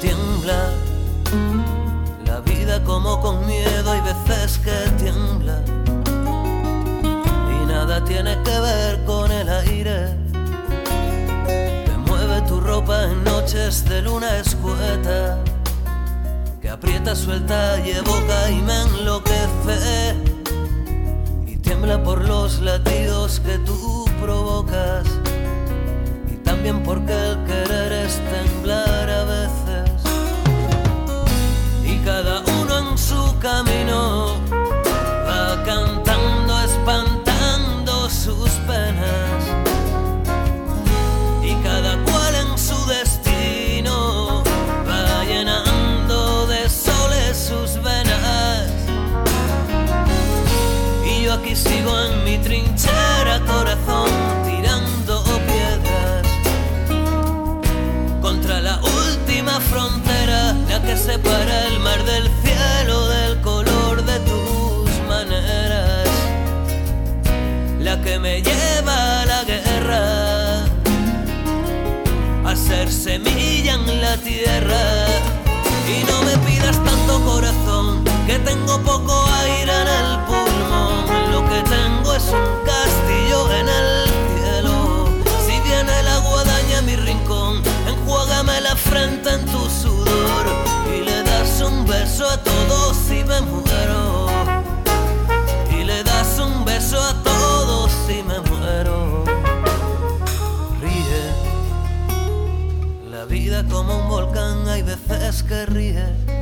Tiembla 0.00 0.62
la 2.24 2.40
vida 2.40 2.82
como 2.84 3.20
con 3.20 3.46
miedo 3.46 3.92
hay 3.92 4.00
veces 4.00 4.58
que 4.64 4.78
tiembla. 5.02 5.58
Y 7.54 7.66
nada 7.66 8.02
tiene 8.04 8.42
que 8.42 8.60
ver 8.60 9.04
con 9.04 9.30
el 9.30 9.48
aire 9.50 10.21
ropa 12.72 13.02
en 13.04 13.22
noches 13.24 13.84
de 13.84 14.00
luna 14.00 14.38
escueta 14.38 15.38
que 16.62 16.70
aprieta 16.70 17.14
suelta 17.14 17.78
y 17.86 17.90
evoca 17.90 18.50
y 18.50 18.62
me 18.62 18.80
enloquece 18.84 20.16
y 21.46 21.56
tiembla 21.56 22.02
por 22.02 22.26
los 22.26 22.60
latidos 22.62 23.40
que 23.40 23.58
tú 23.58 24.06
provocas 24.22 25.04
y 26.32 26.36
también 26.36 26.82
porque 26.82 27.12
el 27.12 27.44
querer 27.44 27.92
es 27.92 28.14
temblar 28.32 29.10
a 29.20 29.24
veces 29.24 29.90
y 31.84 31.98
cada 32.06 32.40
uno 32.58 32.90
en 32.90 32.96
su 32.96 33.38
camino 33.38 34.31
tengo 78.44 78.78
poco 78.82 79.24
aire 79.42 79.72
en 79.82 79.88
el 79.88 80.18
pulmón, 80.26 81.32
lo 81.32 81.48
que 81.48 81.62
tengo 81.62 82.14
es 82.14 82.24
un 82.24 82.64
castillo 82.64 83.50
en 83.52 83.68
el 83.68 84.08
cielo. 84.34 85.08
Si 85.46 85.60
viene 85.60 86.02
la 86.02 86.18
guadaña 86.18 86.78
a 86.78 86.82
mi 86.82 86.96
rincón, 86.96 87.62
enjuágame 87.86 88.60
la 88.60 88.76
frente 88.76 89.30
en 89.30 89.44
tu 89.46 89.68
sudor 89.70 90.46
y 90.94 91.00
le 91.04 91.22
das 91.22 91.60
un 91.60 91.86
beso 91.86 92.28
a 92.28 92.36
todos 92.38 92.96
si 93.08 93.24
me 93.24 93.40
muero. 93.42 94.26
Y 95.70 95.84
le 95.84 96.02
das 96.04 96.38
un 96.38 96.64
beso 96.64 97.00
a 97.00 97.14
todos 97.22 97.90
si 98.06 98.22
me 98.22 98.40
muero. 98.40 99.24
Ríe, 100.80 101.24
la 103.10 103.24
vida 103.24 103.64
como 103.68 103.98
un 103.98 104.08
volcán 104.08 104.68
hay 104.68 104.82
veces 104.82 105.42
que 105.42 105.66
ríe. 105.66 106.41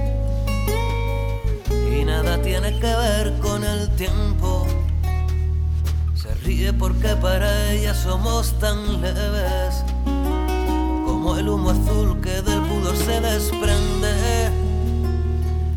Nada 2.23 2.43
tiene 2.43 2.79
que 2.79 2.95
ver 2.97 3.33
con 3.41 3.65
el 3.65 3.89
tiempo. 3.97 4.67
Se 6.15 6.35
ríe 6.45 6.71
porque 6.71 7.17
para 7.17 7.73
ella 7.73 7.95
somos 7.95 8.59
tan 8.59 9.01
leves 9.01 9.83
como 11.07 11.39
el 11.39 11.49
humo 11.49 11.71
azul 11.71 12.21
que 12.21 12.43
del 12.43 12.61
pudor 12.61 12.95
se 12.95 13.23
desprende. 13.23 14.51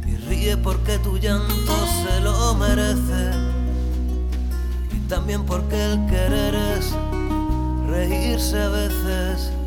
Y 0.06 0.18
ríe 0.28 0.58
porque 0.58 1.00
tu 1.00 1.18
llanto 1.18 1.76
se 2.04 2.20
lo 2.20 2.56
merece. 2.56 3.32
Y 4.92 5.00
también 5.08 5.46
porque 5.46 5.82
el 5.82 6.06
querer 6.08 6.56
es 6.56 6.92
reírse 7.88 8.62
a 8.62 8.68
veces. 8.68 9.63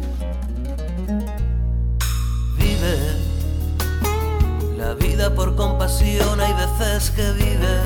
Vida 5.07 5.33
por 5.35 5.55
compasión, 5.55 6.41
hay 6.41 6.53
veces 6.55 7.11
que 7.11 7.31
vive. 7.33 7.77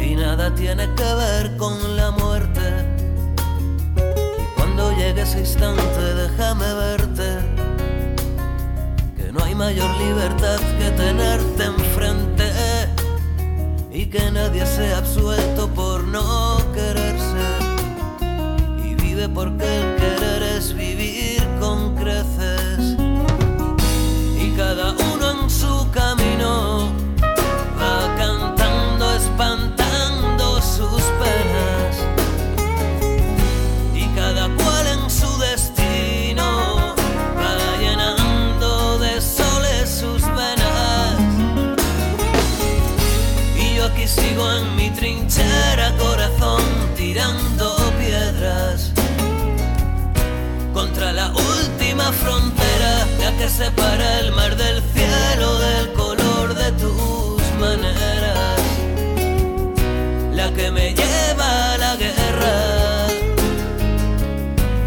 Y 0.00 0.14
nada 0.16 0.54
tiene 0.54 0.88
que 0.94 1.14
ver 1.14 1.56
con 1.56 1.96
la 1.96 2.10
muerte. 2.10 2.66
Y 4.42 4.44
cuando 4.56 4.92
llegue 4.96 5.22
ese 5.22 5.40
instante, 5.40 6.14
déjame 6.22 6.72
verte. 6.74 7.28
Que 9.16 9.32
no 9.32 9.44
hay 9.44 9.54
mayor 9.54 9.90
libertad 9.98 10.58
que 10.78 10.90
tenerte 10.90 11.64
enfrente. 11.64 12.50
Y 13.92 14.06
que 14.06 14.30
nadie 14.30 14.66
sea 14.66 14.98
absuelto 14.98 15.68
por 15.68 16.04
no 16.04 16.58
quererse. 16.72 17.46
Y 18.84 18.94
vive 18.94 19.28
porque 19.28 19.64
el 19.64 19.96
querer 19.96 20.42
es 20.42 20.74
vivir 20.74 21.33
última 52.04 52.12
frontera, 52.12 53.06
la 53.20 53.32
que 53.36 53.48
separa 53.48 54.20
el 54.20 54.32
mar 54.32 54.56
del 54.56 54.82
cielo 54.92 55.58
del 55.58 55.92
color 55.92 56.54
de 56.54 56.72
tus 56.72 57.42
maneras, 57.58 58.60
la 60.32 60.52
que 60.52 60.70
me 60.70 60.94
lleva 60.94 61.72
a 61.72 61.78
la 61.78 61.96
guerra, 61.96 63.06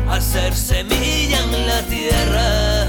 a 0.09 0.21
ser 0.21 0.55
semilla 0.55 1.39
en 1.43 1.67
la 1.67 1.81
tierra. 1.83 2.87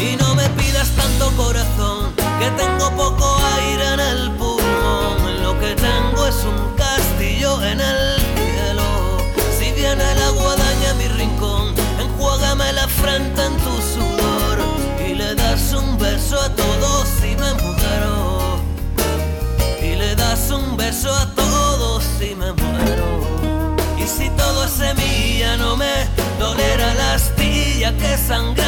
Y 0.00 0.16
no 0.16 0.34
me 0.34 0.48
pidas 0.50 0.90
tanto 0.90 1.30
corazón, 1.36 2.14
que 2.16 2.50
tengo 2.62 2.90
poco 2.96 3.38
aire 3.56 3.94
en 3.94 4.00
el 4.00 4.30
pulmón, 4.32 5.42
lo 5.42 5.58
que 5.60 5.74
tengo 5.74 6.26
es 6.26 6.36
un 6.44 6.76
castillo 6.76 7.62
en 7.62 7.80
el 7.80 8.16
cielo. 8.34 9.18
Si 9.58 9.72
viene 9.72 10.14
la 10.16 10.30
guadaña 10.30 10.63
a 10.63 10.63
frente 13.04 13.44
en 13.44 13.56
tu 13.58 13.74
sudor 13.94 14.58
y 15.06 15.14
le 15.14 15.34
das 15.34 15.74
un 15.74 15.98
beso 15.98 16.40
a 16.40 16.48
todos 16.48 17.06
si 17.20 17.36
me 17.36 17.52
muero. 17.62 18.60
Y 19.82 19.94
le 19.96 20.14
das 20.14 20.50
un 20.50 20.76
beso 20.76 21.10
a 21.14 21.26
todos 21.34 22.02
si 22.18 22.34
me 22.34 22.50
muero. 22.52 23.08
Y 23.98 24.06
si 24.06 24.30
todo 24.30 24.64
es 24.64 24.70
semilla, 24.70 25.56
no 25.56 25.76
me 25.76 25.94
dolerá 26.38 26.94
la 26.94 27.14
astilla 27.14 27.92
que 27.98 28.16
sangran 28.16 28.63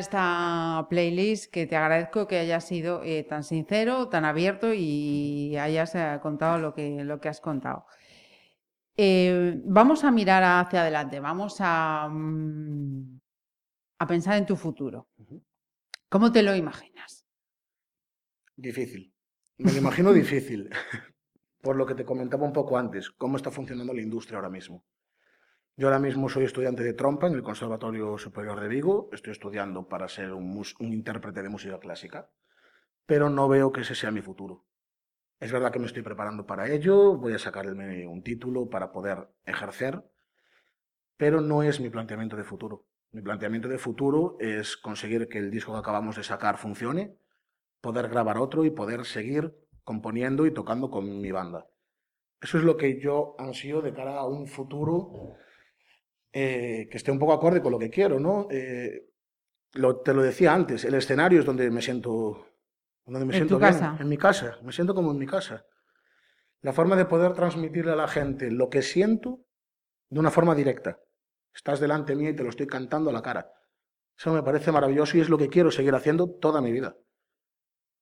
esta 0.00 0.86
playlist, 0.90 1.52
que 1.52 1.66
te 1.66 1.76
agradezco 1.76 2.26
que 2.26 2.38
hayas 2.38 2.66
sido 2.66 3.02
eh, 3.04 3.24
tan 3.24 3.44
sincero, 3.44 4.08
tan 4.08 4.24
abierto 4.24 4.74
y 4.74 5.56
hayas 5.56 5.94
eh, 5.94 6.18
contado 6.20 6.58
lo 6.58 6.74
que, 6.74 7.04
lo 7.04 7.20
que 7.20 7.28
has 7.28 7.40
contado. 7.40 7.86
Eh, 8.96 9.60
vamos 9.64 10.04
a 10.04 10.10
mirar 10.10 10.42
hacia 10.42 10.82
adelante, 10.82 11.20
vamos 11.20 11.56
a, 11.60 12.08
mm, 12.10 13.20
a 14.00 14.06
pensar 14.06 14.36
en 14.36 14.46
tu 14.46 14.56
futuro. 14.56 15.08
¿Cómo 16.08 16.32
te 16.32 16.42
lo 16.42 16.54
imaginas? 16.56 17.24
Difícil. 18.56 19.12
Me 19.58 19.72
lo 19.72 19.78
imagino 19.78 20.12
difícil. 20.12 20.68
Por 21.62 21.76
lo 21.76 21.86
que 21.86 21.94
te 21.94 22.04
comentaba 22.04 22.44
un 22.44 22.52
poco 22.52 22.76
antes, 22.76 23.10
cómo 23.10 23.36
está 23.36 23.50
funcionando 23.50 23.94
la 23.94 24.00
industria 24.00 24.38
ahora 24.38 24.50
mismo. 24.50 24.84
Yo 25.80 25.86
ahora 25.86 25.98
mismo 25.98 26.28
soy 26.28 26.44
estudiante 26.44 26.82
de 26.82 26.92
trompa 26.92 27.26
en 27.26 27.32
el 27.32 27.42
Conservatorio 27.42 28.18
Superior 28.18 28.60
de 28.60 28.68
Vigo. 28.68 29.08
Estoy 29.14 29.32
estudiando 29.32 29.88
para 29.88 30.08
ser 30.08 30.34
un, 30.34 30.62
intérprete 30.80 31.42
de 31.42 31.48
música 31.48 31.78
clásica, 31.78 32.28
pero 33.06 33.30
no 33.30 33.48
veo 33.48 33.72
que 33.72 33.80
ese 33.80 33.94
sea 33.94 34.10
mi 34.10 34.20
futuro. 34.20 34.66
Es 35.38 35.50
verdad 35.50 35.72
que 35.72 35.78
me 35.78 35.86
estoy 35.86 36.02
preparando 36.02 36.44
para 36.44 36.70
ello, 36.70 37.16
voy 37.16 37.32
a 37.32 37.38
sacarme 37.38 38.06
un 38.06 38.22
título 38.22 38.68
para 38.68 38.92
poder 38.92 39.30
ejercer, 39.46 40.04
pero 41.16 41.40
no 41.40 41.62
es 41.62 41.80
mi 41.80 41.88
planteamiento 41.88 42.36
de 42.36 42.44
futuro. 42.44 42.84
Mi 43.12 43.22
planteamiento 43.22 43.68
de 43.68 43.78
futuro 43.78 44.36
es 44.38 44.76
conseguir 44.76 45.28
que 45.28 45.38
el 45.38 45.50
disco 45.50 45.72
que 45.72 45.78
acabamos 45.78 46.16
de 46.16 46.24
sacar 46.24 46.58
funcione, 46.58 47.16
poder 47.80 48.10
grabar 48.10 48.36
otro 48.36 48.66
y 48.66 48.70
poder 48.70 49.06
seguir 49.06 49.56
componiendo 49.82 50.44
y 50.44 50.52
tocando 50.52 50.90
con 50.90 51.22
mi 51.22 51.32
banda. 51.32 51.68
Eso 52.42 52.58
es 52.58 52.64
lo 52.64 52.76
que 52.76 53.00
yo 53.00 53.34
ansío 53.38 53.80
de 53.80 53.94
cara 53.94 54.18
a 54.18 54.26
un 54.26 54.46
futuro 54.46 55.38
eh, 56.32 56.88
que 56.90 56.96
esté 56.96 57.10
un 57.10 57.18
poco 57.18 57.32
acorde 57.32 57.60
con 57.62 57.72
lo 57.72 57.78
que 57.78 57.90
quiero, 57.90 58.20
¿no? 58.20 58.48
Eh, 58.50 59.06
lo- 59.74 60.00
te 60.00 60.14
lo 60.14 60.22
decía 60.22 60.52
antes, 60.54 60.84
el 60.84 60.94
escenario 60.94 61.40
es 61.40 61.46
donde 61.46 61.70
me 61.70 61.82
siento, 61.82 62.46
donde 63.06 63.26
me 63.26 63.32
En 63.32 63.36
siento 63.38 63.56
tu 63.56 63.60
bien, 63.60 63.72
casa. 63.72 63.96
en 64.00 64.08
mi 64.08 64.16
casa, 64.16 64.58
me 64.62 64.72
siento 64.72 64.94
como 64.94 65.10
en 65.12 65.18
mi 65.18 65.26
casa. 65.26 65.64
La 66.62 66.72
forma 66.72 66.96
de 66.96 67.06
poder 67.06 67.32
transmitirle 67.34 67.92
a 67.92 67.96
la 67.96 68.08
gente 68.08 68.50
lo 68.50 68.68
que 68.70 68.82
siento 68.82 69.40
de 70.10 70.20
una 70.20 70.30
forma 70.30 70.54
directa. 70.54 71.00
Estás 71.54 71.80
delante 71.80 72.14
mío 72.14 72.30
y 72.30 72.36
te 72.36 72.42
lo 72.44 72.50
estoy 72.50 72.66
cantando 72.66 73.10
a 73.10 73.12
la 73.12 73.22
cara. 73.22 73.50
Eso 74.18 74.32
me 74.32 74.42
parece 74.42 74.70
maravilloso 74.72 75.16
y 75.16 75.20
es 75.20 75.28
lo 75.30 75.38
que 75.38 75.48
quiero 75.48 75.70
seguir 75.70 75.94
haciendo 75.94 76.30
toda 76.30 76.60
mi 76.60 76.72
vida. 76.72 76.96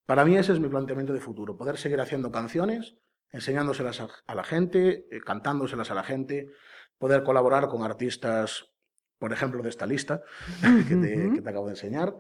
Para 0.07 0.25
mí 0.25 0.37
ese 0.37 0.53
es 0.53 0.61
mi 0.61 0.69
planteamiento 0.69 1.13
de 1.13 1.21
futuro, 1.21 1.57
poder 1.57 1.77
seguir 1.77 2.01
haciendo 2.01 2.31
canciones, 2.33 2.97
enseñándoselas 3.31 4.01
a, 4.01 4.09
a 4.27 4.35
la 4.35 4.43
gente, 4.45 5.07
eh, 5.11 5.21
cantándoselas 5.21 5.91
a 5.91 5.95
la 5.95 6.03
gente, 6.03 6.49
poder 6.99 7.23
colaborar 7.23 7.69
con 7.69 7.83
artistas, 7.83 8.67
por 9.19 9.33
ejemplo, 9.33 9.63
de 9.63 9.69
esta 9.71 9.87
lista 9.87 10.23
que 10.89 10.97
te, 10.97 11.33
que 11.33 11.41
te 11.43 11.49
acabo 11.51 11.67
de 11.67 11.73
enseñar, 11.73 12.15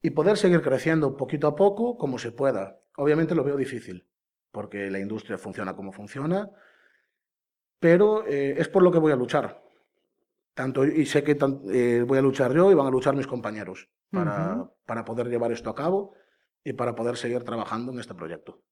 y 0.00 0.10
poder 0.10 0.36
seguir 0.36 0.62
creciendo 0.62 1.16
poquito 1.16 1.46
a 1.48 1.56
poco 1.56 1.96
como 1.98 2.18
se 2.18 2.32
pueda. 2.32 2.80
Obviamente 2.96 3.34
lo 3.34 3.44
veo 3.44 3.56
difícil, 3.56 4.06
porque 4.52 4.90
la 4.90 4.98
industria 5.00 5.38
funciona 5.38 5.74
como 5.74 5.92
funciona, 5.92 6.48
pero 7.80 8.26
eh, 8.26 8.54
es 8.58 8.68
por 8.68 8.82
lo 8.82 8.90
que 8.90 8.98
voy 8.98 9.12
a 9.12 9.16
luchar. 9.16 9.62
Tanto, 10.54 10.84
y 10.84 11.06
sé 11.06 11.22
que 11.22 11.34
tan- 11.36 11.62
eh, 11.70 12.04
voy 12.06 12.18
a 12.18 12.22
luchar 12.22 12.52
yo 12.52 12.70
y 12.70 12.74
van 12.74 12.86
a 12.86 12.90
luchar 12.90 13.14
mis 13.14 13.26
compañeros 13.28 13.88
para, 14.10 14.54
Ujú. 14.54 14.72
para 14.86 15.04
poder 15.04 15.28
llevar 15.28 15.52
esto 15.52 15.70
a 15.70 15.74
cabo 15.74 16.14
y 16.64 16.72
para 16.72 16.94
poder 16.94 17.16
seguir 17.16 17.44
trabajando 17.44 17.92
en 17.92 18.00
este 18.00 18.14
proyecto. 18.14 18.62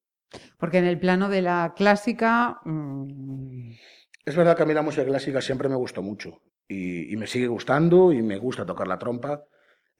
Porque 0.58 0.78
en 0.78 0.86
el 0.86 0.98
plano 0.98 1.28
de 1.28 1.42
la 1.42 1.74
clásica, 1.76 2.60
mm, 2.64 3.70
Es 4.26 4.34
verdad 4.34 4.56
que 4.56 4.64
a 4.64 4.66
mí 4.66 4.74
la 4.74 4.82
música 4.82 5.04
clásica 5.06 5.40
siempre 5.40 5.68
me 5.68 5.76
gustó 5.76 6.02
mucho 6.02 6.42
y, 6.66 7.12
y 7.12 7.16
me 7.16 7.28
sigue 7.28 7.46
gustando 7.46 8.12
y 8.12 8.22
me 8.22 8.38
gusta 8.38 8.66
tocar 8.66 8.88
la 8.88 8.98
trompa. 8.98 9.44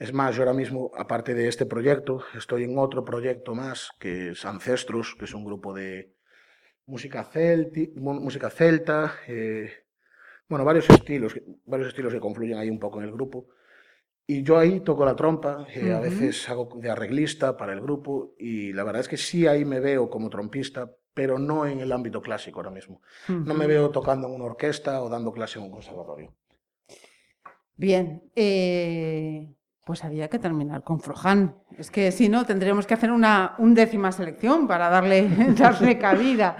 Es 0.00 0.12
más, 0.12 0.34
yo 0.34 0.42
ahora 0.42 0.52
mismo, 0.52 0.90
aparte 0.96 1.32
de 1.32 1.46
este 1.46 1.64
proyecto, 1.64 2.24
estoy 2.34 2.64
en 2.64 2.76
otro 2.76 3.04
proyecto 3.04 3.54
más 3.54 3.92
que 4.00 4.30
es 4.30 4.44
Ancestros, 4.44 5.14
que 5.14 5.26
es 5.26 5.32
un 5.32 5.44
grupo 5.44 5.72
de 5.72 6.12
música, 6.86 7.22
celti, 7.22 7.92
música 7.96 8.50
celta, 8.50 9.14
eh, 9.28 9.70
bueno, 10.48 10.64
varios 10.64 10.90
estilos, 10.90 11.34
varios 11.64 11.88
estilos 11.88 12.12
que 12.12 12.20
confluyen 12.20 12.58
ahí 12.58 12.68
un 12.68 12.80
poco 12.80 12.98
en 12.98 13.04
el 13.04 13.12
grupo. 13.12 13.46
Y 14.26 14.42
yo 14.42 14.58
ahí 14.58 14.80
toco 14.80 15.04
la 15.04 15.14
trompa, 15.14 15.68
eh, 15.72 15.92
a 15.92 16.00
veces 16.00 16.48
hago 16.48 16.68
de 16.80 16.90
arreglista 16.90 17.56
para 17.56 17.72
el 17.72 17.80
grupo 17.80 18.34
y 18.38 18.72
la 18.72 18.82
verdad 18.82 19.02
es 19.02 19.08
que 19.08 19.16
sí 19.16 19.46
ahí 19.46 19.64
me 19.64 19.78
veo 19.78 20.10
como 20.10 20.30
trompista, 20.30 20.90
pero 21.16 21.38
no 21.38 21.64
en 21.64 21.80
el 21.80 21.93
ámbito 21.93 22.20
clásico 22.20 22.60
ahora 22.60 22.70
mismo. 22.70 23.01
No 23.26 23.55
me 23.55 23.66
veo 23.66 23.88
tocando 23.88 24.28
en 24.28 24.34
una 24.34 24.44
orquesta 24.44 25.02
o 25.02 25.09
dando 25.09 25.32
clase 25.32 25.59
en 25.59 25.64
un 25.64 25.70
conservatorio. 25.70 26.34
Bien, 27.74 28.30
eh, 28.34 29.51
pues 29.86 30.05
había 30.05 30.28
que 30.28 30.38
terminar 30.38 30.84
con 30.84 31.01
Frojan. 31.01 31.56
Es 31.78 31.90
que 31.90 32.12
si 32.12 32.28
no, 32.28 32.44
tendríamos 32.44 32.86
que 32.86 32.93
hacer 32.93 33.10
una 33.10 33.55
undécima 33.56 34.12
selección 34.12 34.68
para 34.68 34.90
darle, 34.90 35.26
darle 35.59 35.97
cabida. 35.97 36.59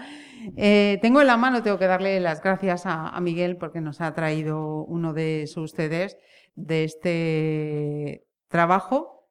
Eh, 0.57 0.99
tengo 1.03 1.21
en 1.21 1.27
la 1.27 1.37
mano, 1.37 1.63
tengo 1.63 1.79
que 1.79 1.87
darle 1.87 2.19
las 2.19 2.43
gracias 2.43 2.87
a, 2.87 3.11
a 3.11 3.21
Miguel 3.21 3.59
porque 3.59 3.83
nos 3.83 4.01
ha 4.01 4.15
traído 4.15 4.85
uno 4.85 5.13
de 5.13 5.47
sus 5.49 5.73
CDs 5.73 6.17
de 6.55 6.85
este 6.85 8.27
trabajo. 8.49 9.29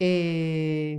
Eh, 0.00 0.98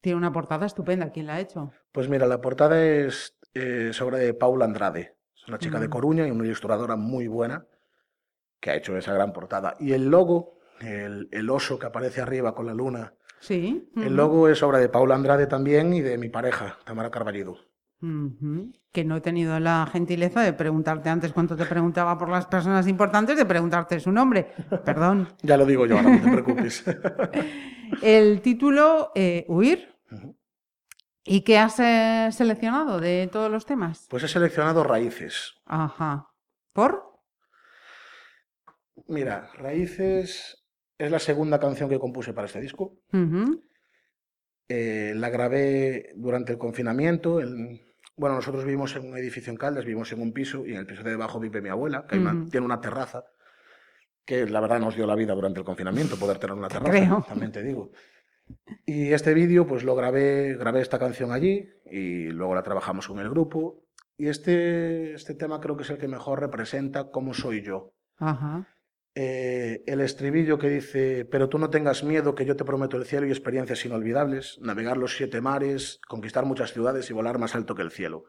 tiene 0.00 0.16
una 0.18 0.32
portada 0.32 0.66
estupenda. 0.66 1.10
¿Quién 1.10 1.26
la 1.26 1.34
ha 1.36 1.40
hecho? 1.40 1.72
Pues 1.92 2.08
mira, 2.08 2.26
la 2.26 2.40
portada 2.40 2.82
es 2.84 3.36
eh, 3.54 3.90
sobre 3.92 4.18
de 4.18 4.34
Paula 4.34 4.64
Andrade. 4.64 5.16
Es 5.34 5.48
una 5.48 5.58
chica 5.58 5.80
de 5.80 5.88
Mm. 5.88 5.90
Coruña 5.90 6.26
y 6.26 6.30
una 6.30 6.44
ilustradora 6.44 6.96
muy 6.96 7.26
buena 7.28 7.66
que 8.60 8.70
ha 8.70 8.76
hecho 8.76 8.96
esa 8.96 9.14
gran 9.14 9.32
portada. 9.32 9.76
Y 9.80 9.92
el 9.92 10.08
logo, 10.10 10.58
el, 10.80 11.28
el 11.32 11.50
oso 11.50 11.78
que 11.78 11.86
aparece 11.86 12.20
arriba 12.20 12.54
con 12.54 12.66
la 12.66 12.74
luna, 12.74 13.14
Sí. 13.40 13.90
el 13.96 14.14
logo 14.16 14.48
es 14.48 14.62
obra 14.62 14.78
de 14.78 14.90
Paula 14.90 15.14
Andrade 15.14 15.46
también 15.46 15.94
y 15.94 16.02
de 16.02 16.18
mi 16.18 16.28
pareja, 16.28 16.78
Tamara 16.84 17.10
Carballido. 17.10 17.56
Que 18.92 19.04
no 19.04 19.16
he 19.16 19.20
tenido 19.20 19.60
la 19.60 19.86
gentileza 19.92 20.40
de 20.40 20.52
preguntarte 20.54 21.10
antes 21.10 21.32
cuánto 21.32 21.54
te 21.56 21.66
preguntaba 21.66 22.16
por 22.16 22.30
las 22.30 22.46
personas 22.46 22.86
importantes, 22.88 23.36
de 23.36 23.44
preguntarte 23.44 24.00
su 24.00 24.10
nombre. 24.10 24.52
Perdón. 24.84 25.28
Ya 25.42 25.56
lo 25.56 25.66
digo 25.66 25.84
yo 25.86 25.96
ahora, 25.98 26.10
no 26.16 26.22
te 26.22 26.30
preocupes. 26.30 26.84
El 28.02 28.40
título, 28.40 29.12
eh, 29.14 29.44
Huir. 29.48 29.94
¿Y 31.24 31.42
qué 31.42 31.58
has 31.58 31.78
eh, 31.80 32.28
seleccionado 32.32 32.98
de 32.98 33.28
todos 33.30 33.50
los 33.50 33.66
temas? 33.66 34.06
Pues 34.08 34.22
he 34.22 34.28
seleccionado 34.28 34.82
Raíces. 34.82 35.54
Ajá. 35.66 36.28
¿Por? 36.72 37.04
Mira, 39.08 39.50
Raíces 39.58 40.64
es 40.96 41.10
la 41.10 41.18
segunda 41.18 41.60
canción 41.60 41.88
que 41.90 41.98
compuse 41.98 42.32
para 42.32 42.46
este 42.46 42.60
disco. 42.60 42.98
Eh, 44.68 45.12
la 45.16 45.28
grabé 45.28 46.12
durante 46.16 46.52
el 46.52 46.58
confinamiento. 46.58 47.40
el- 47.40 47.82
Bueno, 48.20 48.36
nosotros 48.36 48.66
vivimos 48.66 48.94
en 48.96 49.08
un 49.08 49.16
edificio 49.16 49.50
en 49.50 49.56
Caldas, 49.56 49.86
vivimos 49.86 50.12
en 50.12 50.20
un 50.20 50.34
piso 50.34 50.66
y 50.66 50.72
en 50.72 50.76
el 50.76 50.84
piso 50.86 51.02
de 51.02 51.08
debajo 51.08 51.40
vive 51.40 51.62
mi 51.62 51.70
abuela, 51.70 52.06
que 52.06 52.18
tiene 52.50 52.66
una 52.66 52.78
terraza, 52.78 53.24
que 54.26 54.44
la 54.44 54.60
verdad 54.60 54.78
nos 54.78 54.94
dio 54.94 55.06
la 55.06 55.14
vida 55.14 55.32
durante 55.32 55.60
el 55.60 55.64
confinamiento 55.64 56.16
poder 56.16 56.36
tener 56.36 56.54
una 56.54 56.68
terraza, 56.68 56.90
creo. 56.90 57.24
también 57.26 57.50
te 57.50 57.62
digo. 57.62 57.92
Y 58.84 59.14
este 59.14 59.32
vídeo, 59.32 59.66
pues 59.66 59.84
lo 59.84 59.94
grabé, 59.94 60.54
grabé 60.54 60.82
esta 60.82 60.98
canción 60.98 61.32
allí 61.32 61.66
y 61.86 62.26
luego 62.26 62.54
la 62.54 62.62
trabajamos 62.62 63.08
con 63.08 63.20
el 63.20 63.30
grupo. 63.30 63.86
Y 64.18 64.28
este, 64.28 65.14
este 65.14 65.32
tema 65.32 65.58
creo 65.58 65.78
que 65.78 65.84
es 65.84 65.90
el 65.90 65.96
que 65.96 66.06
mejor 66.06 66.40
representa 66.40 67.10
cómo 67.10 67.32
soy 67.32 67.62
yo. 67.62 67.94
Ajá. 68.18 68.68
Eh, 69.14 69.82
el 69.86 70.00
estribillo 70.00 70.58
que 70.58 70.68
dice, 70.68 71.24
pero 71.24 71.48
tú 71.48 71.58
no 71.58 71.70
tengas 71.70 72.04
miedo, 72.04 72.34
que 72.34 72.44
yo 72.44 72.56
te 72.56 72.64
prometo 72.64 72.96
el 72.96 73.04
cielo 73.04 73.26
y 73.26 73.30
experiencias 73.30 73.84
inolvidables, 73.84 74.58
navegar 74.60 74.96
los 74.96 75.16
siete 75.16 75.40
mares, 75.40 76.00
conquistar 76.08 76.44
muchas 76.44 76.72
ciudades 76.72 77.10
y 77.10 77.12
volar 77.12 77.38
más 77.38 77.54
alto 77.54 77.74
que 77.74 77.82
el 77.82 77.90
cielo. 77.90 78.24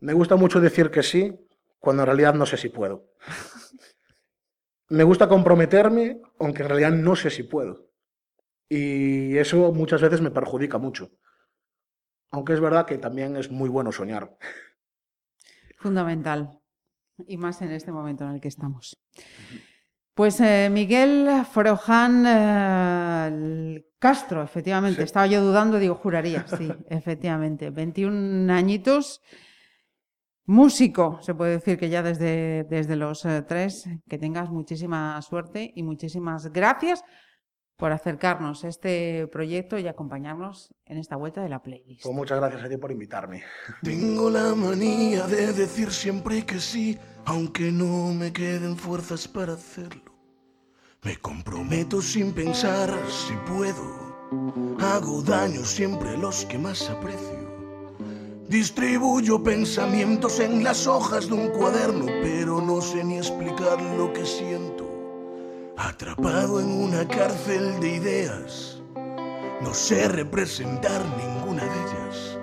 Me 0.00 0.14
gusta 0.14 0.36
mucho 0.36 0.60
decir 0.60 0.90
que 0.90 1.02
sí, 1.02 1.38
cuando 1.78 2.02
en 2.02 2.06
realidad 2.06 2.34
no 2.34 2.46
sé 2.46 2.56
si 2.56 2.70
puedo. 2.70 3.10
Me 4.88 5.04
gusta 5.04 5.28
comprometerme, 5.28 6.20
aunque 6.38 6.62
en 6.62 6.68
realidad 6.68 6.92
no 6.92 7.16
sé 7.16 7.30
si 7.30 7.42
puedo. 7.42 7.90
Y 8.68 9.36
eso 9.36 9.72
muchas 9.72 10.00
veces 10.00 10.20
me 10.20 10.30
perjudica 10.30 10.78
mucho. 10.78 11.10
Aunque 12.30 12.54
es 12.54 12.60
verdad 12.60 12.86
que 12.86 12.98
también 12.98 13.36
es 13.36 13.50
muy 13.50 13.68
bueno 13.68 13.92
soñar. 13.92 14.36
Fundamental. 15.78 16.60
Y 17.28 17.36
más 17.36 17.62
en 17.62 17.70
este 17.70 17.92
momento 17.92 18.24
en 18.24 18.30
el 18.30 18.40
que 18.40 18.48
estamos. 18.48 18.98
Pues 20.14 20.40
eh, 20.40 20.68
Miguel 20.70 21.28
Frojan 21.50 22.24
eh, 22.26 23.84
Castro, 23.98 24.44
efectivamente. 24.44 24.98
Sí. 24.98 25.04
Estaba 25.04 25.26
yo 25.26 25.42
dudando, 25.42 25.78
digo, 25.80 25.96
juraría, 25.96 26.46
sí, 26.46 26.70
efectivamente. 26.88 27.70
21 27.70 28.52
añitos. 28.52 29.20
Músico, 30.46 31.18
se 31.22 31.34
puede 31.34 31.52
decir 31.52 31.78
que 31.78 31.88
ya 31.88 32.02
desde, 32.02 32.64
desde 32.64 32.96
los 32.96 33.24
eh, 33.24 33.42
tres, 33.42 33.88
que 34.08 34.18
tengas 34.18 34.50
muchísima 34.50 35.20
suerte 35.22 35.72
y 35.74 35.82
muchísimas 35.82 36.52
gracias 36.52 37.02
por 37.76 37.92
acercarnos 37.92 38.64
a 38.64 38.68
este 38.68 39.26
proyecto 39.26 39.78
y 39.78 39.88
acompañarnos 39.88 40.74
en 40.86 40.98
esta 40.98 41.16
vuelta 41.16 41.42
de 41.42 41.48
la 41.48 41.62
playlist. 41.62 42.02
Pues 42.02 42.14
muchas 42.14 42.38
gracias 42.38 42.62
a 42.62 42.68
ti 42.68 42.76
por 42.76 42.92
invitarme. 42.92 43.42
Tengo 43.82 44.30
la 44.30 44.54
manía 44.54 45.26
de 45.26 45.52
decir 45.52 45.90
siempre 45.90 46.46
que 46.46 46.60
sí, 46.60 46.98
aunque 47.24 47.72
no 47.72 48.14
me 48.14 48.32
queden 48.32 48.76
fuerzas 48.76 49.26
para 49.26 49.54
hacerlo. 49.54 50.14
Me 51.02 51.16
comprometo 51.16 52.00
sin 52.00 52.32
pensar 52.32 52.90
si 53.08 53.34
puedo. 53.52 54.14
Hago 54.80 55.22
daño 55.22 55.64
siempre 55.64 56.10
a 56.10 56.16
los 56.16 56.46
que 56.46 56.58
más 56.58 56.88
aprecio. 56.88 57.44
Distribuyo 58.48 59.42
pensamientos 59.42 60.38
en 60.38 60.62
las 60.62 60.86
hojas 60.86 61.28
de 61.28 61.34
un 61.34 61.48
cuaderno, 61.48 62.06
pero 62.22 62.60
no 62.60 62.80
sé 62.80 63.02
ni 63.02 63.16
explicar 63.16 63.82
lo 63.98 64.12
que 64.12 64.24
siento. 64.24 64.83
Atrapado 65.76 66.60
en 66.60 66.70
una 66.70 67.06
cárcel 67.08 67.80
de 67.80 67.96
ideas, 67.96 68.80
no 69.60 69.74
sé 69.74 70.06
representar 70.06 71.02
ninguna 71.18 71.64
de 71.64 71.70
ellas. 71.70 72.38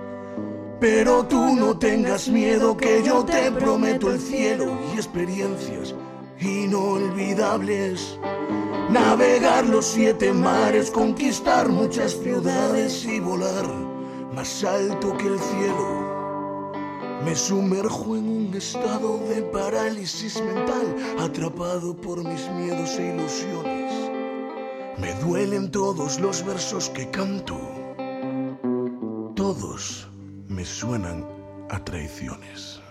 Pero 0.81 1.25
tú 1.25 1.55
no 1.55 1.77
tengas 1.79 2.27
miedo 2.27 2.75
que 2.75 3.01
yo 3.03 3.23
te 3.23 3.49
prometo 3.51 4.11
el 4.11 4.19
cielo 4.19 4.77
y 4.93 4.97
experiencias 4.97 5.95
inolvidables. 6.41 8.19
Navegar 8.89 9.65
los 9.65 9.85
siete 9.85 10.33
mares, 10.33 10.91
conquistar 10.91 11.69
muchas 11.69 12.11
ciudades 12.11 13.05
y 13.05 13.21
volar 13.21 13.65
más 14.33 14.61
alto 14.65 15.15
que 15.15 15.27
el 15.27 15.39
cielo. 15.39 16.00
Me 17.25 17.35
sumerjo 17.35 18.17
en 18.17 18.27
un 18.27 18.53
estado 18.55 19.19
de 19.29 19.43
parálisis 19.43 20.41
mental, 20.41 20.95
atrapado 21.19 21.95
por 21.95 22.23
mis 22.23 22.49
miedos 22.51 22.97
e 22.97 23.13
ilusiones. 23.13 24.11
Me 24.97 25.13
duelen 25.25 25.69
todos 25.71 26.19
los 26.19 26.43
versos 26.43 26.89
que 26.89 27.09
canto. 27.11 27.59
Todos 29.35 30.07
me 30.47 30.65
suenan 30.65 31.25
a 31.69 31.83
traiciones. 31.83 32.81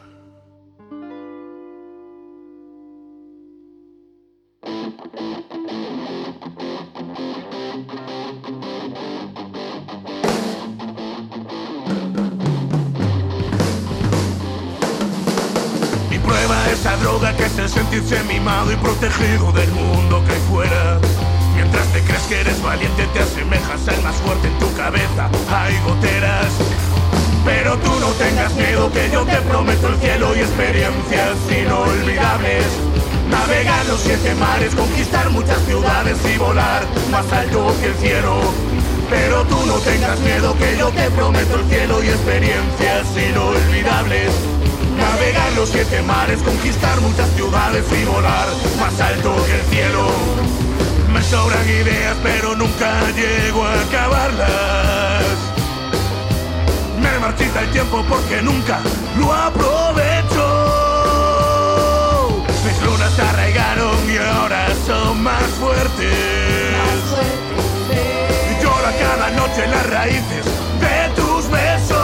Droga 17.01 17.35
que 17.37 17.45
es 17.47 17.59
el 17.59 17.69
sentirse 17.69 18.23
mimado 18.25 18.73
y 18.73 18.77
protegido 18.77 19.53
del 19.53 19.71
mundo 19.73 20.23
que 20.27 20.33
hay 20.33 20.41
fuera. 20.49 20.99
Mientras 21.55 21.87
te 21.89 22.01
crees 22.03 22.23
que 22.23 22.41
eres 22.41 22.63
valiente, 22.63 23.07
te 23.13 23.21
asemejas 23.21 23.89
al 23.89 24.03
más 24.03 24.17
fuerte 24.17 24.49
en 24.49 24.59
tu 24.59 24.73
cabeza. 24.75 25.29
Hay 25.51 25.79
goteras. 25.85 26.47
Pero 27.45 27.77
tú 27.79 27.91
no 28.01 28.09
tengas 28.13 28.55
miedo, 28.55 28.93
que 28.93 29.11
yo 29.11 29.25
te 29.25 29.37
prometo 29.43 29.89
el 29.89 29.97
cielo 29.97 30.37
y 30.37 30.41
experiencias 30.41 31.37
inolvidables. 31.51 32.65
Navegar 33.31 33.87
los 33.87 34.01
siete 34.01 34.35
mares, 34.35 34.75
conquistar 34.75 35.31
muchas 35.31 35.59
ciudades 35.65 36.19
y 36.33 36.39
volar 36.39 36.83
más 37.11 37.31
alto 37.33 37.75
que 37.81 37.87
el 37.87 37.95
cielo. 37.95 38.41
Pero 39.09 39.45
tú 39.45 39.57
no 39.67 39.79
tengas 39.79 40.21
miedo, 40.21 40.55
que 40.57 40.77
yo 40.77 40.91
te 40.91 41.11
prometo 41.11 41.57
el 41.57 41.65
cielo 41.69 42.05
y 42.05 42.09
experiencias 42.09 43.07
inolvidables. 43.17 44.60
Navegar 45.01 45.53
los 45.53 45.69
siete 45.71 46.03
mares, 46.03 46.43
conquistar 46.43 47.01
muchas 47.01 47.29
ciudades 47.31 47.85
y 47.93 48.05
volar 48.05 48.49
más 48.79 49.01
alto 49.01 49.35
que 49.47 49.55
el 49.55 49.63
cielo. 49.67 50.09
Me 51.13 51.23
sobran 51.23 51.69
ideas, 51.69 52.17
pero 52.23 52.55
nunca 52.55 53.01
llego 53.11 53.65
a 53.65 53.81
acabarlas. 53.81 55.25
Me 57.01 57.19
marchita 57.19 57.61
el 57.61 57.71
tiempo 57.71 58.05
porque 58.09 58.43
nunca 58.43 58.81
lo 59.19 59.33
aprovecho. 59.33 60.47
Mis 62.65 62.83
lunas 62.83 63.13
se 63.15 63.23
arraigaron 63.23 63.97
y 64.11 64.19
ahora 64.19 64.69
son 64.87 65.23
más 65.23 65.43
fuertes. 65.59 66.15
Lloro 68.63 68.91
cada 68.99 69.31
noche 69.31 69.65
en 69.65 69.71
las 69.71 69.87
raíces 69.89 70.45
de 70.81 71.09
tus 71.17 71.51
besos. 71.51 72.00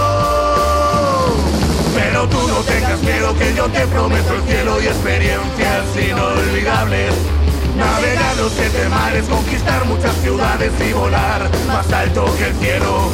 Tú 2.30 2.48
no 2.48 2.60
tengas 2.60 3.00
miedo 3.02 3.34
que 3.36 3.54
yo 3.54 3.68
te 3.68 3.86
prometo 3.86 4.34
el 4.34 4.42
cielo 4.42 4.80
y 4.82 4.86
experiencias 4.86 5.84
inolvidables. 5.96 7.12
Navegar 7.76 8.36
los 8.36 8.52
siete 8.52 8.88
mares, 8.88 9.26
conquistar 9.26 9.84
muchas 9.84 10.14
ciudades 10.16 10.72
y 10.80 10.92
volar 10.92 11.50
más 11.66 11.92
alto 11.92 12.24
que 12.38 12.46
el 12.46 12.54
cielo. 12.54 13.10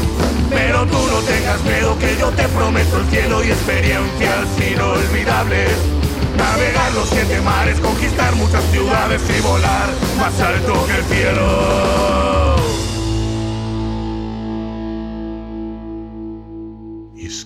Pero 0.51 0.87
tú 0.87 0.99
no 1.09 1.19
tengas 1.21 1.63
miedo 1.65 1.99
que 1.99 2.17
yo 2.17 2.31
te 2.31 2.47
prometo 2.49 2.99
el 2.99 3.07
cielo 3.11 3.45
y 3.45 3.51
experiencias 3.51 4.47
inolvidables. 4.71 5.71
Navegar 6.37 6.93
los 6.93 7.09
siete 7.09 7.41
mares, 7.41 7.81
conquistar 7.81 8.35
muchas 8.37 8.65
ciudades 8.71 9.23
y 9.37 9.41
volar 9.43 9.89
más 10.19 10.41
alto 10.41 10.87
que 10.87 10.95
el 10.95 11.05
cielo. 11.05 12.42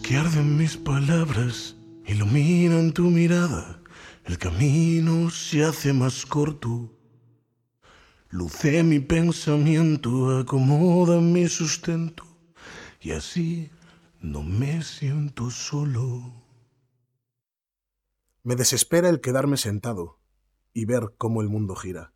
Que 0.06 0.16
arden 0.16 0.56
mis 0.56 0.76
palabras, 0.76 1.74
iluminan 2.06 2.92
tu 2.92 3.10
mirada, 3.10 3.82
el 4.24 4.38
camino 4.38 5.30
se 5.30 5.64
hace 5.64 5.92
más 5.92 6.24
corto. 6.24 6.96
Luce 8.28 8.84
mi 8.84 9.00
pensamiento, 9.00 10.38
acomoda 10.38 11.20
mi 11.20 11.48
sustento, 11.48 12.22
y 13.00 13.10
así 13.10 13.72
no 14.20 14.44
me 14.44 14.84
siento 14.84 15.50
solo. 15.50 16.44
Me 18.44 18.54
desespera 18.54 19.08
el 19.08 19.20
quedarme 19.20 19.56
sentado 19.56 20.20
y 20.72 20.84
ver 20.84 21.16
cómo 21.18 21.42
el 21.42 21.48
mundo 21.48 21.74
gira. 21.74 22.12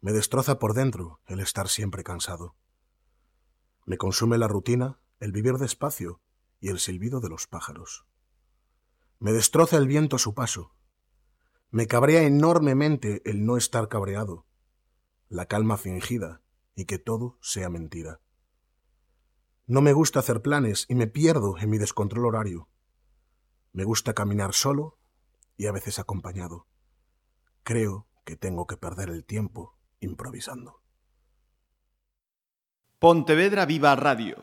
Me 0.00 0.12
destroza 0.12 0.58
por 0.58 0.72
dentro 0.72 1.20
el 1.26 1.40
estar 1.40 1.68
siempre 1.68 2.04
cansado. 2.04 2.56
Me 3.84 3.98
consume 3.98 4.38
la 4.38 4.48
rutina, 4.48 4.98
el 5.18 5.30
vivir 5.30 5.56
despacio 5.58 6.22
y 6.60 6.68
el 6.68 6.78
silbido 6.78 7.20
de 7.20 7.28
los 7.28 7.46
pájaros. 7.46 8.06
Me 9.18 9.32
destroza 9.32 9.76
el 9.76 9.88
viento 9.88 10.16
a 10.16 10.18
su 10.18 10.34
paso. 10.34 10.74
Me 11.70 11.86
cabrea 11.86 12.22
enormemente 12.22 13.22
el 13.24 13.44
no 13.44 13.56
estar 13.56 13.88
cabreado, 13.88 14.46
la 15.28 15.46
calma 15.46 15.76
fingida 15.76 16.42
y 16.74 16.84
que 16.84 16.98
todo 16.98 17.38
sea 17.40 17.68
mentira. 17.68 18.20
No 19.66 19.80
me 19.80 19.92
gusta 19.92 20.18
hacer 20.18 20.42
planes 20.42 20.86
y 20.88 20.94
me 20.94 21.06
pierdo 21.06 21.56
en 21.58 21.70
mi 21.70 21.78
descontrol 21.78 22.26
horario. 22.26 22.68
Me 23.72 23.84
gusta 23.84 24.14
caminar 24.14 24.52
solo 24.52 24.98
y 25.56 25.66
a 25.66 25.72
veces 25.72 25.98
acompañado. 25.98 26.66
Creo 27.62 28.08
que 28.24 28.36
tengo 28.36 28.66
que 28.66 28.76
perder 28.76 29.10
el 29.10 29.24
tiempo 29.24 29.78
improvisando. 30.00 30.82
Pontevedra 32.98 33.64
Viva 33.64 33.94
Radio 33.96 34.36